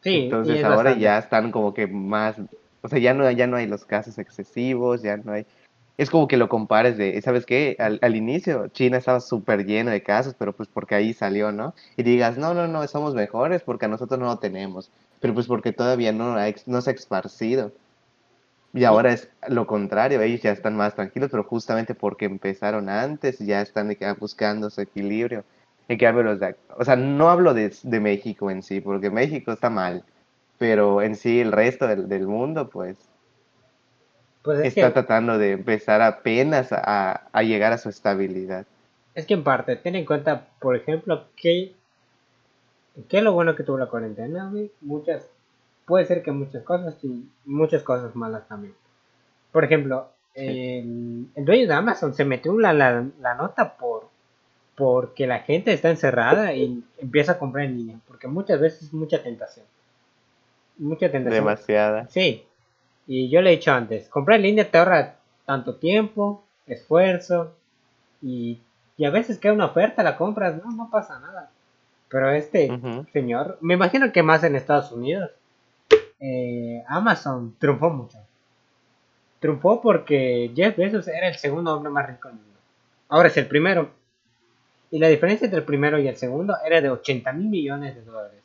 Sí, 0.00 0.24
Entonces 0.24 0.56
es 0.58 0.64
ahora 0.64 0.76
bastante. 0.76 1.00
ya 1.00 1.18
están 1.18 1.52
como 1.52 1.72
que 1.72 1.86
más, 1.86 2.34
o 2.82 2.88
sea, 2.88 2.98
ya 2.98 3.14
no, 3.14 3.30
ya 3.30 3.46
no 3.46 3.56
hay 3.56 3.68
los 3.68 3.84
casos 3.84 4.18
excesivos, 4.18 5.00
ya 5.00 5.16
no 5.16 5.30
hay, 5.30 5.46
es 5.96 6.10
como 6.10 6.26
que 6.26 6.36
lo 6.36 6.48
compares 6.48 6.98
de, 6.98 7.22
¿sabes 7.22 7.46
qué? 7.46 7.76
Al, 7.78 8.00
al 8.02 8.16
inicio 8.16 8.66
China 8.66 8.98
estaba 8.98 9.20
súper 9.20 9.64
lleno 9.64 9.92
de 9.92 10.02
casos, 10.02 10.34
pero 10.36 10.52
pues 10.52 10.68
porque 10.68 10.96
ahí 10.96 11.14
salió, 11.14 11.52
¿no? 11.52 11.72
Y 11.96 12.02
digas, 12.02 12.36
no, 12.36 12.52
no, 12.52 12.66
no, 12.66 12.84
somos 12.88 13.14
mejores 13.14 13.62
porque 13.62 13.84
a 13.86 13.88
nosotros 13.88 14.18
no 14.18 14.26
lo 14.26 14.38
tenemos, 14.40 14.90
pero 15.20 15.34
pues 15.34 15.46
porque 15.46 15.72
todavía 15.72 16.10
no, 16.10 16.34
no 16.66 16.80
se 16.80 16.90
ha 16.90 16.94
esparcido. 16.94 17.70
Y 18.74 18.84
ahora 18.84 19.12
es 19.14 19.30
lo 19.48 19.66
contrario, 19.66 20.20
ellos 20.22 20.42
ya 20.42 20.52
están 20.52 20.76
más 20.76 20.94
tranquilos, 20.96 21.30
pero 21.30 21.44
justamente 21.44 21.94
porque 21.94 22.26
empezaron 22.26 22.90
antes, 22.90 23.38
ya 23.40 23.62
están 23.62 23.96
ah, 24.02 24.16
buscando 24.20 24.70
su 24.70 24.82
equilibrio. 24.82 25.46
En 25.88 25.98
cambio, 25.98 26.24
los 26.24 26.40
de, 26.40 26.56
o 26.76 26.84
sea, 26.84 26.96
no 26.96 27.30
hablo 27.30 27.54
de, 27.54 27.72
de 27.84 28.00
México 28.00 28.50
en 28.50 28.62
sí, 28.62 28.80
porque 28.82 29.10
México 29.10 29.52
está 29.52 29.70
mal, 29.70 30.04
pero 30.58 31.02
en 31.02 31.16
sí 31.16 31.40
el 31.40 31.52
resto 31.52 31.86
del, 31.88 32.08
del 32.08 32.26
mundo, 32.28 32.70
pues, 32.70 33.10
Pues 34.42 34.60
es 34.60 34.66
está 34.66 34.88
que, 34.88 34.92
tratando 34.92 35.38
de 35.38 35.52
empezar 35.52 36.02
apenas 36.02 36.72
a, 36.72 37.28
a 37.32 37.42
llegar 37.42 37.72
a 37.72 37.78
su 37.78 37.88
estabilidad. 37.88 38.66
es 39.14 39.26
que 39.26 39.34
en 39.34 39.44
parte, 39.44 39.76
ten 39.76 39.96
en 39.96 40.04
cuenta, 40.06 40.48
por 40.60 40.76
ejemplo, 40.76 41.30
que, 41.36 41.76
que 43.08 43.22
lo 43.22 43.32
bueno 43.32 43.56
que 43.56 43.62
tuvo 43.64 43.78
la 43.78 43.88
cuarentena, 43.88 44.52
muchas, 44.80 45.33
puede 45.86 46.06
ser 46.06 46.22
que 46.22 46.32
muchas 46.32 46.62
cosas 46.62 46.96
y 47.02 47.28
muchas 47.44 47.82
cosas 47.82 48.14
malas 48.16 48.46
también. 48.48 48.74
Por 49.52 49.64
ejemplo, 49.64 50.08
el, 50.34 51.28
el 51.34 51.44
dueño 51.44 51.66
de 51.66 51.74
Amazon 51.74 52.14
se 52.14 52.24
metió 52.24 52.58
la, 52.58 52.72
la, 52.72 53.04
la 53.20 53.34
nota 53.34 53.76
por 53.76 54.12
porque 54.76 55.26
la 55.26 55.40
gente 55.40 55.72
está 55.72 55.90
encerrada 55.90 56.52
y 56.52 56.82
empieza 56.98 57.32
a 57.32 57.38
comprar 57.38 57.66
en 57.66 57.76
línea, 57.76 57.96
porque 58.08 58.26
muchas 58.26 58.60
veces 58.60 58.82
es 58.82 58.92
mucha 58.92 59.22
tentación. 59.22 59.64
Mucha 60.78 61.10
tentación. 61.10 61.44
Demasiada. 61.44 62.08
Sí, 62.08 62.44
y 63.06 63.30
yo 63.30 63.40
le 63.40 63.50
he 63.52 63.56
dicho 63.56 63.72
antes, 63.72 64.08
comprar 64.08 64.36
en 64.36 64.42
línea 64.42 64.70
te 64.70 64.78
ahorra 64.78 65.16
tanto 65.46 65.76
tiempo, 65.76 66.42
esfuerzo, 66.66 67.52
y, 68.20 68.58
y 68.96 69.04
a 69.04 69.10
veces 69.10 69.38
queda 69.38 69.52
una 69.52 69.66
oferta, 69.66 70.02
la 70.02 70.16
compras, 70.16 70.60
no, 70.64 70.72
no 70.72 70.90
pasa 70.90 71.20
nada. 71.20 71.50
Pero 72.08 72.30
este 72.30 72.70
señor, 73.12 73.58
me 73.60 73.74
imagino 73.74 74.10
que 74.12 74.22
más 74.22 74.42
en 74.44 74.56
Estados 74.56 74.90
Unidos, 74.92 75.30
eh, 76.26 76.82
Amazon 76.88 77.54
triunfó 77.58 77.90
mucho. 77.90 78.16
Triunfó 79.40 79.82
porque 79.82 80.50
Jeff 80.56 80.74
Bezos 80.74 81.06
era 81.06 81.28
el 81.28 81.34
segundo 81.34 81.74
hombre 81.74 81.92
más 81.92 82.06
rico 82.06 82.28
del 82.28 82.38
mundo. 82.38 82.58
Ahora 83.10 83.28
es 83.28 83.36
el 83.36 83.46
primero. 83.46 83.90
Y 84.90 84.98
la 84.98 85.08
diferencia 85.08 85.44
entre 85.44 85.58
el 85.58 85.66
primero 85.66 85.98
y 85.98 86.08
el 86.08 86.16
segundo 86.16 86.56
era 86.64 86.80
de 86.80 86.88
80 86.88 87.30
mil 87.34 87.48
millones 87.50 87.94
de 87.94 88.02
dólares. 88.02 88.40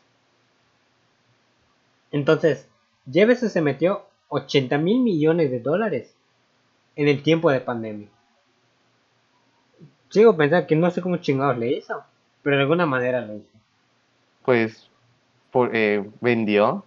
Entonces, 2.12 2.68
Jeff 3.10 3.30
Bezos 3.30 3.54
se 3.54 3.62
metió 3.62 4.06
80 4.28 4.78
mil 4.78 5.00
millones 5.00 5.50
de 5.50 5.62
dólares 5.62 6.14
en 6.98 7.08
el 7.08 7.24
tiempo 7.24 7.50
de 7.50 7.62
pandemia. 7.62 8.10
Sigo 10.10 10.36
pensando 10.36 10.68
que 10.68 10.76
no 10.76 10.92
sé 10.92 11.02
cómo 11.02 11.18
chingados 11.18 11.58
le 11.58 11.72
hizo, 11.78 12.04
pero 12.44 12.58
de 12.58 12.64
alguna 12.64 12.86
manera 12.86 13.22
lo 13.22 13.36
hizo. 13.36 13.58
Pues, 14.44 14.90
eh, 15.72 16.10
vendió. 16.20 16.84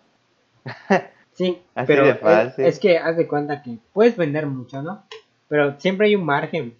Sí, 1.32 1.62
Así 1.74 1.86
pero 1.86 2.04
de 2.04 2.10
es, 2.10 2.20
fácil. 2.20 2.64
es 2.66 2.78
que 2.78 2.98
haz 2.98 3.16
de 3.16 3.26
cuenta 3.26 3.62
que 3.62 3.78
puedes 3.92 4.16
vender 4.16 4.46
mucho, 4.46 4.82
¿no? 4.82 5.02
Pero 5.48 5.78
siempre 5.80 6.06
hay 6.06 6.14
un 6.14 6.24
margen 6.24 6.74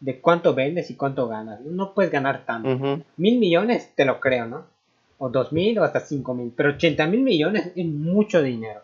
de 0.00 0.20
cuánto 0.20 0.54
vendes 0.54 0.90
y 0.90 0.96
cuánto 0.96 1.28
ganas. 1.28 1.60
No 1.60 1.94
puedes 1.94 2.10
ganar 2.10 2.44
tanto. 2.44 3.02
Mil 3.16 3.38
millones 3.38 3.90
te 3.94 4.04
lo 4.04 4.20
creo, 4.20 4.46
¿no? 4.46 4.64
O 5.18 5.28
dos 5.28 5.52
mil 5.52 5.78
o 5.78 5.84
hasta 5.84 6.00
cinco 6.00 6.34
mil. 6.34 6.52
Pero 6.54 6.70
80 6.70 7.06
mil 7.06 7.20
millones 7.20 7.72
es 7.74 7.86
mucho 7.86 8.42
dinero. 8.42 8.82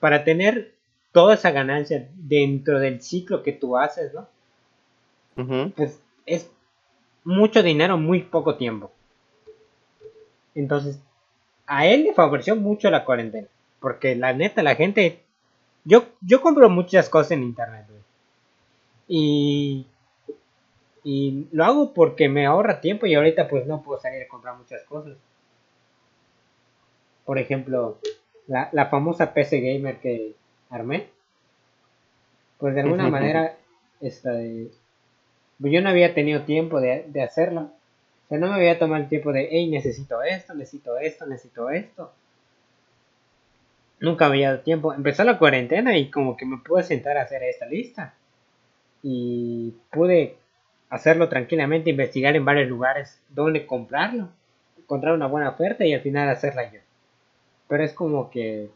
Para 0.00 0.24
tener 0.24 0.72
toda 1.12 1.34
esa 1.34 1.50
ganancia 1.52 2.08
dentro 2.14 2.80
del 2.80 3.00
ciclo 3.00 3.42
que 3.42 3.52
tú 3.52 3.76
haces, 3.78 4.12
¿no? 4.12 4.26
Pues 5.74 6.00
es 6.26 6.50
mucho 7.24 7.62
dinero, 7.62 7.96
muy 7.96 8.22
poco 8.22 8.56
tiempo. 8.56 8.90
Entonces, 10.54 11.00
a 11.66 11.86
él 11.86 12.04
le 12.04 12.14
favoreció 12.14 12.56
mucho 12.56 12.90
la 12.90 13.04
cuarentena. 13.04 13.48
Porque 13.80 14.14
la 14.14 14.32
neta, 14.32 14.62
la 14.62 14.74
gente. 14.74 15.20
Yo, 15.84 16.06
yo 16.20 16.40
compro 16.40 16.70
muchas 16.70 17.08
cosas 17.08 17.32
en 17.32 17.42
internet, 17.42 17.86
güey. 17.88 18.02
Y. 19.08 19.86
Y 21.06 21.48
lo 21.52 21.66
hago 21.66 21.92
porque 21.92 22.30
me 22.30 22.46
ahorra 22.46 22.80
tiempo 22.80 23.04
y 23.04 23.14
ahorita 23.14 23.46
pues 23.48 23.66
no 23.66 23.82
puedo 23.82 24.00
salir 24.00 24.22
a 24.22 24.28
comprar 24.28 24.56
muchas 24.56 24.82
cosas. 24.84 25.18
Por 27.26 27.38
ejemplo, 27.38 27.98
la, 28.46 28.70
la 28.72 28.86
famosa 28.86 29.34
PC 29.34 29.60
Gamer 29.60 29.98
que 29.98 30.32
armé. 30.70 31.08
Pues 32.56 32.74
de 32.74 32.80
alguna 32.80 33.10
manera, 33.10 33.56
esta 34.00 34.32
de, 34.32 34.70
pues 35.60 35.72
yo 35.72 35.82
no 35.82 35.90
había 35.90 36.14
tenido 36.14 36.42
tiempo 36.42 36.80
de, 36.80 37.04
de 37.08 37.22
hacerlo. 37.22 37.70
O 38.24 38.28
sea, 38.28 38.38
no 38.38 38.48
me 38.48 38.54
había 38.54 38.78
tomado 38.78 39.02
el 39.02 39.08
tiempo 39.08 39.32
de, 39.32 39.48
hey, 39.50 39.68
necesito 39.68 40.22
esto, 40.22 40.54
necesito 40.54 40.98
esto, 40.98 41.26
necesito 41.26 41.70
esto. 41.70 42.12
Nunca 44.00 44.26
había 44.26 44.50
dado 44.50 44.62
tiempo. 44.62 44.92
Empezó 44.92 45.24
la 45.24 45.38
cuarentena 45.38 45.96
y 45.96 46.10
como 46.10 46.36
que 46.36 46.46
me 46.46 46.58
pude 46.58 46.82
sentar 46.82 47.16
a 47.16 47.22
hacer 47.22 47.42
esta 47.42 47.66
lista. 47.66 48.14
Y 49.02 49.74
pude 49.90 50.36
hacerlo 50.88 51.28
tranquilamente, 51.28 51.90
investigar 51.90 52.34
en 52.36 52.44
varios 52.44 52.68
lugares 52.68 53.20
dónde 53.28 53.66
comprarlo. 53.66 54.28
Encontrar 54.78 55.14
una 55.14 55.26
buena 55.26 55.50
oferta 55.50 55.84
y 55.84 55.92
al 55.92 56.00
final 56.00 56.28
hacerla 56.28 56.72
yo. 56.72 56.80
Pero 57.68 57.84
es 57.84 57.92
como 57.92 58.30
que 58.30 58.70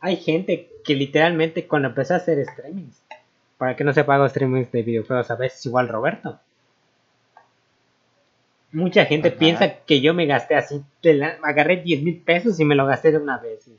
hay 0.00 0.16
gente 0.16 0.68
que 0.84 0.94
literalmente 0.94 1.66
cuando 1.66 1.88
empecé 1.88 2.14
a 2.14 2.16
hacer 2.16 2.44
streamings, 2.44 3.00
para 3.56 3.76
que 3.76 3.84
no 3.84 3.92
se 3.92 4.00
hago 4.00 4.28
streamings 4.28 4.72
de 4.72 4.82
videojuegos 4.82 5.30
a 5.30 5.36
veces 5.36 5.64
igual 5.66 5.88
Roberto. 5.88 6.40
Mucha 8.72 9.04
gente 9.04 9.28
Ajá. 9.28 9.38
piensa 9.38 9.74
que 9.86 10.00
yo 10.00 10.14
me 10.14 10.26
gasté 10.26 10.54
así, 10.56 10.82
la- 11.02 11.38
agarré 11.42 11.76
10 11.82 12.02
mil 12.02 12.20
pesos 12.20 12.58
y 12.58 12.64
me 12.64 12.74
lo 12.74 12.86
gasté 12.86 13.12
de 13.12 13.18
una 13.18 13.38
vez. 13.38 13.68
Y, 13.68 13.78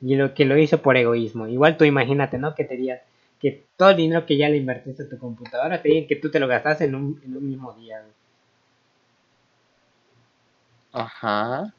y 0.00 0.16
lo 0.16 0.34
que 0.34 0.44
lo 0.44 0.56
hizo 0.56 0.80
por 0.82 0.96
egoísmo. 0.96 1.46
Igual 1.48 1.76
tú 1.76 1.84
imagínate, 1.84 2.38
¿no? 2.38 2.54
Que 2.54 2.64
te 2.64 2.76
digan 2.76 2.98
que 3.40 3.64
todo 3.76 3.90
el 3.90 3.96
dinero 3.96 4.24
que 4.26 4.36
ya 4.36 4.48
le 4.48 4.56
invertiste 4.56 5.02
a 5.04 5.08
tu 5.08 5.18
computadora, 5.18 5.82
te 5.82 5.88
digan 5.88 6.06
que 6.08 6.16
tú 6.16 6.30
te 6.30 6.40
lo 6.40 6.48
gastaste 6.48 6.84
en 6.84 6.94
un, 6.94 7.20
en 7.24 7.36
un 7.36 7.48
mismo 7.48 7.72
día. 7.74 8.02
Ajá. 10.92 11.72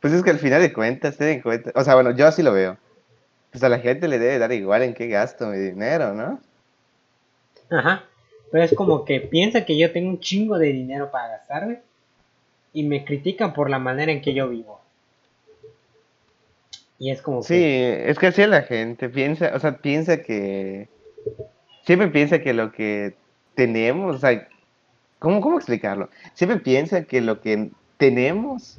Pues 0.00 0.12
es 0.12 0.22
que 0.22 0.28
al 0.30 0.38
final 0.38 0.60
de 0.60 0.72
cuentas, 0.72 1.16
ten 1.16 1.28
en 1.28 1.40
cuenta, 1.40 1.72
o 1.74 1.82
sea, 1.82 1.94
bueno, 1.94 2.10
yo 2.10 2.26
así 2.26 2.42
lo 2.42 2.52
veo. 2.52 2.76
Pues 3.52 3.64
a 3.64 3.68
la 3.70 3.80
gente 3.80 4.08
le 4.08 4.18
debe 4.18 4.38
dar 4.38 4.52
igual 4.52 4.82
en 4.82 4.94
qué 4.94 5.08
gasto 5.08 5.46
mi 5.48 5.58
dinero, 5.58 6.14
¿no? 6.14 6.40
Ajá. 7.70 8.04
Pero 8.52 8.64
es 8.64 8.74
como 8.74 9.06
que 9.06 9.18
piensa 9.18 9.64
que 9.64 9.78
yo 9.78 9.90
tengo 9.92 10.10
un 10.10 10.20
chingo 10.20 10.58
de 10.58 10.66
dinero 10.66 11.10
para 11.10 11.28
gastarme 11.28 11.80
y 12.74 12.82
me 12.82 13.02
critican 13.02 13.54
por 13.54 13.70
la 13.70 13.78
manera 13.78 14.12
en 14.12 14.20
que 14.20 14.34
yo 14.34 14.50
vivo. 14.50 14.78
Y 16.98 17.10
es 17.10 17.22
como 17.22 17.42
Sí, 17.42 17.54
que 17.54 18.10
es 18.10 18.18
que 18.18 18.26
así 18.26 18.46
la 18.46 18.60
gente, 18.62 19.08
piensa, 19.08 19.52
o 19.54 19.58
sea, 19.58 19.78
piensa 19.78 20.22
que, 20.22 20.88
siempre 21.84 22.08
piensa 22.08 22.40
que 22.40 22.52
lo 22.52 22.72
que 22.72 23.14
tenemos, 23.54 24.16
o 24.16 24.18
sea, 24.18 24.46
¿cómo, 25.18 25.40
cómo 25.40 25.56
explicarlo? 25.56 26.10
Siempre 26.34 26.58
piensa 26.58 27.04
que 27.04 27.22
lo 27.22 27.40
que 27.40 27.70
tenemos 27.96 28.78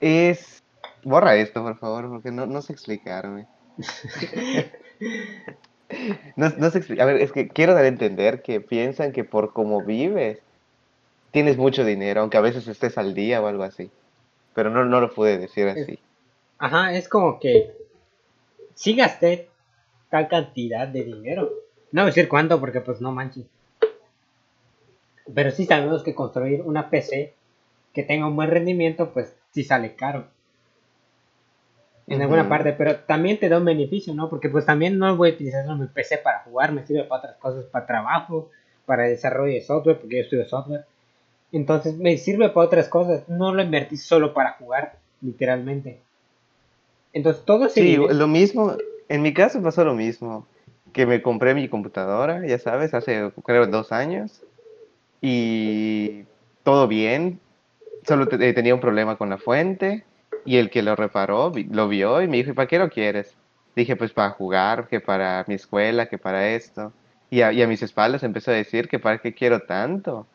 es, 0.00 0.64
borra 1.04 1.36
esto, 1.36 1.62
por 1.62 1.78
favor, 1.78 2.08
porque 2.08 2.32
no, 2.32 2.46
no 2.46 2.62
sé 2.62 2.72
explicarme. 2.72 3.46
No, 6.36 6.50
no 6.58 6.70
sé 6.70 6.80
expli- 6.80 7.00
A 7.00 7.04
ver, 7.06 7.16
es 7.16 7.32
que 7.32 7.48
quiero 7.48 7.74
dar 7.74 7.84
a 7.84 7.88
entender 7.88 8.42
que 8.42 8.60
piensan 8.60 9.12
que 9.12 9.24
por 9.24 9.52
cómo 9.52 9.82
vives 9.82 10.38
tienes 11.30 11.56
mucho 11.56 11.84
dinero, 11.84 12.20
aunque 12.20 12.36
a 12.36 12.42
veces 12.42 12.68
estés 12.68 12.98
al 12.98 13.14
día 13.14 13.40
o 13.40 13.46
algo 13.46 13.62
así. 13.62 13.90
Pero 14.54 14.70
no, 14.70 14.84
no 14.84 15.00
lo 15.00 15.12
pude 15.12 15.38
decir 15.38 15.68
así. 15.68 15.98
Ajá, 16.58 16.94
es 16.94 17.08
como 17.08 17.38
que 17.38 17.72
sí 18.74 18.94
gasté 18.94 19.48
tal 20.10 20.28
cantidad 20.28 20.88
de 20.88 21.04
dinero. 21.04 21.50
No 21.92 22.02
voy 22.02 22.08
a 22.08 22.14
decir 22.14 22.28
cuánto 22.28 22.60
porque 22.60 22.80
pues 22.80 23.00
no 23.00 23.12
manches. 23.12 23.46
Pero 25.34 25.50
sí 25.50 25.66
sabemos 25.66 26.02
que 26.02 26.14
construir 26.14 26.62
una 26.62 26.90
PC 26.90 27.34
que 27.92 28.02
tenga 28.02 28.26
un 28.26 28.36
buen 28.36 28.50
rendimiento 28.50 29.12
pues 29.12 29.36
sí 29.52 29.64
sale 29.64 29.94
caro. 29.94 30.28
En 32.08 32.22
alguna 32.22 32.48
parte, 32.48 32.72
pero 32.72 32.96
también 33.00 33.38
te 33.38 33.48
da 33.48 33.58
un 33.58 33.64
beneficio, 33.66 34.14
¿no? 34.14 34.30
Porque 34.30 34.48
pues 34.48 34.64
también 34.64 34.98
no 34.98 35.14
voy 35.16 35.30
a 35.30 35.34
utilizar 35.34 35.64
solo 35.64 35.76
mi 35.78 35.86
PC 35.86 36.18
para 36.18 36.40
jugar, 36.40 36.72
me 36.72 36.86
sirve 36.86 37.04
para 37.04 37.20
otras 37.20 37.36
cosas, 37.36 37.64
para 37.66 37.86
trabajo, 37.86 38.50
para 38.86 39.04
desarrollo 39.04 39.52
de 39.52 39.60
software, 39.60 39.98
porque 39.98 40.16
yo 40.16 40.22
estudio 40.22 40.46
software. 40.46 40.84
Entonces 41.52 41.96
me 41.98 42.16
sirve 42.16 42.48
para 42.48 42.66
otras 42.66 42.88
cosas, 42.88 43.28
no 43.28 43.52
lo 43.54 43.62
invertí 43.62 43.96
solo 43.96 44.32
para 44.32 44.52
jugar, 44.52 44.96
literalmente. 45.20 46.00
Entonces 47.12 47.44
todo 47.44 47.68
Sí, 47.68 47.82
dinero- 47.84 48.12
lo 48.12 48.26
mismo, 48.28 48.76
en 49.08 49.22
mi 49.22 49.32
caso 49.34 49.62
pasó 49.62 49.84
lo 49.84 49.94
mismo, 49.94 50.46
que 50.92 51.06
me 51.06 51.22
compré 51.22 51.54
mi 51.54 51.68
computadora, 51.68 52.46
ya 52.46 52.58
sabes, 52.58 52.94
hace 52.94 53.30
creo 53.44 53.66
dos 53.66 53.92
años, 53.92 54.42
y 55.20 56.24
todo 56.64 56.86
bien, 56.88 57.40
solo 58.06 58.28
te- 58.28 58.48
eh, 58.48 58.52
tenía 58.52 58.74
un 58.74 58.80
problema 58.80 59.16
con 59.16 59.30
la 59.30 59.38
fuente, 59.38 60.04
y 60.48 60.56
el 60.58 60.70
que 60.70 60.82
lo 60.82 60.96
reparó 60.96 61.52
lo 61.70 61.88
vio 61.88 62.22
y 62.22 62.28
me 62.28 62.38
dijo, 62.38 62.50
¿y 62.50 62.54
para 62.54 62.68
qué 62.68 62.78
lo 62.78 62.88
quieres? 62.88 63.34
dije 63.76 63.94
pues 63.94 64.12
para 64.12 64.30
jugar, 64.30 64.88
que 64.88 64.98
para 65.00 65.44
mi 65.46 65.54
escuela, 65.54 66.06
que 66.06 66.18
para 66.18 66.48
esto. 66.48 66.92
Y 67.30 67.42
a, 67.42 67.52
y 67.52 67.62
a 67.62 67.68
mis 67.68 67.80
espaldas 67.82 68.24
empezó 68.24 68.50
a 68.50 68.54
decir 68.54 68.88
que 68.88 68.98
para 68.98 69.18
qué 69.18 69.34
quiero 69.34 69.60
tanto, 69.60 70.26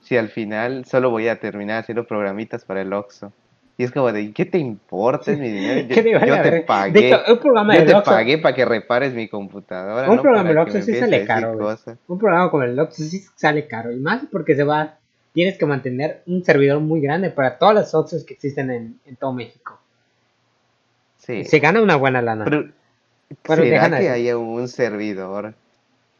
si 0.00 0.16
al 0.16 0.28
final 0.28 0.84
solo 0.84 1.10
voy 1.10 1.26
a 1.26 1.40
terminar 1.40 1.80
haciendo 1.80 2.04
programitas 2.04 2.64
para 2.64 2.82
el 2.82 2.92
Oxxo. 2.92 3.32
Y 3.76 3.84
es 3.84 3.90
como 3.90 4.12
de, 4.12 4.32
¿qué 4.32 4.44
te 4.44 4.58
importa 4.58 5.32
es 5.32 5.38
mi 5.38 5.50
dinero? 5.50 5.80
Yo, 5.80 5.88
¿Qué 5.96 6.02
te 6.02 6.10
yo 6.12 6.42
te 6.42 6.60
pagué. 6.60 7.08
Hecho, 7.08 7.22
un 7.32 7.38
programa 7.40 7.74
Yo 7.76 7.86
te 7.86 7.94
Oxxo- 7.94 8.04
pagué 8.04 8.38
para 8.38 8.54
que 8.54 8.64
repares 8.66 9.14
mi 9.14 9.26
computadora. 9.28 10.08
Un 10.08 10.16
no 10.16 10.22
programa 10.22 10.48
del 10.50 10.58
Oxxo 10.58 10.82
sí 10.82 10.94
sale 10.94 11.24
caro. 11.24 11.58
Un 12.06 12.18
programa 12.18 12.50
como 12.50 12.62
el 12.62 12.78
Oxxo 12.78 13.02
sí 13.02 13.24
sale 13.34 13.66
caro. 13.66 13.90
Y 13.90 13.98
más 13.98 14.22
porque 14.30 14.54
se 14.54 14.62
va. 14.62 14.98
Tienes 15.32 15.56
que 15.58 15.64
mantener 15.66 16.22
un 16.26 16.44
servidor 16.44 16.80
muy 16.80 17.00
grande 17.00 17.30
para 17.30 17.56
todas 17.58 17.74
las 17.74 17.94
Oxxos 17.94 18.24
que 18.24 18.34
existen 18.34 18.70
en, 18.70 19.00
en 19.06 19.16
todo 19.16 19.32
México. 19.32 19.78
Sí. 21.18 21.44
Se 21.44 21.58
gana 21.58 21.80
una 21.80 21.96
buena 21.96 22.20
lana. 22.20 22.44
Pero, 22.44 22.68
Pero 23.42 23.62
¿será 23.62 23.84
dejan 23.86 24.00
que 24.00 24.10
haya 24.10 24.36
un 24.36 24.68
servidor 24.68 25.54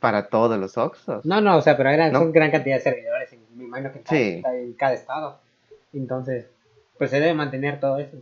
para 0.00 0.28
todos 0.28 0.58
los 0.58 0.78
Oxxos? 0.78 1.24
No, 1.26 1.40
no, 1.40 1.56
o 1.56 1.62
sea, 1.62 1.76
pero 1.76 1.90
eran, 1.90 2.12
¿No? 2.12 2.20
son 2.20 2.32
gran 2.32 2.50
cantidad 2.50 2.76
de 2.76 2.82
servidores. 2.82 3.32
en- 3.32 3.40
Me 3.54 3.64
imagino 3.64 3.92
que 3.92 3.98
en 3.98 4.04
cada, 4.04 4.18
Sí. 4.20 4.42
en 4.44 4.72
cada 4.74 4.94
estado. 4.94 5.38
Entonces, 5.92 6.46
pues 6.96 7.10
se 7.10 7.20
debe 7.20 7.34
mantener 7.34 7.80
todo 7.80 7.98
eso. 7.98 8.16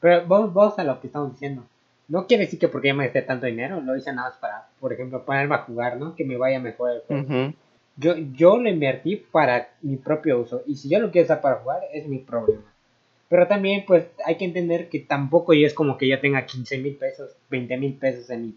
Pero 0.00 0.24
vos, 0.26 0.52
vos 0.52 0.78
a 0.78 0.84
lo 0.84 1.00
que 1.00 1.08
estamos 1.08 1.32
diciendo. 1.32 1.64
No 2.06 2.26
quiere 2.26 2.44
decir 2.44 2.58
que 2.58 2.68
porque 2.68 2.88
yo 2.88 2.94
me 2.94 3.04
gasté 3.04 3.22
tanto 3.22 3.46
dinero, 3.46 3.80
lo 3.80 3.96
hice 3.96 4.12
nada 4.12 4.30
más 4.30 4.38
para, 4.38 4.68
por 4.80 4.92
ejemplo, 4.92 5.24
ponerme 5.24 5.56
a 5.56 5.58
jugar, 5.58 5.96
¿no? 5.96 6.14
Que 6.14 6.24
me 6.24 6.36
vaya 6.36 6.60
mejor 6.60 6.92
el 6.92 7.00
juego. 7.00 7.52
Yo, 7.98 8.16
yo 8.16 8.58
lo 8.58 8.68
invertí 8.68 9.16
para 9.16 9.70
mi 9.82 9.96
propio 9.96 10.40
uso. 10.40 10.62
Y 10.66 10.76
si 10.76 10.88
yo 10.88 11.00
lo 11.00 11.10
quiero 11.10 11.24
usar 11.24 11.40
para 11.40 11.56
jugar, 11.56 11.82
es 11.92 12.06
mi 12.06 12.18
problema. 12.18 12.62
Pero 13.28 13.46
también, 13.46 13.84
pues, 13.86 14.06
hay 14.24 14.36
que 14.36 14.44
entender 14.44 14.88
que 14.88 15.00
tampoco 15.00 15.52
yo 15.52 15.66
es 15.66 15.74
como 15.74 15.98
que 15.98 16.08
yo 16.08 16.20
tenga 16.20 16.46
15 16.46 16.78
mil 16.78 16.94
pesos, 16.94 17.30
20 17.50 17.76
mil 17.76 17.94
pesos 17.94 18.30
en 18.30 18.46
mi, 18.46 18.54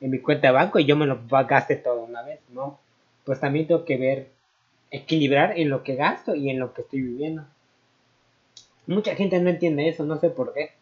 en 0.00 0.10
mi 0.10 0.18
cuenta 0.18 0.48
de 0.48 0.54
banco 0.54 0.78
y 0.78 0.84
yo 0.84 0.96
me 0.96 1.06
lo 1.06 1.20
gaste 1.28 1.76
todo 1.76 2.02
una 2.02 2.22
vez, 2.22 2.40
¿no? 2.52 2.78
Pues 3.24 3.40
también 3.40 3.66
tengo 3.66 3.84
que 3.84 3.96
ver, 3.96 4.28
equilibrar 4.90 5.58
en 5.58 5.70
lo 5.70 5.82
que 5.82 5.94
gasto 5.94 6.34
y 6.34 6.50
en 6.50 6.58
lo 6.58 6.74
que 6.74 6.82
estoy 6.82 7.00
viviendo. 7.00 7.44
Mucha 8.86 9.14
gente 9.14 9.40
no 9.40 9.48
entiende 9.48 9.88
eso, 9.88 10.04
no 10.04 10.18
sé 10.18 10.28
por 10.28 10.52
qué. 10.52 10.72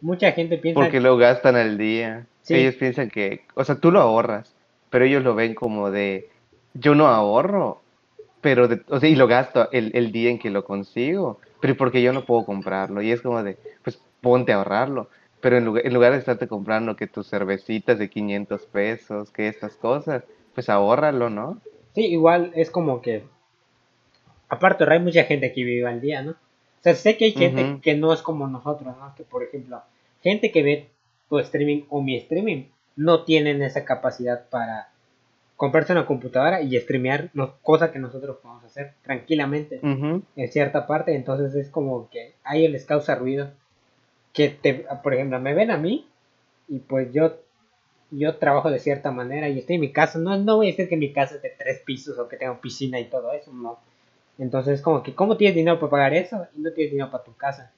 Mucha 0.00 0.32
gente 0.32 0.58
piensa 0.58 0.80
Porque 0.80 1.00
lo 1.00 1.16
gastan 1.16 1.54
al 1.54 1.78
día. 1.78 2.26
Sí. 2.42 2.54
Ellos 2.54 2.74
piensan 2.74 3.08
que, 3.08 3.42
o 3.54 3.62
sea, 3.62 3.76
tú 3.76 3.92
lo 3.92 4.00
ahorras, 4.00 4.56
pero 4.90 5.04
ellos 5.04 5.22
lo 5.22 5.36
ven 5.36 5.54
como 5.54 5.92
de, 5.92 6.28
yo 6.74 6.94
no 6.94 7.06
ahorro, 7.08 7.82
pero, 8.40 8.68
de- 8.68 8.82
o 8.88 9.00
sea, 9.00 9.08
y 9.08 9.14
lo 9.16 9.26
gasto 9.28 9.68
el, 9.72 9.90
el 9.94 10.12
día 10.12 10.30
en 10.30 10.38
que 10.38 10.50
lo 10.50 10.64
consigo, 10.64 11.40
pero 11.60 11.76
porque 11.76 12.02
yo 12.02 12.12
no 12.12 12.24
puedo 12.24 12.44
comprarlo. 12.44 13.02
Y 13.02 13.12
es 13.12 13.22
como 13.22 13.42
de, 13.42 13.56
pues 13.84 14.00
ponte 14.20 14.52
a 14.52 14.56
ahorrarlo. 14.56 15.08
Pero 15.40 15.56
en 15.58 15.64
lugar, 15.64 15.86
en 15.86 15.94
lugar 15.94 16.12
de 16.12 16.18
estarte 16.18 16.46
comprando 16.48 16.96
que 16.96 17.06
tus 17.08 17.28
cervecitas 17.28 17.98
de 17.98 18.08
500 18.08 18.62
pesos, 18.66 19.30
que 19.30 19.48
estas 19.48 19.74
cosas, 19.74 20.24
pues 20.54 20.68
ahórralo, 20.68 21.30
¿no? 21.30 21.60
Sí, 21.94 22.06
igual 22.06 22.52
es 22.54 22.70
como 22.70 23.00
que. 23.02 23.24
Aparte, 24.48 24.84
hay 24.88 25.00
mucha 25.00 25.24
gente 25.24 25.52
que 25.52 25.64
vive 25.64 25.86
al 25.88 26.00
día, 26.00 26.22
¿no? 26.22 26.32
O 26.32 26.82
sea, 26.82 26.94
sé 26.94 27.16
que 27.16 27.24
hay 27.26 27.32
gente 27.32 27.78
que 27.80 27.94
no 27.96 28.12
es 28.12 28.22
como 28.22 28.46
nosotros, 28.46 28.96
¿no? 28.98 29.14
Que 29.16 29.24
por 29.24 29.42
ejemplo, 29.42 29.82
gente 30.22 30.50
que 30.52 30.62
ve 30.62 30.88
tu 31.28 31.38
streaming 31.38 31.84
o 31.88 32.02
mi 32.02 32.16
streaming 32.16 32.64
no 32.96 33.24
tienen 33.24 33.62
esa 33.62 33.84
capacidad 33.84 34.48
para 34.50 34.91
comprarse 35.62 35.92
una 35.92 36.06
computadora 36.06 36.60
y 36.60 36.76
streamear, 36.76 37.30
no, 37.34 37.54
cosa 37.62 37.92
que 37.92 38.00
nosotros 38.00 38.38
podemos 38.42 38.64
hacer 38.64 38.94
tranquilamente 39.04 39.78
en 39.80 40.48
cierta 40.50 40.88
parte. 40.88 41.14
Entonces 41.14 41.54
es 41.54 41.70
como 41.70 42.10
que 42.10 42.34
a 42.42 42.56
ellos 42.56 42.72
les 42.72 42.84
causa 42.84 43.14
ruido. 43.14 43.48
Que, 44.32 44.48
te, 44.48 44.84
por 45.04 45.14
ejemplo, 45.14 45.38
me 45.38 45.54
ven 45.54 45.70
a 45.70 45.78
mí 45.78 46.08
y 46.66 46.80
pues 46.80 47.12
yo 47.12 47.36
yo 48.10 48.38
trabajo 48.38 48.72
de 48.72 48.80
cierta 48.80 49.12
manera 49.12 49.48
y 49.50 49.60
estoy 49.60 49.76
en 49.76 49.82
mi 49.82 49.92
casa. 49.92 50.18
No, 50.18 50.36
no 50.36 50.56
voy 50.56 50.66
a 50.66 50.70
decir 50.70 50.88
que 50.88 50.96
mi 50.96 51.12
casa 51.12 51.36
es 51.36 51.42
de 51.42 51.54
tres 51.56 51.78
pisos 51.86 52.18
o 52.18 52.26
que 52.26 52.38
tenga 52.38 52.60
piscina 52.60 52.98
y 52.98 53.04
todo 53.04 53.30
eso, 53.32 53.52
no. 53.52 53.78
Entonces, 54.38 54.82
como 54.82 55.04
que, 55.04 55.14
¿cómo 55.14 55.36
tienes 55.36 55.54
dinero 55.54 55.78
para 55.78 55.90
pagar 55.90 56.14
eso 56.14 56.44
y 56.56 56.60
no 56.60 56.72
tienes 56.72 56.90
dinero 56.90 57.12
para 57.12 57.22
tu 57.22 57.36
casa? 57.36 57.70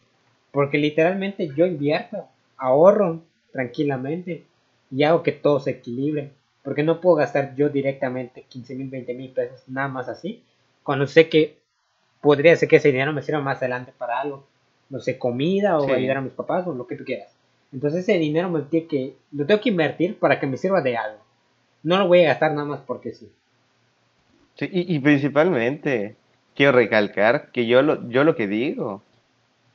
Porque 0.53 0.79
literalmente 0.79 1.51
yo 1.55 1.67
invierto, 1.67 2.29
ahorro 2.57 3.21
tranquilamente 3.53 4.47
y 4.91 5.03
hago 5.03 5.23
que 5.23 5.33
todo 5.33 5.61
se 5.61 5.73
equilibre. 5.73 6.31
Porque 6.65 6.83
no 6.83 7.01
puedo 7.01 7.17
gastar 7.17 7.55
yo 7.55 7.69
directamente 7.69 8.45
15 8.49 8.75
mil, 8.75 8.89
20 8.91 9.15
mil 9.15 9.31
pesos 9.31 9.63
nada 9.69 9.89
más 9.89 10.09
así. 10.09 10.43
Cuando 10.83 11.07
sé 11.07 11.29
que 11.29 11.59
podría 12.21 12.57
ser 12.57 12.69
que 12.69 12.77
ese 12.77 12.91
dinero 12.91 13.13
me 13.13 13.23
sirva 13.23 13.41
más 13.41 13.59
adelante 13.59 13.93
para 13.97 14.21
algo. 14.21 14.47
No 14.91 15.01
sé, 15.01 15.19
comida 15.19 15.79
o 15.79 15.87
Sí. 15.87 15.93
ayudar 15.93 16.19
a 16.19 16.23
mis 16.23 16.33
papás 16.33 16.67
o 16.67 16.75
lo 16.75 16.87
que 16.87 16.97
tú 16.97 17.05
quieras. 17.05 17.33
Entonces 17.73 18.03
ese 18.03 18.19
dinero 18.19 18.51
me 18.51 18.63
tiene 18.63 18.87
que, 18.89 19.17
lo 19.33 19.47
tengo 19.47 19.61
que 19.61 19.71
invertir 19.71 20.19
para 20.19 20.41
que 20.41 20.47
me 20.47 20.57
sirva 20.57 20.81
de 20.83 20.97
algo. 20.97 21.21
No 21.85 21.99
lo 21.99 22.09
voy 22.09 22.25
a 22.25 22.29
gastar 22.29 22.53
nada 22.53 22.67
más 22.67 22.81
porque 22.81 23.13
sí. 23.13 23.31
Sí, 24.57 24.69
y, 24.73 24.95
y 24.95 24.99
principalmente 25.01 26.17
quiero 26.55 26.73
recalcar 26.73 27.51
que 27.53 27.67
yo 27.67 27.83
lo, 27.83 28.09
yo 28.09 28.25
lo 28.25 28.37
que 28.37 28.47
digo, 28.47 29.03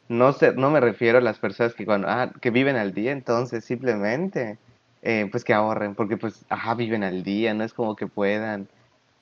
no 0.09 0.33
sé, 0.33 0.53
no 0.53 0.71
me 0.71 0.79
refiero 0.81 1.19
a 1.19 1.21
las 1.21 1.39
personas 1.39 1.73
que 1.75 1.85
cuando, 1.85 2.07
ah, 2.09 2.31
que 2.41 2.51
viven 2.51 2.75
al 2.77 2.93
día, 2.93 3.11
entonces 3.11 3.65
simplemente, 3.65 4.57
eh, 5.01 5.27
pues 5.31 5.43
que 5.43 5.53
ahorren, 5.53 5.95
porque 5.95 6.17
pues, 6.17 6.45
ajá, 6.49 6.75
viven 6.75 7.03
al 7.03 7.23
día, 7.23 7.53
no 7.53 7.63
es 7.63 7.73
como 7.73 7.95
que 7.95 8.07
puedan, 8.07 8.67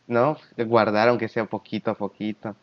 ¿no? 0.07 0.37
Guardar 0.57 1.09
aunque 1.09 1.29
sea 1.29 1.45
poquito 1.45 1.91
a 1.91 1.95
poquito. 1.95 2.55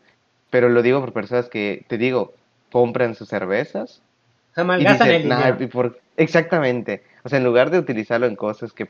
Pero 0.49 0.69
lo 0.69 0.81
digo 0.81 0.99
por 1.01 1.13
personas 1.13 1.49
que, 1.49 1.85
te 1.87 1.97
digo, 1.97 2.33
compran 2.71 3.15
sus 3.15 3.29
cervezas 3.29 4.01
O 4.51 4.55
sea, 4.55 4.63
malgastan 4.63 5.07
el 5.09 5.13
dicen, 5.15 5.29
"Nah, 5.29 5.51
dinero. 5.51 5.69
por- 5.71 5.99
exactamente, 6.17 7.03
o 7.23 7.29
sea, 7.29 7.39
en 7.39 7.45
lugar 7.45 7.71
de 7.71 7.79
utilizarlo 7.79 8.27
en 8.27 8.35
cosas 8.35 8.73
que 8.73 8.87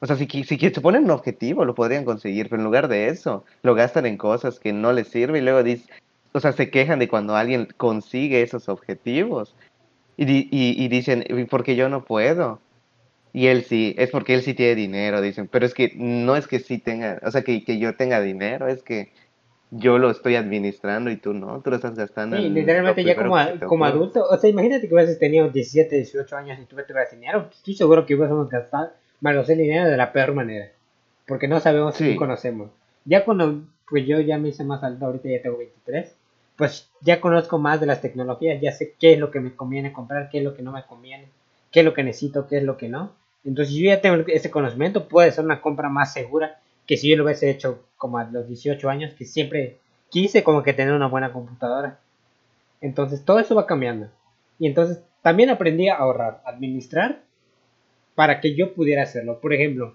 o 0.00 0.06
sea, 0.06 0.16
si, 0.16 0.26
si 0.26 0.58
se 0.58 0.80
ponen 0.82 1.04
un 1.04 1.10
objetivo, 1.10 1.64
lo 1.64 1.74
podrían 1.74 2.04
conseguir, 2.04 2.48
pero 2.48 2.60
en 2.60 2.64
lugar 2.64 2.88
de 2.88 3.08
eso, 3.08 3.44
lo 3.62 3.74
gastan 3.74 4.04
en 4.06 4.18
cosas 4.18 4.60
que 4.60 4.72
no 4.72 4.92
les 4.92 5.08
sirven 5.08 5.42
y 5.42 5.44
luego 5.44 5.62
dicen, 5.62 5.94
o 6.34 6.40
sea, 6.40 6.52
se 6.52 6.70
quejan 6.70 6.98
de 6.98 7.08
cuando 7.08 7.34
alguien 7.34 7.68
consigue 7.78 8.42
esos 8.42 8.68
objetivos 8.68 9.56
y, 10.18 10.24
y, 10.26 10.84
y 10.84 10.88
dicen, 10.88 11.24
"¿Y 11.28 11.44
por 11.44 11.64
qué 11.64 11.76
yo 11.76 11.88
no 11.88 12.04
puedo? 12.04 12.60
Y 13.36 13.48
él 13.48 13.64
sí, 13.64 13.94
es 13.98 14.08
porque 14.08 14.32
él 14.32 14.40
sí 14.40 14.54
tiene 14.54 14.74
dinero, 14.74 15.20
dicen, 15.20 15.46
pero 15.46 15.66
es 15.66 15.74
que 15.74 15.92
no 15.94 16.36
es 16.36 16.46
que 16.46 16.58
sí 16.58 16.78
tenga, 16.78 17.20
o 17.22 17.30
sea, 17.30 17.42
que, 17.42 17.62
que 17.64 17.78
yo 17.78 17.94
tenga 17.94 18.22
dinero, 18.22 18.66
es 18.66 18.82
que 18.82 19.12
yo 19.70 19.98
lo 19.98 20.10
estoy 20.10 20.36
administrando 20.36 21.10
y 21.10 21.18
tú 21.18 21.34
no, 21.34 21.60
tú 21.60 21.68
lo 21.68 21.76
estás 21.76 21.94
gastando. 21.96 22.38
Sí, 22.38 22.46
en 22.46 22.54
literalmente 22.54 23.04
ya 23.04 23.14
como, 23.14 23.36
te 23.36 23.66
como 23.66 23.84
adulto, 23.84 24.24
o 24.26 24.38
sea, 24.38 24.48
imagínate 24.48 24.88
que 24.88 24.94
hubieses 24.94 25.18
tenido 25.18 25.50
17, 25.50 25.96
18 25.96 26.34
años 26.34 26.58
y 26.58 26.64
tú 26.64 26.76
tuvieras 26.76 27.10
dinero, 27.10 27.50
estoy 27.52 27.74
seguro 27.74 28.06
que 28.06 28.14
hubiésemos 28.14 28.48
gastado, 28.48 28.92
malgastar 29.20 29.52
el 29.52 29.64
dinero 29.64 29.90
de 29.90 29.98
la 29.98 30.14
peor 30.14 30.32
manera, 30.32 30.70
porque 31.26 31.46
no 31.46 31.60
sabemos 31.60 31.94
Sí. 31.94 32.04
ni 32.04 32.16
conocemos. 32.16 32.70
Ya 33.04 33.26
cuando, 33.26 33.64
pues 33.86 34.06
yo 34.06 34.18
ya 34.18 34.38
me 34.38 34.48
hice 34.48 34.64
más 34.64 34.82
alto, 34.82 35.04
ahorita 35.04 35.28
ya 35.28 35.42
tengo 35.42 35.58
23, 35.58 36.10
pues 36.56 36.88
ya 37.02 37.20
conozco 37.20 37.58
más 37.58 37.80
de 37.80 37.86
las 37.86 38.00
tecnologías, 38.00 38.62
ya 38.62 38.72
sé 38.72 38.94
qué 38.98 39.12
es 39.12 39.18
lo 39.18 39.30
que 39.30 39.40
me 39.40 39.54
conviene 39.54 39.92
comprar, 39.92 40.30
qué 40.30 40.38
es 40.38 40.44
lo 40.44 40.54
que 40.54 40.62
no 40.62 40.72
me 40.72 40.84
conviene, 40.86 41.26
qué 41.70 41.80
es 41.80 41.84
lo 41.84 41.92
que 41.92 42.02
necesito, 42.02 42.48
qué 42.48 42.56
es 42.56 42.62
lo 42.62 42.78
que 42.78 42.88
no. 42.88 43.12
Entonces 43.46 43.74
yo 43.74 43.84
ya 43.84 44.00
tengo 44.00 44.24
ese 44.26 44.50
conocimiento, 44.50 45.06
puede 45.06 45.30
ser 45.30 45.44
una 45.44 45.60
compra 45.60 45.88
más 45.88 46.12
segura 46.12 46.58
que 46.84 46.96
si 46.96 47.08
yo 47.08 47.16
lo 47.16 47.24
hubiese 47.24 47.48
hecho 47.48 47.84
como 47.96 48.18
a 48.18 48.24
los 48.24 48.48
18 48.48 48.90
años, 48.90 49.14
que 49.14 49.24
siempre 49.24 49.78
quise 50.10 50.42
como 50.42 50.64
que 50.64 50.72
tener 50.72 50.92
una 50.92 51.06
buena 51.06 51.32
computadora. 51.32 52.00
Entonces 52.80 53.24
todo 53.24 53.38
eso 53.38 53.54
va 53.54 53.66
cambiando. 53.66 54.08
Y 54.58 54.66
entonces 54.66 55.00
también 55.22 55.50
aprendí 55.50 55.88
a 55.88 55.96
ahorrar, 55.96 56.42
administrar, 56.44 57.20
para 58.16 58.40
que 58.40 58.56
yo 58.56 58.74
pudiera 58.74 59.04
hacerlo. 59.04 59.40
Por 59.40 59.52
ejemplo, 59.52 59.94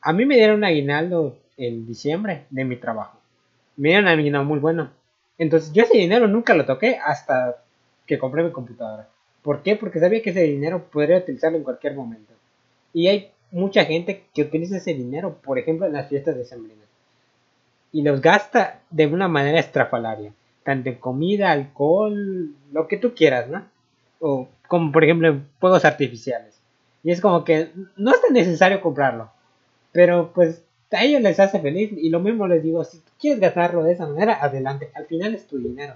a 0.00 0.12
mí 0.12 0.24
me 0.26 0.36
dieron 0.36 0.56
un 0.56 0.64
aguinaldo 0.64 1.36
en 1.56 1.86
diciembre 1.86 2.44
de 2.50 2.64
mi 2.64 2.76
trabajo. 2.76 3.18
Me 3.76 3.90
dieron 3.90 4.06
un 4.06 4.12
aguinaldo 4.18 4.48
muy 4.48 4.58
bueno. 4.58 4.90
Entonces 5.36 5.72
yo 5.72 5.84
ese 5.84 5.96
dinero 5.96 6.26
nunca 6.26 6.54
lo 6.54 6.64
toqué 6.64 6.98
hasta 7.04 7.62
que 8.06 8.18
compré 8.18 8.42
mi 8.42 8.50
computadora. 8.50 9.08
¿Por 9.42 9.62
qué? 9.62 9.76
Porque 9.76 10.00
sabía 10.00 10.22
que 10.22 10.30
ese 10.30 10.42
dinero 10.42 10.84
podría 10.90 11.18
utilizarlo 11.18 11.58
en 11.58 11.64
cualquier 11.64 11.94
momento. 11.94 12.37
Y 12.92 13.08
hay 13.08 13.30
mucha 13.50 13.84
gente 13.84 14.24
que 14.34 14.42
utiliza 14.42 14.76
ese 14.76 14.94
dinero, 14.94 15.38
por 15.42 15.58
ejemplo, 15.58 15.86
en 15.86 15.92
las 15.92 16.08
fiestas 16.08 16.36
de 16.36 16.44
sembrinas. 16.44 16.86
Y 17.92 18.02
los 18.02 18.20
gasta 18.20 18.80
de 18.90 19.06
una 19.06 19.28
manera 19.28 19.58
estrafalaria. 19.58 20.32
Tanto 20.62 20.90
en 20.90 20.96
comida, 20.96 21.50
alcohol, 21.50 22.54
lo 22.72 22.88
que 22.88 22.98
tú 22.98 23.14
quieras, 23.14 23.48
¿no? 23.48 23.64
O 24.20 24.48
como 24.66 24.92
por 24.92 25.04
ejemplo 25.04 25.28
en 25.28 25.48
fuegos 25.58 25.84
artificiales. 25.84 26.60
Y 27.02 27.10
es 27.10 27.20
como 27.20 27.44
que 27.44 27.70
no 27.96 28.10
es 28.10 28.20
tan 28.20 28.34
necesario 28.34 28.80
comprarlo. 28.80 29.30
Pero 29.92 30.32
pues 30.34 30.62
a 30.90 31.04
ellos 31.04 31.22
les 31.22 31.40
hace 31.40 31.60
feliz. 31.60 31.90
Y 31.96 32.10
lo 32.10 32.20
mismo 32.20 32.46
les 32.46 32.62
digo, 32.62 32.84
si 32.84 32.98
tú 32.98 33.10
quieres 33.18 33.40
gastarlo 33.40 33.82
de 33.82 33.92
esa 33.92 34.06
manera, 34.06 34.38
adelante. 34.42 34.90
Al 34.94 35.06
final 35.06 35.34
es 35.34 35.46
tu 35.46 35.58
dinero. 35.58 35.94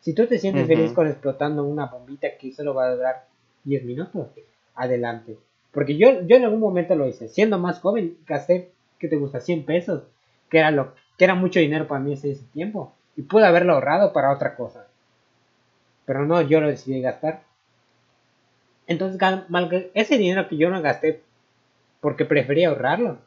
Si 0.00 0.14
tú 0.14 0.26
te 0.26 0.38
sientes 0.38 0.66
feliz 0.66 0.92
con 0.92 1.08
explotando 1.08 1.64
una 1.64 1.86
bombita 1.86 2.28
que 2.38 2.52
solo 2.52 2.72
va 2.72 2.86
a 2.86 2.94
durar 2.94 3.26
10 3.64 3.84
minutos, 3.84 4.28
adelante. 4.76 5.36
Porque 5.72 5.96
yo, 5.96 6.22
yo 6.26 6.36
en 6.36 6.44
algún 6.44 6.60
momento 6.60 6.94
lo 6.94 7.06
hice. 7.06 7.28
Siendo 7.28 7.58
más 7.58 7.80
joven, 7.80 8.16
gasté, 8.26 8.70
¿qué 8.98 9.08
te 9.08 9.16
gusta? 9.16 9.40
100 9.40 9.64
pesos. 9.64 10.02
Que 10.50 10.58
era, 10.58 10.70
lo, 10.70 10.94
que 11.18 11.24
era 11.24 11.34
mucho 11.34 11.60
dinero 11.60 11.86
para 11.86 12.00
mí 12.00 12.12
ese, 12.12 12.32
ese 12.32 12.44
tiempo. 12.52 12.92
Y 13.16 13.22
pude 13.22 13.46
haberlo 13.46 13.74
ahorrado 13.74 14.12
para 14.12 14.32
otra 14.32 14.56
cosa. 14.56 14.86
Pero 16.04 16.24
no, 16.24 16.40
yo 16.42 16.60
lo 16.60 16.68
decidí 16.68 17.00
gastar. 17.00 17.42
Entonces, 18.86 19.20
ese 19.94 20.18
dinero 20.18 20.48
que 20.48 20.56
yo 20.56 20.70
no 20.70 20.80
gasté 20.80 21.22
porque 22.00 22.24
prefería 22.24 22.68
ahorrarlo. 22.68 23.18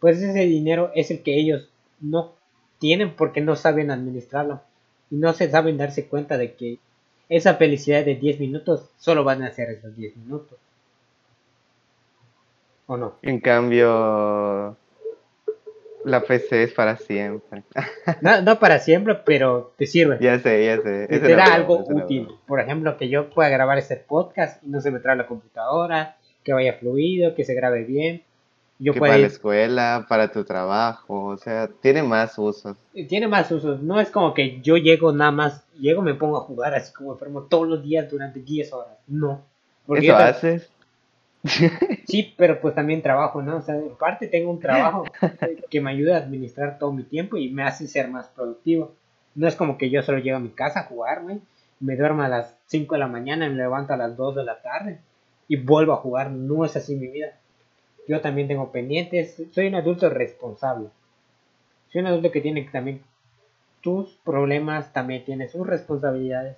Pues 0.00 0.20
ese 0.20 0.40
dinero 0.40 0.90
es 0.94 1.10
el 1.10 1.22
que 1.22 1.38
ellos 1.38 1.68
no 2.00 2.32
tienen 2.78 3.14
porque 3.14 3.40
no 3.40 3.54
saben 3.54 3.90
administrarlo 3.90 4.62
y 5.10 5.16
no 5.16 5.32
se 5.34 5.50
saben 5.50 5.76
darse 5.76 6.06
cuenta 6.06 6.38
de 6.38 6.54
que 6.54 6.78
esa 7.28 7.54
felicidad 7.54 8.04
de 8.04 8.16
10 8.16 8.40
minutos 8.40 8.88
solo 8.98 9.22
van 9.24 9.42
a 9.42 9.52
ser 9.52 9.70
esos 9.70 9.94
10 9.94 10.16
minutos. 10.16 10.58
¿O 12.92 12.96
no? 12.98 13.14
En 13.22 13.40
cambio, 13.40 14.76
la 16.04 16.20
PC 16.24 16.64
es 16.64 16.72
para 16.74 16.98
siempre. 16.98 17.62
No, 18.20 18.42
no 18.42 18.58
para 18.58 18.80
siempre, 18.80 19.14
pero 19.14 19.72
te 19.78 19.86
sirve. 19.86 20.18
ya 20.20 20.38
sé, 20.38 20.66
ya 20.66 20.76
sé. 20.76 21.06
Te 21.08 21.18
da 21.20 21.44
broma, 21.44 21.54
algo 21.54 21.78
útil. 21.88 22.24
broma. 22.24 22.40
Por 22.46 22.60
ejemplo, 22.60 22.98
que 22.98 23.08
yo 23.08 23.30
pueda 23.30 23.48
grabar 23.48 23.78
este 23.78 23.96
podcast 23.96 24.62
y 24.62 24.68
no 24.68 24.82
se 24.82 24.90
me 24.90 24.98
trabe 25.00 25.22
la 25.22 25.26
computadora, 25.26 26.18
que 26.44 26.52
vaya 26.52 26.74
fluido, 26.74 27.34
que 27.34 27.44
se 27.44 27.54
grabe 27.54 27.84
bien. 27.84 28.24
Yo 28.78 28.92
Que 28.92 28.98
pueda 28.98 29.12
para 29.12 29.22
la 29.22 29.28
escuela, 29.28 30.06
para 30.06 30.30
tu 30.30 30.44
trabajo, 30.44 31.28
o 31.28 31.38
sea, 31.38 31.70
tiene 31.80 32.02
más 32.02 32.38
usos. 32.38 32.76
tiene 33.08 33.26
más 33.26 33.50
usos. 33.50 33.80
No 33.80 34.00
es 34.00 34.10
como 34.10 34.34
que 34.34 34.60
yo 34.60 34.76
llego 34.76 35.12
nada 35.12 35.30
más, 35.30 35.64
llego 35.80 36.02
me 36.02 36.12
pongo 36.12 36.36
a 36.36 36.40
jugar 36.42 36.74
así 36.74 36.92
como 36.92 37.12
enfermo 37.12 37.44
todos 37.44 37.66
los 37.66 37.82
días 37.82 38.10
durante 38.10 38.40
10 38.40 38.70
horas. 38.74 38.98
No. 39.06 39.40
Porque 39.86 40.08
¿Eso 40.08 40.16
haces? 40.16 40.70
Sí, 42.06 42.34
pero 42.36 42.60
pues 42.60 42.74
también 42.74 43.02
trabajo, 43.02 43.42
¿no? 43.42 43.56
O 43.56 43.62
sea, 43.62 43.74
en 43.74 43.96
parte 43.96 44.26
tengo 44.26 44.50
un 44.50 44.60
trabajo 44.60 45.04
que 45.70 45.80
me 45.80 45.90
ayuda 45.90 46.16
a 46.16 46.20
administrar 46.20 46.78
todo 46.78 46.92
mi 46.92 47.04
tiempo 47.04 47.36
y 47.36 47.48
me 47.50 47.62
hace 47.62 47.86
ser 47.86 48.08
más 48.08 48.28
productivo. 48.28 48.92
No 49.34 49.48
es 49.48 49.56
como 49.56 49.78
que 49.78 49.88
yo 49.88 50.02
solo 50.02 50.18
llego 50.18 50.36
a 50.36 50.40
mi 50.40 50.50
casa 50.50 50.80
a 50.80 50.84
jugar, 50.84 51.22
güey. 51.22 51.40
Me 51.80 51.96
duermo 51.96 52.22
a 52.22 52.28
las 52.28 52.54
5 52.66 52.94
de 52.94 52.98
la 52.98 53.08
mañana 53.08 53.46
y 53.46 53.50
me 53.50 53.56
levanto 53.56 53.92
a 53.92 53.96
las 53.96 54.16
2 54.16 54.36
de 54.36 54.44
la 54.44 54.60
tarde 54.60 55.00
y 55.48 55.56
vuelvo 55.56 55.94
a 55.94 55.96
jugar. 55.96 56.30
No 56.30 56.64
es 56.64 56.76
así 56.76 56.94
mi 56.96 57.08
vida. 57.08 57.38
Yo 58.06 58.20
también 58.20 58.46
tengo 58.46 58.70
pendientes. 58.70 59.42
Soy 59.52 59.68
un 59.68 59.74
adulto 59.76 60.10
responsable. 60.10 60.88
Soy 61.90 62.02
un 62.02 62.08
adulto 62.08 62.30
que 62.30 62.40
tiene 62.40 62.68
también 62.70 63.02
tus 63.80 64.18
problemas, 64.24 64.92
también 64.92 65.24
tiene 65.24 65.48
sus 65.48 65.66
responsabilidades. 65.66 66.56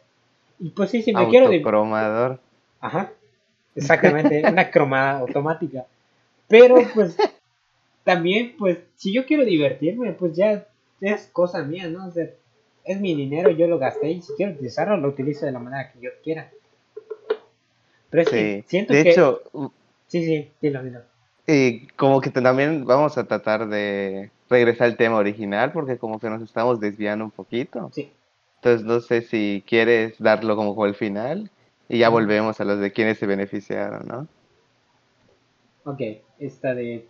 Y 0.58 0.70
pues 0.70 0.90
sí, 0.90 1.02
si 1.02 1.12
me 1.12 1.28
quiero... 1.28 1.46
Autocromador. 1.46 2.40
Ajá, 2.80 3.12
exactamente, 3.76 4.42
una 4.48 4.70
cromada 4.70 5.18
automática. 5.20 5.84
Pero 6.48 6.76
pues 6.94 7.16
también, 8.04 8.54
pues, 8.58 8.78
si 8.96 9.12
yo 9.12 9.24
quiero 9.26 9.44
divertirme, 9.44 10.12
pues 10.12 10.36
ya 10.36 10.66
es 11.00 11.28
cosa 11.32 11.62
mía, 11.62 11.88
¿no? 11.88 12.06
O 12.06 12.10
sea, 12.10 12.28
es 12.84 13.00
mi 13.00 13.14
dinero, 13.14 13.50
yo 13.50 13.66
lo 13.66 13.78
gasté 13.78 14.10
y 14.10 14.22
si 14.22 14.34
quiero 14.34 14.52
utilizarlo, 14.52 14.96
lo 14.98 15.08
utilizo 15.08 15.46
de 15.46 15.52
la 15.52 15.58
manera 15.58 15.90
que 15.92 16.00
yo 16.00 16.10
quiera. 16.22 16.50
Pero 18.10 18.22
es 18.22 18.28
que 18.28 18.60
Sí. 18.62 18.64
siento 18.68 18.92
De 18.92 19.02
que... 19.02 19.10
hecho, 19.10 19.40
Sí, 20.06 20.24
sí, 20.24 20.50
dilo, 20.60 20.82
dilo. 20.82 21.00
y 21.46 21.86
como 21.96 22.20
que 22.20 22.30
también 22.30 22.84
vamos 22.84 23.18
a 23.18 23.24
tratar 23.26 23.66
de 23.68 24.30
regresar 24.48 24.86
al 24.86 24.96
tema 24.96 25.16
original 25.16 25.72
porque 25.72 25.96
como 25.98 26.20
que 26.20 26.28
nos 26.30 26.42
estamos 26.42 26.78
desviando 26.78 27.24
un 27.24 27.30
poquito. 27.30 27.90
Sí, 27.92 28.12
Entonces 28.56 28.86
no 28.86 29.00
sé 29.00 29.22
si 29.22 29.64
quieres 29.66 30.14
darlo 30.18 30.54
como 30.56 30.86
el 30.86 30.94
final 30.94 31.50
y 31.88 31.98
ya 31.98 32.08
volvemos 32.08 32.60
a 32.60 32.64
los 32.64 32.80
de 32.80 32.92
quienes 32.92 33.18
se 33.18 33.26
beneficiaron, 33.26 34.06
¿no? 34.06 34.28
ok, 35.84 36.00
esta 36.38 36.74
de... 36.74 37.06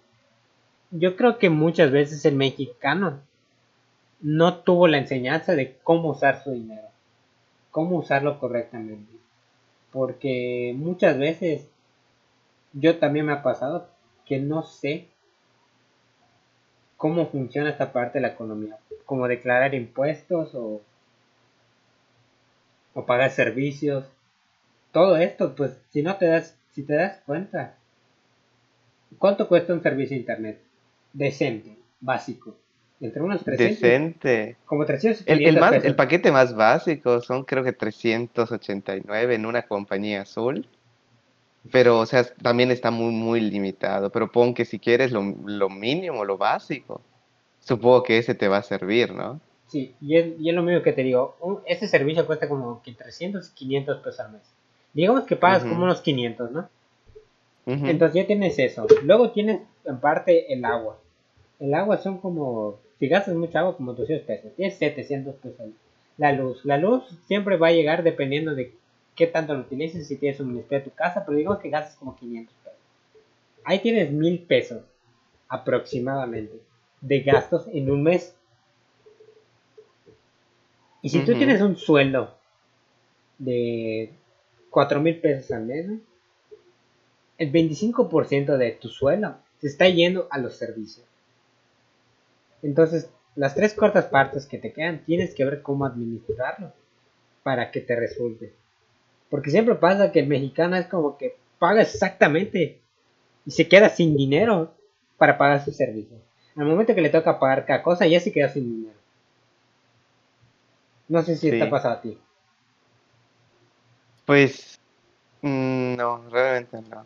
Yo 0.90 1.16
creo 1.16 1.38
que 1.38 1.50
muchas 1.50 1.90
veces 1.90 2.24
el 2.24 2.36
mexicano 2.36 3.20
no 4.20 4.58
tuvo 4.58 4.86
la 4.86 4.98
enseñanza 4.98 5.54
de 5.54 5.76
cómo 5.82 6.10
usar 6.10 6.42
su 6.42 6.52
dinero, 6.52 6.88
cómo 7.70 7.96
usarlo 7.96 8.38
correctamente. 8.38 9.12
Porque 9.90 10.74
muchas 10.76 11.18
veces 11.18 11.68
yo 12.72 12.98
también 12.98 13.26
me 13.26 13.32
ha 13.32 13.42
pasado 13.42 13.88
que 14.24 14.38
no 14.38 14.62
sé 14.62 15.08
cómo 16.96 17.26
funciona 17.26 17.70
esta 17.70 17.92
parte 17.92 18.18
de 18.18 18.22
la 18.22 18.32
economía, 18.32 18.78
como 19.04 19.28
declarar 19.28 19.74
impuestos 19.74 20.54
o, 20.54 20.80
o 22.94 23.06
pagar 23.06 23.30
servicios. 23.30 24.04
Todo 24.94 25.18
esto, 25.18 25.54
pues 25.54 25.78
si 25.90 26.02
no 26.02 26.16
te 26.16 26.24
das, 26.24 26.56
si 26.72 26.84
te 26.84 26.94
das 26.94 27.20
cuenta, 27.26 27.76
¿cuánto 29.18 29.48
cuesta 29.48 29.72
un 29.72 29.82
servicio 29.82 30.14
de 30.14 30.20
internet? 30.20 30.60
Decente, 31.12 31.76
básico. 32.00 32.56
Entre 33.00 33.22
unos 33.22 33.42
300, 33.44 33.80
Decente. 33.80 34.56
como 34.66 34.84
300 34.86 35.22
El, 35.26 35.38
el, 35.46 35.56
500 35.56 35.60
más, 35.60 35.72
pesos. 35.72 35.86
el 35.86 35.96
paquete 35.96 36.32
más 36.32 36.54
básico 36.54 37.20
son 37.20 37.44
creo 37.44 37.64
que 37.64 37.72
389 37.72 39.34
en 39.34 39.46
una 39.46 39.62
compañía 39.66 40.22
azul. 40.22 40.66
Pero, 41.70 41.98
o 42.00 42.06
sea, 42.06 42.24
también 42.42 42.70
está 42.70 42.90
muy, 42.90 43.12
muy 43.12 43.40
limitado. 43.40 44.10
Pero 44.10 44.30
pon 44.32 44.54
que 44.54 44.64
si 44.64 44.78
quieres 44.78 45.12
lo, 45.12 45.22
lo 45.46 45.68
mínimo, 45.70 46.24
lo 46.24 46.38
básico, 46.38 47.00
supongo 47.60 48.02
que 48.02 48.18
ese 48.18 48.34
te 48.34 48.48
va 48.48 48.58
a 48.58 48.62
servir, 48.62 49.12
¿no? 49.14 49.40
Sí, 49.66 49.94
y 50.00 50.16
es, 50.16 50.40
y 50.40 50.48
es 50.48 50.54
lo 50.54 50.62
mismo 50.62 50.82
que 50.82 50.92
te 50.94 51.02
digo. 51.02 51.36
un- 51.40 51.60
ese 51.66 51.86
servicio 51.86 52.26
cuesta 52.26 52.48
como 52.48 52.82
que 52.82 52.92
300, 52.94 53.50
500 53.50 53.98
pesos 54.02 54.20
al 54.20 54.32
mes. 54.32 54.42
Digamos 54.94 55.24
que 55.24 55.36
pagas 55.36 55.64
como 55.64 55.84
unos 55.84 56.00
500, 56.00 56.50
¿no? 56.52 56.68
Entonces 57.66 58.14
ya 58.14 58.26
tienes 58.26 58.58
eso. 58.58 58.86
Luego 59.02 59.30
tienes 59.30 59.62
en 59.84 59.98
parte 59.98 60.52
el 60.52 60.64
agua. 60.64 60.98
El 61.58 61.74
agua 61.74 61.98
son 61.98 62.18
como, 62.18 62.78
si 62.98 63.08
gastas 63.08 63.34
mucha 63.34 63.60
agua, 63.60 63.76
como 63.76 63.92
200 63.92 64.26
pesos. 64.26 64.52
Tienes 64.56 64.76
700 64.76 65.34
pesos. 65.36 65.66
La 66.16 66.32
luz. 66.32 66.64
La 66.64 66.78
luz 66.78 67.04
siempre 67.26 67.56
va 67.56 67.68
a 67.68 67.72
llegar 67.72 68.02
dependiendo 68.02 68.54
de 68.54 68.72
qué 69.14 69.26
tanto 69.26 69.54
lo 69.54 69.60
utilices, 69.60 70.06
si 70.06 70.16
tienes 70.16 70.38
suministro 70.38 70.78
de 70.78 70.84
tu 70.84 70.90
casa, 70.90 71.24
pero 71.24 71.36
digamos 71.36 71.58
que 71.60 71.70
gastas 71.70 71.96
como 71.96 72.16
500 72.16 72.54
pesos. 72.62 72.78
Ahí 73.64 73.78
tienes 73.80 74.10
1000 74.10 74.40
pesos 74.40 74.82
aproximadamente 75.48 76.60
de 77.00 77.20
gastos 77.20 77.66
en 77.72 77.90
un 77.90 78.02
mes. 78.02 78.34
Y 81.02 81.08
si 81.10 81.20
tú 81.24 81.34
tienes 81.34 81.60
un 81.60 81.76
sueldo 81.76 82.34
de 83.38 84.10
4 84.74 85.00
mil 85.00 85.20
pesos 85.20 85.52
al 85.52 85.66
mes, 85.66 85.86
el 87.38 87.52
25% 87.52 88.56
de 88.56 88.72
tu 88.72 88.88
sueldo 88.88 89.36
se 89.60 89.68
está 89.68 89.88
yendo 89.88 90.26
a 90.32 90.38
los 90.38 90.56
servicios. 90.56 91.06
Entonces, 92.60 93.08
las 93.36 93.54
tres 93.54 93.72
cuartas 93.74 94.06
partes 94.06 94.46
que 94.46 94.58
te 94.58 94.72
quedan, 94.72 95.04
tienes 95.04 95.32
que 95.32 95.44
ver 95.44 95.62
cómo 95.62 95.84
administrarlo 95.86 96.72
para 97.44 97.70
que 97.70 97.80
te 97.82 97.94
resulte. 97.94 98.52
Porque 99.30 99.50
siempre 99.50 99.76
pasa 99.76 100.10
que 100.10 100.18
el 100.20 100.26
mexicano 100.26 100.74
es 100.74 100.86
como 100.86 101.18
que 101.18 101.36
paga 101.60 101.82
exactamente 101.82 102.80
y 103.46 103.52
se 103.52 103.68
queda 103.68 103.90
sin 103.90 104.16
dinero 104.16 104.74
para 105.18 105.38
pagar 105.38 105.64
sus 105.64 105.76
servicios. 105.76 106.20
Al 106.56 106.66
momento 106.66 106.96
que 106.96 107.00
le 107.00 107.10
toca 107.10 107.38
pagar 107.38 107.64
cada 107.64 107.84
cosa, 107.84 108.08
ya 108.08 108.18
se 108.18 108.32
queda 108.32 108.48
sin 108.48 108.64
dinero. 108.64 108.98
No 111.06 111.22
sé 111.22 111.36
si 111.36 111.48
Sí. 111.50 111.54
está 111.54 111.70
pasado 111.70 111.94
a 111.94 112.00
ti. 112.00 112.18
Pues, 114.24 114.78
mm, 115.42 115.96
no, 115.96 116.28
realmente 116.30 116.80
no. 116.90 117.04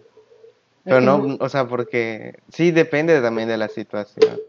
Pero 0.85 1.01
no, 1.01 1.37
o 1.41 1.49
sea, 1.49 1.67
porque 1.67 2.39
sí 2.49 2.71
depende 2.71 3.21
también 3.21 3.49
de 3.49 3.59
la 3.59 3.69
situación. 3.69 4.41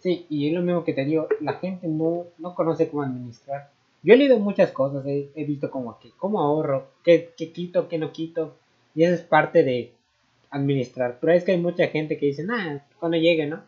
Sí, 0.00 0.26
y 0.28 0.48
es 0.48 0.54
lo 0.54 0.62
mismo 0.62 0.82
que 0.84 0.94
te 0.94 1.04
digo, 1.04 1.28
la 1.40 1.54
gente 1.54 1.86
no, 1.86 2.26
no 2.38 2.54
conoce 2.54 2.88
cómo 2.88 3.02
administrar. 3.02 3.70
Yo 4.02 4.14
he 4.14 4.16
leído 4.16 4.38
muchas 4.38 4.72
cosas, 4.72 5.04
he, 5.06 5.30
he 5.34 5.44
visto 5.44 5.70
como 5.70 5.98
que, 6.00 6.10
cómo 6.16 6.40
ahorro, 6.40 6.88
qué, 7.04 7.32
qué 7.36 7.52
quito, 7.52 7.88
qué 7.88 7.98
no 7.98 8.12
quito, 8.12 8.56
y 8.94 9.04
eso 9.04 9.14
es 9.14 9.20
parte 9.20 9.62
de 9.62 9.92
administrar. 10.50 11.18
Pero 11.20 11.32
es 11.32 11.44
que 11.44 11.52
hay 11.52 11.58
mucha 11.58 11.86
gente 11.88 12.18
que 12.18 12.26
dice, 12.26 12.44
nada, 12.44 12.84
cuando 12.98 13.16
llegue, 13.16 13.46
¿no? 13.46 13.62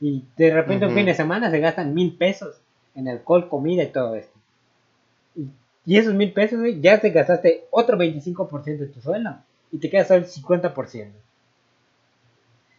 Y 0.00 0.24
de 0.36 0.52
repente 0.52 0.84
un 0.84 0.92
Ujú. 0.92 0.98
fin 1.00 1.06
de 1.06 1.14
semana 1.14 1.50
se 1.50 1.58
gastan 1.58 1.94
mil 1.94 2.16
pesos 2.16 2.60
en 2.94 3.08
alcohol, 3.08 3.48
comida 3.48 3.82
y 3.82 3.88
todo 3.92 4.14
esto. 4.14 4.38
Y, 5.34 5.48
y 5.86 5.98
esos 5.98 6.14
mil 6.14 6.32
pesos, 6.32 6.58
güey, 6.60 6.80
ya 6.80 7.00
te 7.00 7.10
gastaste 7.10 7.64
otro 7.70 7.96
25% 7.98 8.84
de 8.84 8.90
tu 8.92 9.00
sueldo 9.00 9.36
y 9.72 9.78
te 9.78 9.90
queda 9.90 10.04
solo 10.04 10.20
el 10.20 10.26
50%. 10.26 11.14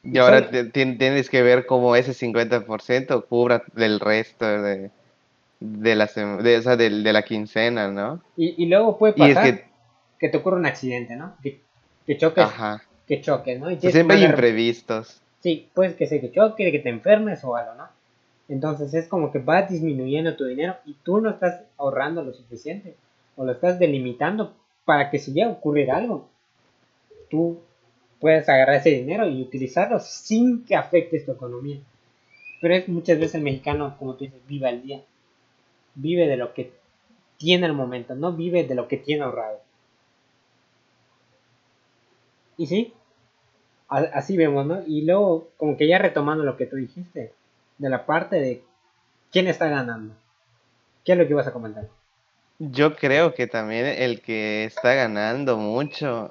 Y 0.04 0.18
ahora 0.18 0.40
Solo- 0.40 0.52
te- 0.52 0.66
tien- 0.72 0.98
tienes 0.98 1.30
que 1.30 1.42
ver 1.44 1.66
cómo 1.66 1.96
ese 1.96 2.14
50% 2.14 3.26
cubra 3.28 3.64
del 3.74 4.00
resto 4.00 4.46
de, 4.46 4.90
de, 5.60 5.96
la, 5.96 6.08
de, 6.08 6.78
del- 6.78 7.04
de 7.04 7.14
la 7.14 7.22
quincena, 7.24 7.88
¿no? 7.88 8.22
Y, 8.36 8.64
y 8.64 8.66
luego 8.68 8.98
puede 8.98 9.14
Y 9.16 9.30
es 9.30 9.36
pasar 9.36 9.56
que, 9.56 9.66
que, 10.20 10.30
te 10.30 10.38
ocurra 10.38 10.58
un 10.58 10.66
accidente, 10.66 11.16
¿no? 11.16 11.36
Que, 11.44 11.60
que 12.06 12.18
choques 12.18 12.46
ajá, 12.46 12.82
que 13.08 13.22
choques, 13.22 13.60
¿no? 13.60 13.70
Y 13.70 13.76
pues 13.76 13.94
siempre 13.94 14.18
hay 14.18 14.24
imprevistos. 14.24 15.22
Sí, 15.42 15.70
puede 15.74 15.96
que 15.96 16.08
sea 16.08 16.22
que 16.22 16.32
choque, 16.32 16.72
que 16.72 16.80
te 16.80 16.90
enfermes 16.90 17.44
o 17.44 17.56
algo, 17.56 17.74
¿no? 17.76 17.88
Entonces 18.52 18.94
es 18.94 19.08
como 19.08 19.32
que 19.32 19.40
va 19.40 19.62
disminuyendo 19.62 20.36
tu 20.36 20.44
dinero 20.44 20.76
y 20.86 20.94
tú 20.94 21.22
no 21.22 21.30
estás 21.30 21.64
ahorrando 21.78 22.22
lo 22.22 22.34
suficiente 22.34 22.98
o 23.38 23.46
lo 23.46 23.54
estás 23.54 23.80
delimitando 23.80 24.54
para 24.84 25.10
que 25.10 25.20
si 25.20 25.32
llega 25.32 25.48
a 25.48 25.54
ocurrir 25.54 25.90
algo, 25.90 26.28
tú 27.30 27.62
puedes 28.20 28.50
agarrar 28.50 28.76
ese 28.76 28.90
dinero 28.90 29.26
y 29.26 29.42
utilizarlo 29.42 30.02
sin 30.02 30.66
que 30.66 30.76
afectes 30.76 31.26
tu 31.26 31.32
economía. 31.32 31.80
Pero 32.60 32.74
es 32.76 32.90
muchas 32.90 33.20
veces 33.20 33.36
el 33.36 33.44
mexicano, 33.44 33.96
como 33.98 34.16
tú 34.16 34.26
dices, 34.26 34.42
vive 34.46 34.68
al 34.68 34.84
día. 34.84 35.02
Vive 35.96 36.28
de 36.28 36.36
lo 36.36 36.54
que 36.54 36.74
tiene 37.38 37.68
al 37.68 37.74
momento, 37.74 38.16
no 38.16 38.34
vive 38.34 38.66
de 38.66 38.76
lo 38.76 38.90
que 38.90 38.98
tiene 38.98 39.24
ahorrado. 39.24 39.62
Y 42.58 42.66
sí, 42.66 42.94
así 43.88 44.36
vemos, 44.36 44.66
¿no? 44.66 44.84
Y 44.86 45.04
luego, 45.04 45.48
como 45.56 45.78
que 45.78 45.88
ya 45.88 46.00
retomando 46.00 46.44
lo 46.44 46.58
que 46.58 46.66
tú 46.66 46.76
dijiste, 46.76 47.32
de 47.82 47.90
la 47.90 48.06
parte 48.06 48.36
de 48.36 48.64
quién 49.32 49.48
está 49.48 49.68
ganando. 49.68 50.14
¿Qué 51.04 51.14
es 51.14 51.18
lo 51.18 51.26
que 51.26 51.32
ibas 51.32 51.48
a 51.48 51.52
comentar? 51.52 51.88
Yo 52.60 52.96
creo 52.96 53.34
que 53.34 53.48
también 53.48 53.88
el 53.88 54.22
que 54.22 54.66
está 54.66 54.94
ganando 54.94 55.58
mucho, 55.58 56.30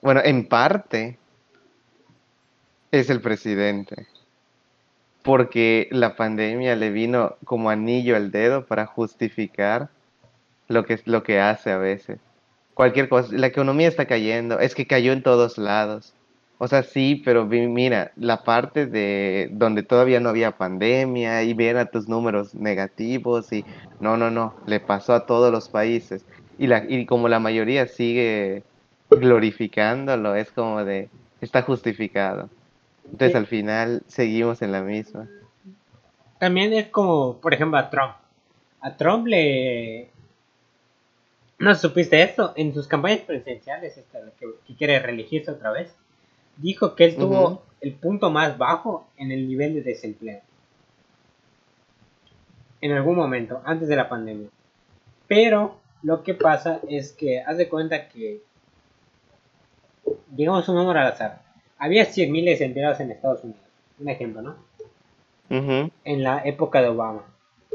bueno, 0.00 0.22
en 0.24 0.48
parte, 0.48 1.18
es 2.90 3.10
el 3.10 3.20
presidente. 3.20 4.06
Porque 5.22 5.88
la 5.90 6.16
pandemia 6.16 6.76
le 6.76 6.88
vino 6.90 7.36
como 7.44 7.68
anillo 7.68 8.16
al 8.16 8.30
dedo 8.30 8.64
para 8.64 8.86
justificar 8.86 9.90
lo 10.66 10.86
que, 10.86 10.98
lo 11.04 11.22
que 11.22 11.40
hace 11.40 11.72
a 11.72 11.76
veces. 11.76 12.20
Cualquier 12.72 13.10
cosa, 13.10 13.28
la 13.32 13.48
economía 13.48 13.88
está 13.88 14.06
cayendo, 14.06 14.60
es 14.60 14.74
que 14.74 14.86
cayó 14.86 15.12
en 15.12 15.22
todos 15.22 15.58
lados. 15.58 16.14
O 16.60 16.66
sea, 16.66 16.82
sí, 16.82 17.22
pero 17.24 17.46
mira, 17.46 18.10
la 18.16 18.42
parte 18.42 18.86
de 18.86 19.48
donde 19.52 19.84
todavía 19.84 20.18
no 20.18 20.28
había 20.28 20.58
pandemia 20.58 21.44
y 21.44 21.54
ver 21.54 21.76
a 21.76 21.86
tus 21.86 22.08
números 22.08 22.52
negativos 22.52 23.52
y 23.52 23.64
no, 24.00 24.16
no, 24.16 24.32
no, 24.32 24.56
le 24.66 24.80
pasó 24.80 25.14
a 25.14 25.24
todos 25.24 25.52
los 25.52 25.68
países. 25.68 26.24
Y, 26.58 26.66
la, 26.66 26.84
y 26.88 27.06
como 27.06 27.28
la 27.28 27.38
mayoría 27.38 27.86
sigue 27.86 28.64
glorificándolo, 29.08 30.34
es 30.34 30.50
como 30.50 30.84
de, 30.84 31.08
está 31.40 31.62
justificado. 31.62 32.50
Entonces 33.04 33.36
al 33.36 33.46
final 33.46 34.02
seguimos 34.08 34.60
en 34.60 34.72
la 34.72 34.82
misma. 34.82 35.28
También 36.40 36.72
es 36.72 36.88
como, 36.88 37.38
por 37.38 37.54
ejemplo, 37.54 37.78
a 37.78 37.88
Trump. 37.88 38.14
A 38.80 38.96
Trump 38.96 39.28
le... 39.28 40.10
¿No 41.60 41.72
supiste 41.76 42.20
esto? 42.20 42.52
En 42.56 42.74
sus 42.74 42.88
campañas 42.88 43.20
presidenciales, 43.20 43.96
esta, 43.96 44.18
que, 44.38 44.46
que 44.66 44.74
quiere 44.74 44.98
reelegirse 44.98 45.52
otra 45.52 45.70
vez 45.70 45.94
dijo 46.58 46.94
que 46.94 47.04
él 47.04 47.16
tuvo 47.16 47.62
el 47.80 47.94
punto 47.94 48.30
más 48.30 48.58
bajo 48.58 49.08
en 49.16 49.32
el 49.32 49.48
nivel 49.48 49.74
de 49.74 49.82
desempleo. 49.82 50.40
En 52.80 52.92
algún 52.92 53.16
momento, 53.16 53.60
antes 53.64 53.88
de 53.88 53.96
la 53.96 54.08
pandemia. 54.08 54.48
Pero 55.26 55.78
lo 56.02 56.22
que 56.22 56.34
pasa 56.34 56.80
es 56.88 57.12
que 57.12 57.40
haz 57.40 57.56
de 57.56 57.68
cuenta 57.68 58.08
que, 58.08 58.42
digamos 60.28 60.68
un 60.68 60.76
número 60.76 61.00
al 61.00 61.08
azar, 61.08 61.42
había 61.78 62.04
100.000 62.04 62.44
desempleados 62.44 63.00
en 63.00 63.10
Estados 63.10 63.44
Unidos. 63.44 63.62
Un 63.98 64.08
ejemplo, 64.08 64.42
¿no? 64.42 64.56
En 65.50 66.22
la 66.22 66.42
época 66.44 66.82
de 66.82 66.88
Obama. 66.88 67.24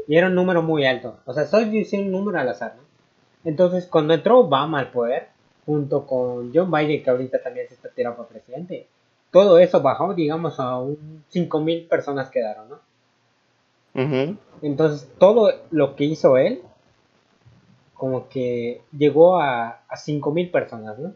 Y 0.06 0.16
era 0.16 0.28
un 0.28 0.34
número 0.34 0.62
muy 0.62 0.84
alto. 0.86 1.18
O 1.24 1.32
sea, 1.32 1.46
solo 1.46 1.66
diciendo 1.66 2.06
un 2.06 2.12
número 2.12 2.38
al 2.38 2.48
azar, 2.48 2.74
¿no? 2.76 2.82
Entonces, 3.44 3.86
cuando 3.86 4.14
entró 4.14 4.40
Obama 4.40 4.78
al 4.78 4.90
poder, 4.90 5.28
junto 5.66 6.06
con 6.06 6.52
John 6.54 6.70
Biden, 6.70 7.02
que 7.02 7.10
ahorita 7.10 7.42
también 7.42 7.68
se 7.68 7.74
está 7.74 7.88
tirando 7.88 8.18
para 8.18 8.28
presidente. 8.28 8.86
Todo 9.30 9.58
eso 9.58 9.80
bajó, 9.80 10.14
digamos, 10.14 10.60
a 10.60 10.78
un 10.78 11.24
5.000 11.32 11.88
personas 11.88 12.30
quedaron, 12.30 12.68
¿no? 12.68 12.78
Entonces, 14.62 15.08
todo 15.18 15.52
lo 15.70 15.96
que 15.96 16.04
hizo 16.04 16.36
él, 16.36 16.62
como 17.94 18.28
que 18.28 18.82
llegó 18.96 19.40
a, 19.40 19.80
a 19.88 19.96
5.000 19.96 20.50
personas, 20.50 20.98
¿no? 20.98 21.14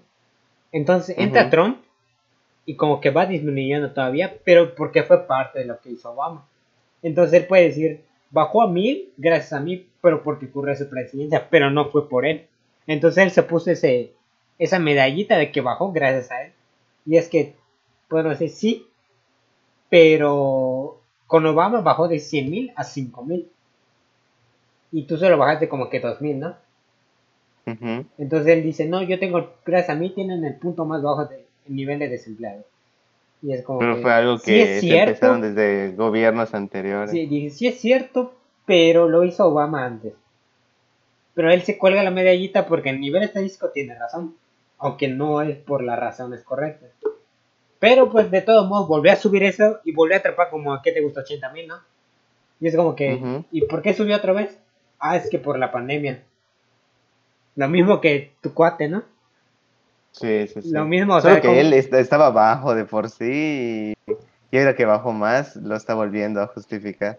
Entonces, 0.73 1.17
entra 1.19 1.51
Trump 1.51 1.79
y 2.67 2.77
como 2.77 3.01
que 3.01 3.11
va 3.11 3.27
disminuyendo 3.27 3.93
todavía, 3.93 4.39
pero 4.45 4.75
porque 4.75 5.03
fue 5.03 5.27
parte 5.27 5.61
de 5.61 5.65
lo 5.65 5.81
que 5.81 5.91
hizo 5.91 6.11
Obama. 6.11 6.47
Entonces, 7.03 7.41
él 7.41 7.47
puede 7.47 7.65
decir, 7.65 8.05
bajó 8.31 8.63
a 8.63 8.69
1.000 8.69 9.11
gracias 9.17 9.53
a 9.53 9.61
mí, 9.61 9.87
pero 10.01 10.23
porque 10.23 10.47
ocurrió 10.47 10.75
su 10.77 10.89
presidencia, 10.89 11.49
pero 11.51 11.71
no 11.71 11.91
fue 11.91 12.09
por 12.09 12.27
él. 12.27 12.47
Entonces, 12.87 13.25
él 13.25 13.31
se 13.31 13.43
puso 13.43 13.71
ese 13.71 14.13
esa 14.59 14.79
medallita 14.79 15.37
de 15.39 15.53
que 15.53 15.61
bajó 15.61 15.93
gracias 15.93 16.31
a 16.31 16.45
él. 16.45 16.53
Y 17.07 17.17
es 17.17 17.29
que, 17.29 17.55
puedo 18.09 18.29
decir, 18.29 18.51
sí, 18.51 18.87
pero 19.89 21.01
con 21.27 21.47
Obama 21.47 21.81
bajó 21.81 22.09
de 22.09 22.17
100.000 22.17 22.73
a 22.77 22.85
5.000. 22.85 23.47
Y 24.93 25.03
tú 25.03 25.17
solo 25.17 25.39
bajaste 25.39 25.69
como 25.69 25.89
que 25.89 26.03
2.000, 26.03 26.35
¿no? 26.37 26.57
Entonces 28.17 28.49
él 28.49 28.63
dice, 28.63 28.87
no, 28.87 29.03
yo 29.03 29.19
tengo, 29.19 29.51
gracias 29.65 29.91
a 29.91 30.01
mí 30.01 30.09
tienen 30.11 30.43
el 30.45 30.55
punto 30.55 30.87
más 30.87 31.03
bajo 31.03 31.27
de 31.27 31.45
nivel 31.67 31.99
de 31.99 32.09
desempleado. 32.09 32.65
Y 33.43 33.53
es 33.53 33.63
como 33.63 33.79
pero 33.79 33.99
fue 33.99 34.11
algo 34.11 34.39
que 34.39 34.79
empezaron 34.79 35.43
desde 35.43 35.93
gobiernos 35.93 36.55
anteriores. 36.55 37.11
Sí, 37.11 37.27
dije, 37.27 37.51
sí 37.51 37.67
es 37.67 37.79
cierto, 37.79 38.35
pero 38.65 39.07
lo 39.07 39.23
hizo 39.23 39.47
Obama 39.47 39.85
antes. 39.85 40.15
Pero 41.35 41.53
él 41.53 41.63
se 41.63 41.77
cuelga 41.77 42.03
la 42.03 42.11
medallita 42.11 42.67
porque 42.67 42.89
en 42.89 43.01
nivel 43.01 43.23
estadístico 43.23 43.69
tiene 43.69 43.95
razón 43.97 44.35
aunque 44.79 45.09
no 45.09 45.43
es 45.43 45.57
por 45.57 45.83
las 45.83 45.99
razones 45.99 46.43
correctas. 46.43 46.91
Pero 47.79 48.11
pues 48.11 48.31
de 48.31 48.43
todos 48.43 48.69
modos 48.69 48.89
volví 48.89 49.09
a 49.09 49.17
subir 49.17 49.45
eso 49.45 49.79
y 49.85 49.93
volví 49.93 50.15
a 50.15 50.19
atrapar 50.19 50.51
como 50.51 50.75
a 50.75 50.83
que 50.83 50.93
te 50.93 51.01
gustó 51.01 51.21
80 51.21 51.53
mil, 51.53 51.69
¿no? 51.69 51.81
Y 52.61 52.67
es 52.67 52.77
como 52.77 52.97
que, 52.97 53.45
¿y 53.53 53.63
por 53.67 53.83
qué 53.83 53.95
subió 53.95 54.17
otra 54.17 54.33
vez? 54.33 54.59
Ah, 54.99 55.17
es 55.17 55.31
que 55.31 55.39
por 55.39 55.59
la 55.59 55.71
pandemia. 55.71 56.23
Lo 57.55 57.69
mismo 57.69 58.01
que 58.01 58.33
tu 58.41 58.53
cuate, 58.53 58.89
¿no? 58.89 59.05
Sí, 60.11 60.49
sí, 60.49 60.63
sí. 60.63 60.71
Lo 60.73 60.85
mismo, 60.85 61.15
o 61.15 61.21
sea, 61.21 61.41
que 61.41 61.61
él 61.61 61.73
estaba 61.73 62.31
bajo 62.31 62.75
de 62.75 62.85
por 62.85 63.11
sí 63.11 63.95
y 64.51 64.59
ahora 64.59 64.75
que 64.75 64.87
bajó 64.87 65.13
más 65.13 65.57
lo 65.57 65.77
está 65.77 65.95
volviendo 65.95 66.41
a 66.41 66.47
justificar. 66.47 67.19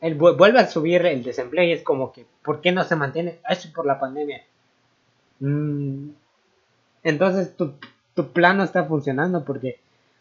Él 0.00 0.14
vuelve 0.16 0.58
a 0.58 0.66
subir 0.66 1.06
el 1.06 1.22
desempleo 1.22 1.64
y 1.64 1.72
es 1.72 1.82
como 1.82 2.12
que, 2.12 2.26
¿por 2.42 2.60
qué 2.60 2.72
no 2.72 2.84
se 2.84 2.96
mantiene? 2.96 3.38
Ah, 3.44 3.52
es 3.52 3.66
por 3.68 3.86
la 3.86 4.00
pandemia. 4.00 4.42
Mm, 5.38 6.08
entonces 7.06 7.56
tu, 7.56 7.74
tu 8.14 8.32
plan 8.32 8.56
no 8.56 8.64
está 8.64 8.84
funcionando 8.84 9.44
porque, 9.44 9.78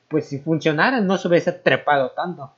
pues 0.08 0.28
si 0.28 0.38
funcionara, 0.38 1.02
no 1.02 1.18
se 1.18 1.28
hubiese 1.28 1.52
trepado 1.52 2.12
tanto. 2.12 2.52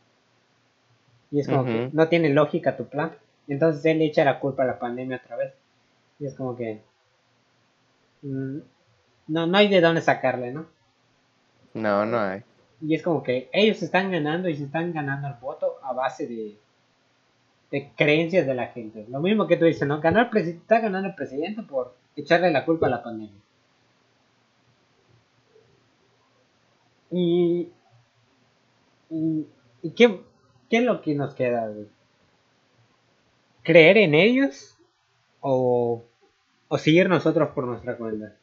Y 1.31 1.39
es 1.39 1.47
como 1.47 1.63
que 1.63 1.89
no 1.93 2.09
tiene 2.09 2.29
lógica 2.29 2.75
tu 2.75 2.87
plan. 2.87 3.13
Entonces 3.47 3.85
él 3.85 4.01
echa 4.01 4.25
la 4.25 4.41
culpa 4.41 4.63
a 4.63 4.67
la 4.67 4.79
pandemia 4.79 5.21
otra 5.23 5.37
vez. 5.37 5.53
Y 6.19 6.25
es 6.25 6.35
como 6.35 6.57
que... 6.57 6.81
Mm, 8.21 8.57
no, 9.29 9.47
no 9.47 9.57
hay 9.57 9.69
de 9.69 9.79
dónde 9.79 10.01
sacarle, 10.01 10.51
¿no? 10.51 10.65
No, 11.73 12.05
no 12.05 12.19
hay. 12.19 12.43
Y 12.81 12.95
es 12.95 13.03
como 13.03 13.23
que 13.23 13.49
ellos 13.53 13.81
están 13.81 14.11
ganando 14.11 14.49
y 14.49 14.57
se 14.57 14.65
están 14.65 14.91
ganando 14.91 15.29
el 15.29 15.35
voto 15.35 15.77
a 15.83 15.93
base 15.93 16.27
de, 16.27 16.57
de 17.71 17.91
creencias 17.95 18.45
de 18.45 18.55
la 18.55 18.67
gente. 18.67 19.05
Lo 19.09 19.21
mismo 19.21 19.47
que 19.47 19.55
tú 19.55 19.63
dices, 19.63 19.87
¿no? 19.87 20.01
Ganó 20.01 20.19
el 20.19 20.37
está 20.37 20.79
ganando 20.79 21.07
el 21.07 21.15
presidente 21.15 21.63
por 21.63 21.95
echarle 22.17 22.51
la 22.51 22.65
culpa 22.65 22.87
a 22.87 22.89
la 22.89 23.03
pandemia. 23.03 23.41
Y, 27.11 27.69
y, 29.09 29.45
qué, 29.95 30.21
es 30.69 30.83
lo 30.83 31.01
que 31.01 31.15
nos 31.15 31.33
queda? 31.35 31.71
¿Creer 33.63 33.97
en 33.97 34.15
ellos 34.15 34.77
o, 35.41 36.03
o 36.67 36.77
seguir 36.77 37.09
nosotros 37.09 37.49
por 37.49 37.65
nuestra 37.65 37.97
cuenta? 37.97 38.35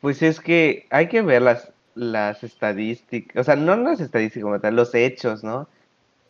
Pues 0.00 0.22
es 0.22 0.40
que 0.40 0.86
hay 0.90 1.08
que 1.08 1.22
ver 1.22 1.42
las, 1.42 1.72
las 1.94 2.44
estadísticas, 2.44 3.40
o 3.40 3.44
sea, 3.44 3.56
no 3.56 3.76
las 3.76 4.00
estadísticas 4.00 4.44
como 4.44 4.60
tal, 4.60 4.76
los 4.76 4.94
hechos, 4.94 5.42
¿no? 5.42 5.68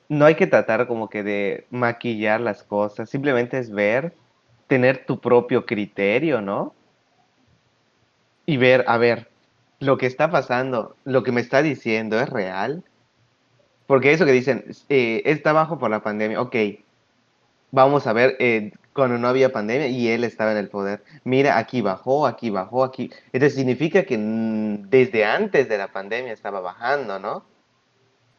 No 0.09 0.25
hay 0.25 0.37
que 0.37 0.47
tratar 0.47 0.87
como 0.87 1.11
que 1.11 1.23
de 1.23 1.67
maquillar 1.71 2.41
las 2.41 2.63
cosas, 2.63 3.11
simplemente 3.11 3.59
es 3.59 3.71
ver, 3.71 4.15
tener 4.67 5.05
tu 5.05 5.21
propio 5.21 5.67
criterio, 5.67 6.41
¿no? 6.41 6.75
Y 8.47 8.57
ver, 8.57 8.85
a 8.89 8.97
ver, 8.97 9.29
lo 9.81 9.99
que 9.99 10.07
está 10.07 10.31
pasando, 10.31 10.97
lo 11.05 11.23
que 11.23 11.33
me 11.33 11.41
está 11.41 11.63
diciendo 11.63 12.21
es 12.21 12.29
real. 12.29 12.85
Porque 13.87 14.13
eso 14.13 14.27
que 14.27 14.33
dicen, 14.33 14.65
eh, 14.89 15.23
está 15.25 15.53
bajo 15.53 15.79
por 15.79 15.91
la 15.91 16.03
pandemia, 16.03 16.41
ok, 16.43 16.57
vamos 17.71 18.07
a 18.07 18.13
ver, 18.13 18.37
eh, 18.39 18.73
cuando 18.93 19.17
no 19.19 19.29
había 19.29 19.53
pandemia 19.53 19.87
y 19.89 20.09
él 20.09 20.25
estaba 20.25 20.53
en 20.53 20.59
el 20.59 20.69
poder, 20.69 21.03
mira, 21.25 21.57
aquí 21.57 21.81
bajó, 21.81 22.27
aquí 22.27 22.51
bajó, 22.51 22.85
aquí. 22.85 23.11
Entonces 23.33 23.55
significa 23.55 24.03
que 24.03 24.19
desde 24.19 25.25
antes 25.25 25.69
de 25.69 25.79
la 25.79 25.89
pandemia 25.89 26.33
estaba 26.33 26.61
bajando, 26.61 27.19
¿no? 27.19 27.45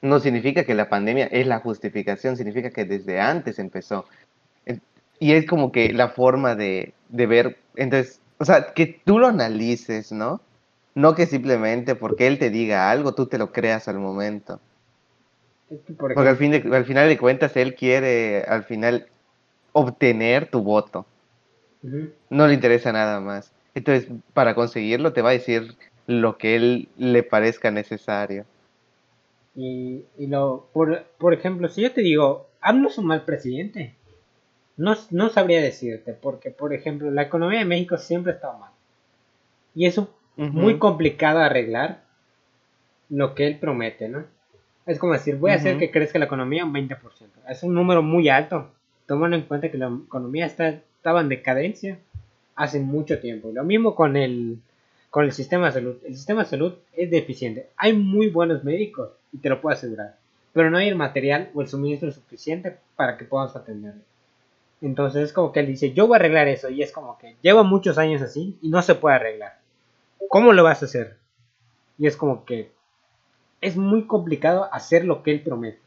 No 0.02 0.20
significa 0.20 0.64
que 0.64 0.74
la 0.76 0.90
pandemia 0.90 1.26
es 1.26 1.48
la 1.48 1.60
justificación, 1.60 2.38
significa 2.38 2.70
que 2.70 2.86
desde 2.86 3.20
antes 3.20 3.58
empezó. 3.60 4.06
Y 5.20 5.34
es 5.34 5.46
como 5.48 5.72
que 5.72 5.92
la 5.94 6.10
forma 6.10 6.56
de, 6.56 6.94
de 7.10 7.26
ver, 7.26 7.58
entonces, 7.76 8.22
o 8.38 8.46
sea, 8.46 8.74
que 8.74 9.02
tú 9.04 9.20
lo 9.20 9.28
analices, 9.28 10.12
¿no? 10.12 10.42
No 11.00 11.16
que 11.16 11.28
simplemente 11.28 11.96
porque 11.96 12.28
él 12.28 12.40
te 12.40 12.50
diga 12.50 12.92
algo, 12.92 13.16
tú 13.16 13.28
te 13.28 13.38
lo 13.38 13.54
creas 13.54 13.88
al 13.88 14.00
momento. 14.00 14.60
porque 15.98 16.20
al, 16.20 16.36
fin 16.36 16.54
al 16.74 16.84
final 16.84 17.08
de 17.08 17.18
cuentas 17.18 17.56
él 17.56 17.74
quiere 17.74 18.44
al 18.44 18.66
final 18.66 19.08
obtener 19.72 20.50
tu 20.50 20.62
voto. 20.62 21.06
No 22.30 22.48
le 22.48 22.54
interesa 22.54 22.92
nada 22.92 23.22
más. 23.22 23.54
Entonces, 23.76 24.10
para 24.34 24.56
conseguirlo 24.56 25.14
te 25.14 25.22
va 25.22 25.30
a 25.30 25.40
decir 25.40 25.78
lo 26.06 26.38
que 26.38 26.58
él 26.58 26.90
le 26.98 27.24
parezca 27.24 27.72
necesario. 27.72 28.44
Y, 29.56 30.04
y 30.18 30.28
lo, 30.28 30.68
por, 30.74 31.06
por, 31.18 31.34
ejemplo, 31.34 31.70
si 31.70 31.82
yo 31.82 31.94
te 31.94 32.02
digo, 32.02 32.50
AMLO 32.60 32.90
es 32.90 32.98
un 32.98 33.06
mal 33.06 33.24
presidente, 33.24 33.96
no, 34.76 34.98
no 35.12 35.30
sabría 35.30 35.62
decirte, 35.62 36.12
porque, 36.12 36.52
por 36.52 36.74
ejemplo, 36.74 37.10
la 37.10 37.22
economía 37.22 37.60
de 37.60 37.66
México 37.66 37.98
siempre 37.98 38.34
ha 38.34 38.36
estado 38.36 38.58
mal. 38.58 38.72
Y 39.76 39.86
muy 40.40 40.78
complicado 40.80 41.40
arreglar 41.40 42.02
lo 43.10 43.36
que 43.36 43.48
él 43.48 43.60
promete, 43.60 44.08
¿no? 44.08 44.24
Es 44.86 44.98
como 44.98 45.14
decir, 45.14 45.36
voy 45.36 45.52
a 45.52 45.56
hacer 45.56 45.78
que 45.78 45.92
crezca 45.92 46.18
la 46.18 46.26
economía 46.26 46.66
un 46.66 46.74
20%. 46.74 46.98
Es 47.48 47.64
un 47.64 47.74
número 47.74 48.02
muy 48.02 48.30
alto, 48.30 48.72
tomando 49.06 49.36
en 49.36 49.44
cuenta 49.44 49.70
que 49.70 49.78
la 49.78 49.92
economía 50.06 50.46
está, 50.46 50.70
estaba 50.70 51.22
en 51.22 51.30
decadencia 51.30 52.00
hace 52.56 52.80
mucho 52.80 53.20
tiempo. 53.20 53.52
Lo 53.54 53.64
mismo 53.64 53.94
con 53.94 54.18
el, 54.18 54.60
con 55.10 55.26
el 55.26 55.32
sistema 55.32 55.68
de 55.68 55.74
salud. 55.74 55.98
El 56.06 56.16
sistema 56.16 56.44
de 56.44 56.50
salud 56.50 56.74
es 56.94 57.12
deficiente. 57.12 57.68
Hay 57.78 57.94
muy 57.94 58.30
buenos 58.30 58.64
médicos, 58.64 59.10
y 59.32 59.38
te 59.38 59.50
lo 59.50 59.62
puedo 59.62 59.76
asegurar, 59.76 60.16
pero 60.54 60.72
no 60.72 60.78
hay 60.78 60.88
el 60.88 60.96
material 60.96 61.50
o 61.54 61.62
el 61.62 61.68
suministro 61.68 62.12
suficiente 62.12 62.78
para 62.96 63.18
que 63.18 63.26
podamos 63.26 63.56
atenderlo. 63.56 64.02
Entonces 64.82 65.24
es 65.24 65.34
como 65.34 65.52
que 65.52 65.60
él 65.60 65.68
dice, 65.68 65.94
yo 65.94 66.08
voy 66.08 66.16
a 66.16 66.20
arreglar 66.20 66.48
eso, 66.48 66.70
y 66.70 66.82
es 66.82 66.92
como 66.92 67.18
que 67.18 67.36
lleva 67.42 67.64
muchos 67.64 67.98
años 67.98 68.22
así 68.22 68.58
y 68.62 68.70
no 68.70 68.82
se 68.82 68.96
puede 68.96 69.18
arreglar. 69.18 69.59
¿Cómo 70.28 70.54
lo 70.54 70.64
vas 70.64 70.82
a 70.82 70.86
hacer? 70.86 71.18
Y 71.98 72.08
es 72.08 72.18
como 72.18 72.46
que 72.46 72.72
es 73.62 73.78
muy 73.78 74.06
complicado 74.06 74.70
hacer 74.74 75.06
lo 75.06 75.24
que 75.24 75.32
él 75.32 75.42
promete. 75.42 75.80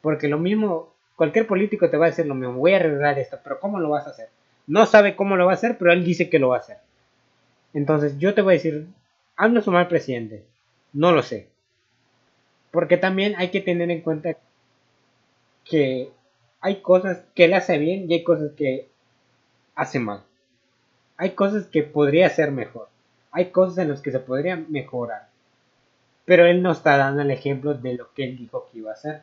Porque 0.00 0.28
lo 0.28 0.38
mismo, 0.38 0.92
cualquier 1.16 1.46
político 1.46 1.90
te 1.90 1.96
va 1.96 2.06
a 2.06 2.10
decir 2.10 2.26
lo 2.26 2.34
mismo, 2.34 2.54
voy 2.54 2.72
a 2.72 2.76
arreglar 2.76 3.18
esto, 3.18 3.38
pero 3.42 3.60
¿cómo 3.60 3.80
lo 3.80 3.90
vas 3.90 4.06
a 4.06 4.10
hacer? 4.10 4.28
No 4.66 4.86
sabe 4.86 5.16
cómo 5.16 5.36
lo 5.36 5.46
va 5.46 5.52
a 5.52 5.54
hacer, 5.54 5.78
pero 5.78 5.92
él 5.92 6.04
dice 6.04 6.28
que 6.28 6.38
lo 6.38 6.48
va 6.48 6.56
a 6.56 6.60
hacer. 6.60 6.78
Entonces 7.74 8.18
yo 8.18 8.34
te 8.34 8.42
voy 8.42 8.54
a 8.54 8.56
decir, 8.56 8.86
haznos 9.36 9.66
un 9.66 9.74
mal 9.74 9.88
presidente. 9.88 10.44
No 10.92 11.12
lo 11.12 11.22
sé. 11.22 11.48
Porque 12.70 12.96
también 12.96 13.34
hay 13.36 13.50
que 13.50 13.60
tener 13.60 13.90
en 13.90 14.02
cuenta 14.02 14.36
que 15.64 16.10
hay 16.60 16.80
cosas 16.80 17.24
que 17.34 17.44
él 17.44 17.54
hace 17.54 17.78
bien 17.78 18.10
y 18.10 18.14
hay 18.14 18.24
cosas 18.24 18.52
que 18.52 18.88
hace 19.74 19.98
mal. 19.98 20.22
Hay 21.16 21.30
cosas 21.30 21.66
que 21.66 21.82
podría 21.82 22.26
hacer 22.26 22.50
mejor. 22.50 22.88
Hay 23.38 23.50
cosas 23.50 23.78
en 23.78 23.90
las 23.90 24.02
que 24.02 24.10
se 24.10 24.18
podría 24.18 24.56
mejorar 24.56 25.28
pero 26.28 26.44
él 26.44 26.62
no 26.62 26.72
está 26.72 26.98
dando 26.98 27.22
el 27.22 27.30
ejemplo 27.30 27.72
de 27.72 27.94
lo 27.94 28.12
que 28.12 28.22
él 28.22 28.36
dijo 28.36 28.68
que 28.70 28.80
iba 28.80 28.90
a 28.90 28.92
hacer. 28.92 29.22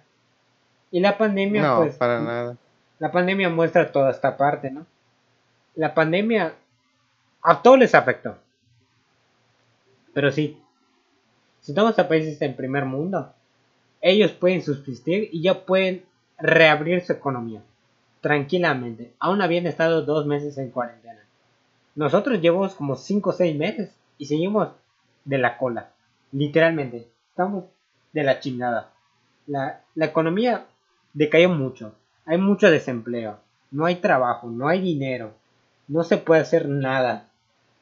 Y 0.90 1.00
la 1.02 1.20
pandemia, 1.20 1.62
no, 1.62 1.78
pues, 1.78 1.96
para 1.98 2.20
nada. 2.20 2.58
La 2.98 3.12
pandemia 3.12 3.48
muestra 3.48 3.92
toda 3.92 4.10
esta 4.10 4.36
parte, 4.36 4.72
¿no? 4.72 4.88
La 5.76 5.94
pandemia 5.94 6.56
a 7.44 7.62
todos 7.62 7.78
les 7.78 7.94
afectó. 7.94 8.36
Pero 10.16 10.32
sí, 10.32 10.60
si 11.62 11.76
tomamos 11.76 12.00
a 12.00 12.08
países 12.08 12.42
en 12.42 12.56
primer 12.56 12.86
mundo, 12.86 13.32
ellos 14.02 14.32
pueden 14.32 14.64
subsistir 14.64 15.30
y 15.32 15.44
ya 15.44 15.64
pueden 15.64 16.04
reabrir 16.40 17.06
su 17.06 17.14
economía 17.14 17.62
tranquilamente, 18.20 19.14
aún 19.20 19.44
habiendo 19.44 19.70
estado 19.70 20.02
dos 20.02 20.26
meses 20.26 20.58
en 20.58 20.72
cuarentena. 20.72 21.22
Nosotros 21.94 22.42
llevamos 22.42 22.74
como 22.74 22.96
5 22.96 23.30
o 23.30 23.34
6 23.34 23.56
meses 23.56 23.92
y 24.18 24.26
seguimos 24.26 24.70
de 25.26 25.38
la 25.38 25.58
cola. 25.58 25.92
Literalmente, 26.32 27.08
estamos 27.30 27.66
de 28.14 28.24
la 28.24 28.40
chingada. 28.40 28.92
La, 29.48 29.82
economía 29.96 30.66
decayó 31.14 31.50
mucho. 31.50 31.96
Hay 32.26 32.38
mucho 32.38 32.72
desempleo. 32.72 33.40
No 33.72 33.86
hay 33.86 33.96
trabajo, 33.96 34.50
no 34.50 34.68
hay 34.68 34.82
dinero. 34.82 35.34
No 35.88 36.04
se 36.04 36.18
puede 36.18 36.42
hacer 36.42 36.68
nada. 36.68 37.30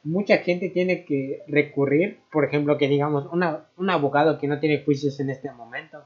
Mucha 0.02 0.38
gente 0.38 0.68
tiene 0.68 1.04
que 1.04 1.42
recurrir, 1.48 2.20
por 2.30 2.44
ejemplo, 2.44 2.76
que 2.76 2.88
digamos, 2.88 3.26
un 3.32 3.90
abogado 3.90 4.38
que 4.38 4.48
no 4.48 4.60
tiene 4.60 4.84
juicios 4.84 5.18
en 5.20 5.30
este 5.30 5.50
momento. 5.50 6.02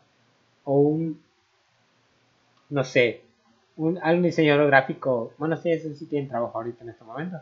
O 0.64 0.78
un, 0.78 1.20
no 2.70 2.84
sé, 2.84 3.22
un, 3.76 3.98
algún 4.02 4.24
diseñador 4.24 4.66
gráfico. 4.68 5.32
Bueno, 5.38 5.56
sí, 5.56 5.72
eso 5.72 5.88
sí 5.94 6.06
tienen 6.06 6.28
trabajo 6.28 6.58
ahorita 6.58 6.84
en 6.84 6.90
este 6.90 7.04
momento. 7.04 7.38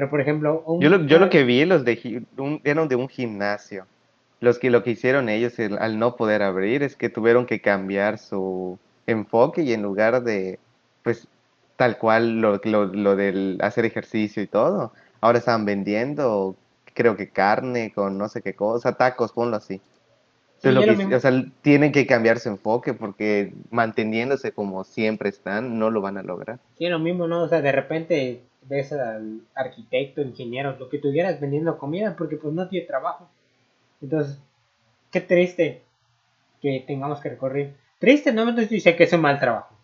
Pero, 0.00 0.08
por 0.08 0.22
ejemplo... 0.22 0.64
yo, 0.80 0.88
lo, 0.88 1.04
yo 1.04 1.18
lo 1.18 1.28
que 1.28 1.44
vi 1.44 1.62
los 1.66 1.84
de, 1.84 2.24
eran 2.64 2.88
de 2.88 2.96
un 2.96 3.06
gimnasio 3.06 3.84
los 4.40 4.58
que 4.58 4.70
lo 4.70 4.82
que 4.82 4.92
hicieron 4.92 5.28
ellos 5.28 5.52
al 5.58 5.98
no 5.98 6.16
poder 6.16 6.42
abrir 6.42 6.82
es 6.82 6.96
que 6.96 7.10
tuvieron 7.10 7.44
que 7.44 7.60
cambiar 7.60 8.18
su 8.18 8.78
enfoque 9.06 9.62
y 9.62 9.72
en 9.74 9.82
lugar 9.82 10.22
de, 10.22 10.58
pues, 11.02 11.28
tal 11.76 11.98
cual 11.98 12.40
lo, 12.40 12.58
lo, 12.64 13.16
del 13.16 13.58
hacer 13.60 13.84
ejercicio 13.84 14.42
y 14.42 14.46
todo, 14.46 14.92
ahora 15.20 15.38
están 15.38 15.66
vendiendo, 15.66 16.56
creo 16.94 17.16
que 17.16 17.28
carne 17.28 17.92
con 17.94 18.16
no 18.16 18.28
sé 18.28 18.40
qué 18.40 18.54
cosa, 18.54 18.92
tacos, 18.96 19.32
ponlo 19.32 19.56
así. 19.56 19.80
o 20.64 21.20
sea, 21.20 21.44
tienen 21.60 21.92
que 21.92 22.06
cambiar 22.06 22.38
su 22.38 22.48
enfoque 22.48 22.94
porque 22.94 23.52
manteniéndose 23.70 24.52
como 24.52 24.84
siempre 24.84 25.28
están, 25.28 25.78
no 25.78 25.90
lo 25.90 26.00
van 26.00 26.16
a 26.16 26.22
lograr. 26.22 26.58
Sí, 26.78 26.88
lo 26.88 26.98
mismo, 26.98 27.26
¿no? 27.26 27.42
O 27.42 27.48
sea, 27.48 27.60
de 27.60 27.72
repente 27.72 28.40
ves 28.70 28.92
al 28.92 29.40
arquitecto, 29.54 30.22
ingeniero, 30.22 30.76
lo 30.78 30.88
que 30.88 30.98
tuvieras 30.98 31.40
vendiendo 31.40 31.76
comida 31.76 32.14
porque 32.16 32.36
pues 32.36 32.54
no 32.54 32.68
tiene 32.68 32.86
trabajo. 32.86 33.28
Entonces, 34.00 34.38
qué 35.10 35.20
triste 35.20 35.82
que 36.62 36.84
tengamos 36.86 37.20
que 37.20 37.30
recorrer. 37.30 37.74
Triste, 37.98 38.32
no 38.32 38.44
me 38.44 38.52
estoy 38.52 38.66
diciendo 38.66 38.96
que 38.96 39.04
es 39.04 39.12
un 39.12 39.20
mal 39.20 39.40
trabajo. 39.40 39.74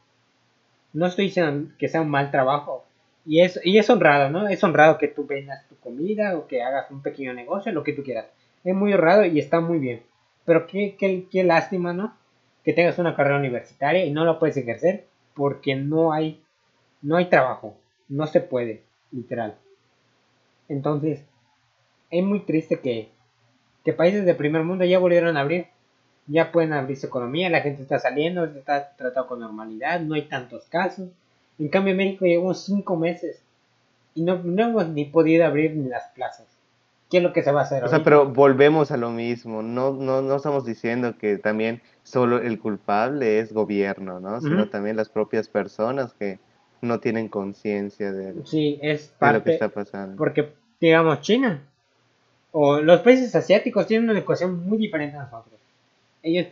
No 0.93 1.07
estoy 1.07 1.27
diciendo 1.27 1.73
que 1.79 1.89
sea 1.89 2.01
un 2.01 2.09
mal 2.09 2.31
trabajo. 2.31 2.85
Y 3.27 3.41
es, 3.41 3.61
y 3.65 3.77
es 3.79 3.91
honrado, 3.91 4.31
¿no? 4.31 4.47
Es 4.47 4.63
honrado 4.63 4.99
que 4.99 5.09
tú 5.09 5.27
vendas 5.27 5.67
tu 5.69 5.77
comida 5.77 6.37
o 6.37 6.47
que 6.47 6.63
hagas 6.63 6.89
un 6.93 7.03
pequeño 7.03 7.35
negocio, 7.35 7.73
lo 7.73 7.83
que 7.83 7.93
tú 7.93 8.05
quieras. 8.05 8.27
Es 8.63 8.75
muy 8.75 8.93
honrado 8.95 9.25
y 9.25 9.41
está 9.41 9.61
muy 9.61 9.81
bien. 9.81 10.03
Pero 10.45 10.69
qué, 10.69 10.95
qué, 10.97 11.27
qué 11.31 11.43
lástima, 11.43 11.93
¿no? 11.93 12.17
Que 12.65 12.73
tengas 12.73 12.99
una 13.01 13.17
carrera 13.17 13.39
universitaria 13.39 14.05
y 14.05 14.13
no 14.13 14.25
la 14.25 14.39
puedes 14.39 14.57
ejercer 14.57 15.07
porque 15.35 15.75
no 15.75 16.13
hay, 16.13 16.41
no 17.03 17.17
hay 17.17 17.25
trabajo. 17.27 17.77
No 18.09 18.27
se 18.27 18.41
puede, 18.41 18.83
literal. 19.11 19.57
Entonces, 20.69 21.25
es 22.11 22.25
muy 22.25 22.41
triste 22.41 22.81
que, 22.81 23.11
que 23.85 23.93
países 23.93 24.25
de 24.25 24.35
primer 24.35 24.63
mundo 24.65 24.85
ya 24.85 24.99
volvieron 24.99 25.37
a 25.37 25.41
abrir. 25.41 25.67
Ya 26.29 26.51
pueden 26.51 26.73
abrir 26.73 26.97
su 26.97 27.07
economía, 27.07 27.49
la 27.51 27.61
gente 27.61 27.83
está 27.83 28.01
saliendo, 28.01 28.51
se 28.53 28.59
está 28.59 28.97
tratando 28.97 29.29
con 29.29 29.41
normalidad, 29.41 30.01
no 30.01 30.15
hay 30.15 30.23
tantos 30.23 30.65
casos. 30.65 31.09
En 31.59 31.69
cambio, 31.69 31.93
en 31.93 31.99
México 31.99 32.25
llevamos 32.25 32.65
cinco 32.65 32.97
meses 32.97 33.41
y 34.17 34.23
no, 34.23 34.35
hemos 34.35 34.89
ni 34.89 35.05
podido 35.05 35.47
abrir 35.47 35.77
ni 35.77 35.89
las 35.89 36.09
plazas. 36.15 36.47
¿Qué 37.11 37.19
es 37.19 37.23
lo 37.23 37.33
que 37.33 37.45
se 37.45 37.53
va 37.53 37.61
a 37.61 37.65
hacer? 37.65 37.85
O 37.85 37.89
sea, 37.89 38.03
pero 38.03 38.27
volvemos 38.27 38.91
a 38.91 38.97
lo 38.97 39.11
mismo. 39.11 39.63
No, 39.63 39.93
no, 39.93 40.23
no 40.23 40.35
estamos 40.35 40.65
diciendo 40.65 41.17
que 41.17 41.39
también 41.39 41.81
solo 42.03 42.39
el 42.39 42.59
culpable 42.59 43.39
es 43.39 43.53
gobierno, 43.53 44.19
¿no? 44.19 44.41
Sino 44.41 44.69
también 44.69 44.97
las 44.97 45.09
propias 45.09 45.49
personas 45.49 46.13
que 46.15 46.41
no 46.81 47.01
tienen 47.01 47.29
conciencia 47.29 48.13
de, 48.13 48.35
sí, 48.45 48.79
es 48.83 49.09
parte, 49.19 49.33
de 49.33 49.39
lo 49.39 49.45
que 49.45 49.53
está 49.53 49.69
pasando. 49.69 50.17
Porque, 50.17 50.53
digamos, 50.81 51.21
China 51.21 51.63
o 52.59 52.81
los 52.81 53.01
países 53.01 53.35
asiáticos 53.35 53.87
tienen 53.87 54.09
una 54.09 54.19
ecuación 54.19 54.67
muy 54.67 54.79
diferente 54.79 55.17
a 55.17 55.25
nosotros. 55.25 55.61
Ellos 56.23 56.47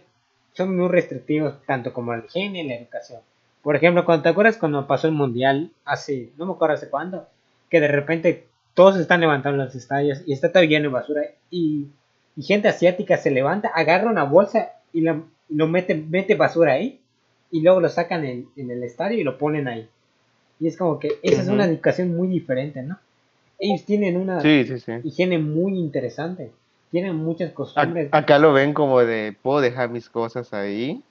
son 0.52 0.76
muy 0.76 0.88
restrictivos 0.88 1.54
tanto 1.66 1.94
como 1.94 2.14
la 2.14 2.22
higiene 2.26 2.62
y 2.62 2.68
la 2.68 2.74
educación. 2.74 3.20
Por 3.62 3.76
ejemplo, 3.76 4.04
cuando 4.04 4.22
te 4.22 4.28
acuerdas 4.28 4.58
cuando 4.58 4.86
pasó 4.86 5.06
el 5.06 5.14
mundial 5.14 5.70
hace, 5.86 6.28
no 6.36 6.44
me 6.44 6.52
acuerdo 6.52 6.74
hace 6.74 6.90
cuándo, 6.90 7.26
que 7.70 7.80
de 7.80 7.88
repente 7.88 8.46
todos 8.74 8.98
están 8.98 9.20
levantando 9.20 9.64
los 9.64 9.74
estadios 9.74 10.22
y 10.26 10.34
está 10.34 10.52
todo 10.52 10.62
lleno 10.64 10.90
de 10.90 10.94
basura 10.94 11.22
y, 11.50 11.88
gente 12.38 12.68
asiática 12.68 13.16
se 13.16 13.30
levanta, 13.30 13.68
agarra 13.68 14.10
una 14.10 14.24
bolsa 14.24 14.72
y 14.92 15.00
lo 15.00 15.68
mete, 15.68 15.94
mete 15.94 16.34
basura 16.34 16.72
ahí 16.72 17.00
y 17.50 17.62
luego 17.62 17.80
lo 17.80 17.88
sacan 17.88 18.26
en, 18.26 18.48
el 18.56 18.82
estadio 18.82 19.18
y 19.18 19.24
lo 19.24 19.38
ponen 19.38 19.68
ahí. 19.68 19.88
Y 20.60 20.68
es 20.68 20.76
como 20.76 20.98
que 20.98 21.18
esa 21.22 21.42
es 21.42 21.48
una 21.48 21.64
educación 21.64 22.16
muy 22.16 22.28
diferente, 22.28 22.82
¿no? 22.82 22.98
ellos 23.58 23.84
tienen 23.84 24.16
una 24.16 24.40
higiene 25.02 25.38
muy 25.38 25.78
interesante. 25.78 26.52
Tienen 26.90 27.16
muchas 27.16 27.52
costumbres. 27.52 28.08
acá 28.12 28.38
lo 28.38 28.52
ven 28.52 28.72
como 28.72 29.00
de, 29.00 29.36
puedo 29.42 29.60
dejar 29.60 29.90
mis 29.90 30.08
cosas 30.08 30.52
ahí 30.54 31.02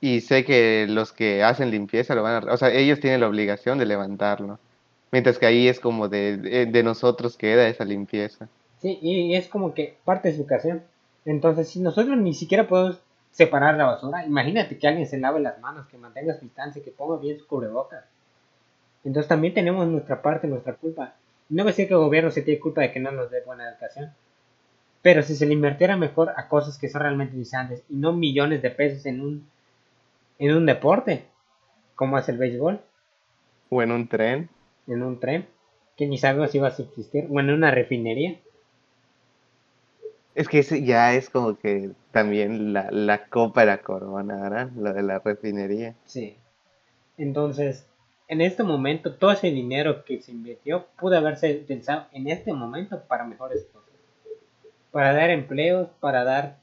y 0.00 0.20
sé 0.20 0.44
que 0.44 0.86
los 0.88 1.12
que 1.12 1.44
hacen 1.44 1.70
limpieza 1.70 2.14
lo 2.14 2.22
van 2.24 2.48
a... 2.48 2.52
O 2.52 2.56
sea, 2.56 2.72
ellos 2.72 2.98
tienen 2.98 3.20
la 3.20 3.28
obligación 3.28 3.78
de 3.78 3.86
levantarlo. 3.86 4.58
Mientras 5.12 5.38
que 5.38 5.46
ahí 5.46 5.68
es 5.68 5.78
como 5.78 6.08
de, 6.08 6.66
de, 6.66 6.82
nosotros 6.82 7.36
queda 7.36 7.68
esa 7.68 7.84
limpieza. 7.84 8.48
Sí, 8.80 8.98
y 9.00 9.34
es 9.34 9.48
como 9.48 9.74
que 9.74 9.96
parte 10.04 10.28
de 10.28 10.34
su 10.34 10.42
educación. 10.42 10.82
Entonces, 11.24 11.68
si 11.68 11.80
nosotros 11.80 12.16
ni 12.18 12.34
siquiera 12.34 12.66
podemos 12.66 12.98
separar 13.30 13.76
la 13.76 13.86
basura, 13.86 14.26
imagínate 14.26 14.76
que 14.76 14.88
alguien 14.88 15.06
se 15.06 15.18
lave 15.18 15.40
las 15.40 15.60
manos, 15.60 15.86
que 15.86 15.98
mantenga 15.98 16.34
su 16.34 16.40
distancia, 16.40 16.82
que 16.82 16.90
ponga 16.90 17.20
bien 17.20 17.38
su 17.38 17.46
cubrebocas. 17.46 18.04
Entonces 19.04 19.28
también 19.28 19.54
tenemos 19.54 19.86
nuestra 19.86 20.22
parte, 20.22 20.46
nuestra 20.46 20.74
culpa. 20.74 21.14
No 21.48 21.62
voy 21.62 21.70
a 21.70 21.72
decir 21.72 21.88
que 21.88 21.94
el 21.94 22.00
gobierno 22.00 22.30
se 22.30 22.42
tiene 22.42 22.60
culpa 22.60 22.82
de 22.82 22.92
que 22.92 23.00
no 23.00 23.10
nos 23.10 23.30
dé 23.30 23.40
buena 23.42 23.68
educación. 23.68 24.12
Pero 25.02 25.22
si 25.22 25.34
se 25.34 25.46
le 25.46 25.54
invirtiera 25.54 25.96
mejor 25.96 26.32
a 26.36 26.48
cosas 26.48 26.78
que 26.78 26.88
son 26.88 27.02
realmente 27.02 27.32
interesantes 27.32 27.82
y 27.88 27.96
no 27.96 28.12
millones 28.12 28.62
de 28.62 28.70
pesos 28.70 29.06
en 29.06 29.20
un, 29.20 29.48
en 30.38 30.54
un 30.54 30.66
deporte, 30.66 31.24
como 31.94 32.18
es 32.18 32.28
el 32.28 32.38
béisbol. 32.38 32.80
O 33.70 33.82
en 33.82 33.92
un 33.92 34.08
tren. 34.08 34.48
En 34.86 35.02
un 35.02 35.20
tren, 35.20 35.46
que 35.96 36.06
ni 36.06 36.18
sabemos 36.18 36.50
si 36.50 36.58
va 36.58 36.68
a 36.68 36.76
subsistir. 36.76 37.26
O 37.30 37.40
en 37.40 37.50
una 37.50 37.70
refinería. 37.70 38.36
Es 40.34 40.48
que 40.48 40.60
ese 40.60 40.82
ya 40.84 41.14
es 41.14 41.30
como 41.30 41.58
que 41.58 41.90
también 42.12 42.72
la, 42.72 42.90
la 42.90 43.26
copa 43.26 43.62
de 43.62 43.66
la 43.66 43.78
corona, 43.78 44.40
¿verdad? 44.40 44.70
Lo 44.76 44.92
de 44.92 45.02
la 45.02 45.18
refinería. 45.18 45.94
Sí. 46.04 46.36
Entonces, 47.16 47.86
en 48.28 48.42
este 48.42 48.62
momento 48.62 49.14
todo 49.14 49.32
ese 49.32 49.50
dinero 49.50 50.04
que 50.04 50.20
se 50.20 50.32
invirtió 50.32 50.86
pudo 50.98 51.16
haberse 51.16 51.54
pensado 51.66 52.06
en 52.12 52.28
este 52.28 52.52
momento 52.52 53.02
para 53.08 53.24
mejores 53.24 53.64
cosas. 53.72 53.88
Para 54.92 55.14
dar 55.14 55.30
empleos, 55.30 55.88
para 56.00 56.24
dar 56.24 56.58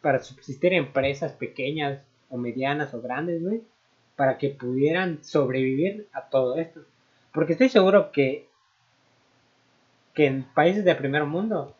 para 0.00 0.20
subsistir 0.20 0.72
empresas 0.72 1.32
pequeñas 1.32 2.02
o 2.30 2.38
medianas 2.38 2.94
o 2.94 3.02
grandes, 3.02 3.42
güey, 3.42 3.62
para 4.16 4.38
que 4.38 4.50
pudieran 4.50 5.22
sobrevivir 5.22 6.08
a 6.12 6.28
todo 6.28 6.56
esto. 6.56 6.80
Porque 7.32 7.52
estoy 7.52 7.68
seguro 7.68 8.10
que, 8.10 8.48
que 10.14 10.26
en 10.26 10.44
países 10.44 10.84
de 10.84 10.94
primer 10.94 11.24
mundo 11.24 11.74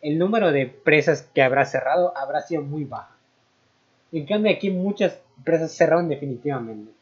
el 0.00 0.18
número 0.18 0.50
de 0.50 0.62
empresas 0.62 1.30
que 1.34 1.42
habrá 1.42 1.64
cerrado 1.64 2.16
habrá 2.16 2.40
sido 2.40 2.62
muy 2.62 2.84
bajo. 2.84 3.14
En 4.10 4.26
cambio 4.26 4.52
aquí 4.52 4.70
muchas 4.70 5.20
empresas 5.36 5.72
cerraron 5.72 6.08
definitivamente. 6.08 6.92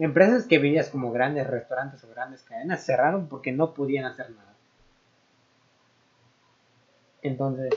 Empresas 0.00 0.46
que 0.46 0.58
veías 0.58 0.88
como 0.88 1.12
grandes 1.12 1.46
restaurantes 1.46 2.02
o 2.04 2.08
grandes 2.08 2.42
cadenas 2.42 2.86
cerraron 2.86 3.28
porque 3.28 3.52
no 3.52 3.74
podían 3.74 4.06
hacer 4.06 4.30
nada. 4.30 4.54
Entonces, 7.20 7.68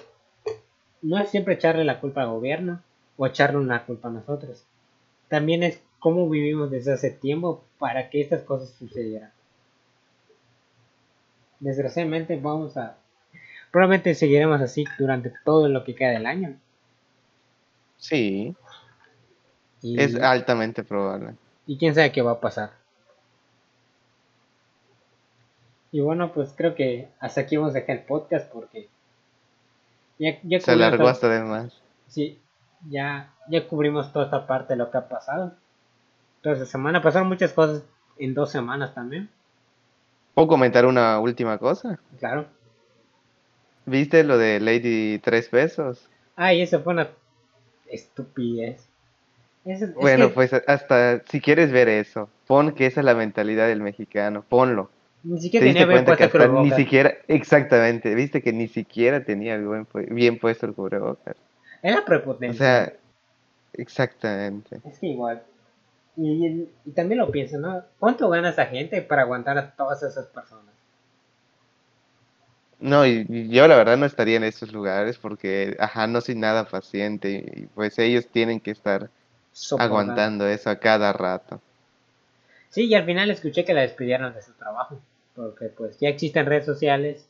no 1.02 1.20
es 1.20 1.30
siempre 1.30 1.56
echarle 1.56 1.84
la 1.84 2.00
culpa 2.00 2.22
al 2.22 2.30
gobierno 2.30 2.82
o 3.18 3.28
echarle 3.28 3.58
una 3.58 3.86
culpa 3.86 4.08
a 4.08 4.12
nosotros. 4.12 4.64
También 5.28 5.64
es 5.64 5.82
cómo 6.00 6.30
vivimos 6.30 6.72
desde 6.72 6.94
hace 6.94 7.10
tiempo 7.12 7.66
para 7.78 8.10
que 8.10 8.22
estas 8.22 8.44
cosas 8.44 8.70
sucedieran. 8.70 9.34
Desgraciadamente 11.60 12.40
vamos 12.40 12.78
a... 12.78 12.96
Probablemente 13.70 14.16
seguiremos 14.16 14.62
así 14.62 14.86
durante 14.98 15.34
todo 15.44 15.68
lo 15.68 15.84
que 15.84 15.94
queda 15.94 16.12
del 16.12 16.26
año. 16.26 16.56
Sí. 17.98 18.56
Es 19.82 20.16
altamente 20.16 20.86
probable. 20.86 21.36
Y 21.66 21.78
quién 21.78 21.96
sabe 21.96 22.12
qué 22.12 22.22
va 22.22 22.32
a 22.32 22.40
pasar. 22.42 22.72
Y 25.92 26.02
bueno, 26.02 26.34
pues 26.34 26.54
creo 26.58 26.74
que 26.74 27.10
hasta 27.20 27.42
aquí 27.42 27.56
vamos 27.56 27.76
a 27.76 27.80
dejar 27.80 27.98
el 27.98 28.04
podcast 28.04 28.52
porque 28.52 28.90
ya, 30.18 30.60
Se 30.60 30.72
alargó 30.72 31.08
hasta 31.08 31.30
de 31.30 31.44
más. 31.44 31.82
Sí, 32.08 32.40
ya, 32.90 33.34
ya 33.48 33.68
cubrimos 33.68 34.12
toda 34.12 34.26
esta 34.26 34.48
parte 34.48 34.74
de 34.74 34.78
lo 34.78 34.90
que 34.90 34.98
ha 34.98 35.08
pasado. 35.08 35.54
Entonces, 36.38 36.70
semana 36.70 37.02
pasaron 37.02 37.28
muchas 37.28 37.54
cosas 37.54 37.84
en 38.18 38.34
dos 38.34 38.52
semanas 38.52 38.94
también. 38.94 39.30
¿Puedo 40.34 40.48
comentar 40.48 40.86
una 40.86 41.20
última 41.20 41.58
cosa? 41.58 42.00
Claro. 42.20 42.48
¿Viste 43.86 44.24
lo 44.24 44.38
de 44.38 44.60
Lady 44.60 45.20
Tres 45.20 45.50
Pesos? 45.50 46.10
Ay, 46.36 46.62
eso 46.62 46.82
fue 46.82 46.94
una 46.94 47.10
estupidez. 47.88 48.90
Bueno, 49.96 50.32
pues 50.32 50.54
hasta 50.54 51.22
si 51.30 51.40
quieres 51.40 51.72
ver 51.72 51.88
eso, 51.88 52.30
pon 52.48 52.74
que 52.74 52.86
esa 52.86 53.02
es 53.02 53.06
la 53.06 53.16
mentalidad 53.16 53.68
del 53.68 53.82
mexicano, 53.82 54.44
ponlo. 54.48 54.90
Ni 55.24 55.40
siquiera 55.40 55.66
tenía 55.66 55.86
bien 55.86 56.04
puesto 56.04 56.44
el 56.44 56.54
Ni 56.64 56.72
siquiera, 56.72 57.14
exactamente, 57.28 58.14
viste 58.14 58.42
que 58.42 58.52
ni 58.52 58.68
siquiera 58.68 59.24
tenía 59.24 59.58
bien, 59.58 60.38
puesto 60.38 60.66
el 60.66 60.74
cubrebocas. 60.74 61.38
Era 61.82 62.04
prepotencia. 62.04 62.54
O 62.54 62.58
sea, 62.58 62.94
exactamente. 63.74 64.82
Es 64.84 65.00
que 65.00 65.08
igual. 65.08 65.44
Y, 66.18 66.68
también 66.94 67.20
lo 67.20 67.32
pienso, 67.32 67.58
¿no? 67.58 67.84
¿Cuánto 68.00 68.30
gana 68.30 68.50
esa 68.50 68.66
gente 68.66 69.02
para 69.02 69.24
aguantar 69.24 69.58
a 69.58 69.72
todas 69.72 70.04
esas 70.04 70.28
personas? 70.28 70.74
No, 72.80 73.06
y, 73.06 73.48
yo 73.50 73.68
la 73.68 73.78
verdad 73.78 73.96
no 73.96 74.06
estaría 74.06 74.36
en 74.36 74.44
esos 74.44 74.74
lugares 74.74 75.18
porque, 75.18 75.78
ajá, 75.80 76.06
no 76.06 76.20
soy 76.20 76.36
nada 76.36 76.66
paciente 76.66 77.46
y 77.56 77.66
pues 77.68 77.98
ellos 77.98 78.28
tienen 78.28 78.60
que 78.60 78.72
estar 78.72 79.10
aguantando 79.78 80.48
eso 80.48 80.70
a 80.70 80.78
cada 80.78 81.14
rato. 81.14 81.62
Sí, 82.70 82.86
y 82.86 82.96
al 82.96 83.06
final 83.06 83.30
escuché 83.30 83.66
que 83.66 83.74
la 83.74 83.82
despidieron 83.82 84.34
de 84.34 84.42
su 84.42 84.54
trabajo 84.54 85.00
porque 85.36 85.68
pues 85.68 86.00
ya 86.00 86.10
existen 86.10 86.46
redes 86.46 86.66
sociales, 86.66 87.28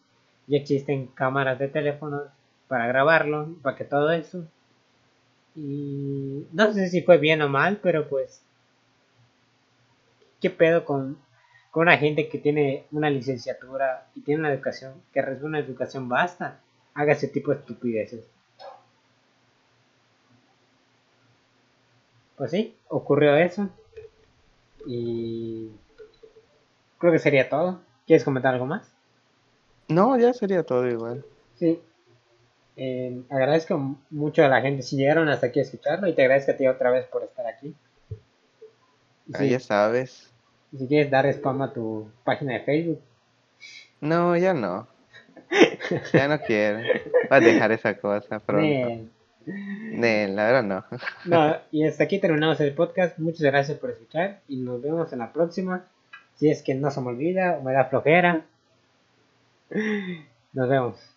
ya 0.47 0.57
existen 0.57 1.07
cámaras 1.07 1.59
de 1.59 1.67
teléfonos 1.67 2.23
para 2.67 2.87
grabarlo, 2.87 3.55
para 3.61 3.77
que 3.77 3.85
todo 3.85 4.11
eso. 4.11 4.45
Y 5.55 6.45
no 6.51 6.73
sé 6.73 6.89
si 6.89 7.01
fue 7.01 7.17
bien 7.17 7.41
o 7.41 7.49
mal, 7.49 7.79
pero 7.81 8.07
pues 8.09 8.41
qué 10.41 10.49
pedo 10.49 10.83
con, 10.83 11.17
con 11.71 11.83
una 11.83 11.97
gente 11.97 12.27
que 12.27 12.39
tiene 12.39 12.85
una 12.91 13.09
licenciatura 13.09 14.07
y 14.15 14.21
tiene 14.21 14.41
una 14.41 14.53
educación, 14.53 14.93
que 15.13 15.21
recibe 15.21 15.45
una 15.45 15.59
educación 15.59 16.09
basta, 16.09 16.59
haga 16.93 17.13
ese 17.13 17.27
tipo 17.27 17.51
de 17.51 17.59
estupideces. 17.59 18.25
Pues 22.43 22.51
sí, 22.51 22.75
ocurrió 22.89 23.37
eso. 23.37 23.69
Y 24.85 25.69
creo 26.97 27.13
que 27.13 27.19
sería 27.19 27.47
todo. 27.47 27.79
¿Quieres 28.05 28.25
comentar 28.25 28.53
algo 28.53 28.65
más? 28.65 28.85
No, 29.87 30.19
ya 30.19 30.33
sería 30.33 30.63
todo 30.63 30.85
igual. 30.89 31.23
Sí. 31.55 31.79
Eh, 32.75 33.23
agradezco 33.29 33.97
mucho 34.09 34.43
a 34.43 34.49
la 34.49 34.59
gente 34.59 34.81
si 34.81 34.97
llegaron 34.97 35.29
hasta 35.29 35.47
aquí 35.47 35.61
a 35.61 35.63
escucharlo 35.63 36.05
y 36.05 36.15
te 36.15 36.23
agradezco 36.23 36.51
a 36.51 36.57
ti 36.57 36.67
otra 36.67 36.91
vez 36.91 37.05
por 37.05 37.23
estar 37.23 37.47
aquí. 37.47 37.73
Ah, 39.33 39.45
ya 39.45 39.61
sabes. 39.61 40.29
Si 40.77 40.85
quieres 40.85 41.09
dar 41.09 41.25
spam 41.27 41.61
a 41.61 41.71
tu 41.71 42.09
página 42.25 42.55
de 42.55 42.59
Facebook. 42.59 42.99
No, 44.01 44.35
ya 44.35 44.53
no. 44.53 44.85
ya 46.11 46.27
no 46.27 46.37
quiero. 46.41 46.79
Voy 46.79 47.37
a 47.37 47.39
dejar 47.39 47.71
esa 47.71 47.97
cosa 47.97 48.39
pronto. 48.39 49.07
Nel. 49.45 50.35
la 50.35 50.45
verdad 50.45 50.63
no. 50.63 50.85
no, 51.25 51.55
y 51.71 51.85
hasta 51.85 52.03
aquí 52.03 52.19
terminamos 52.19 52.59
el 52.61 52.73
podcast. 52.73 53.17
Muchas 53.19 53.41
gracias 53.41 53.77
por 53.77 53.89
escuchar 53.89 54.39
y 54.47 54.57
nos 54.57 54.81
vemos 54.81 55.11
en 55.13 55.19
la 55.19 55.31
próxima. 55.31 55.85
Si 56.35 56.49
es 56.49 56.63
que 56.63 56.75
no 56.75 56.89
se 56.91 57.01
me 57.01 57.07
olvida 57.07 57.57
o 57.57 57.63
me 57.63 57.73
da 57.73 57.85
flojera. 57.85 58.45
Nos 60.53 60.69
vemos. 60.69 61.12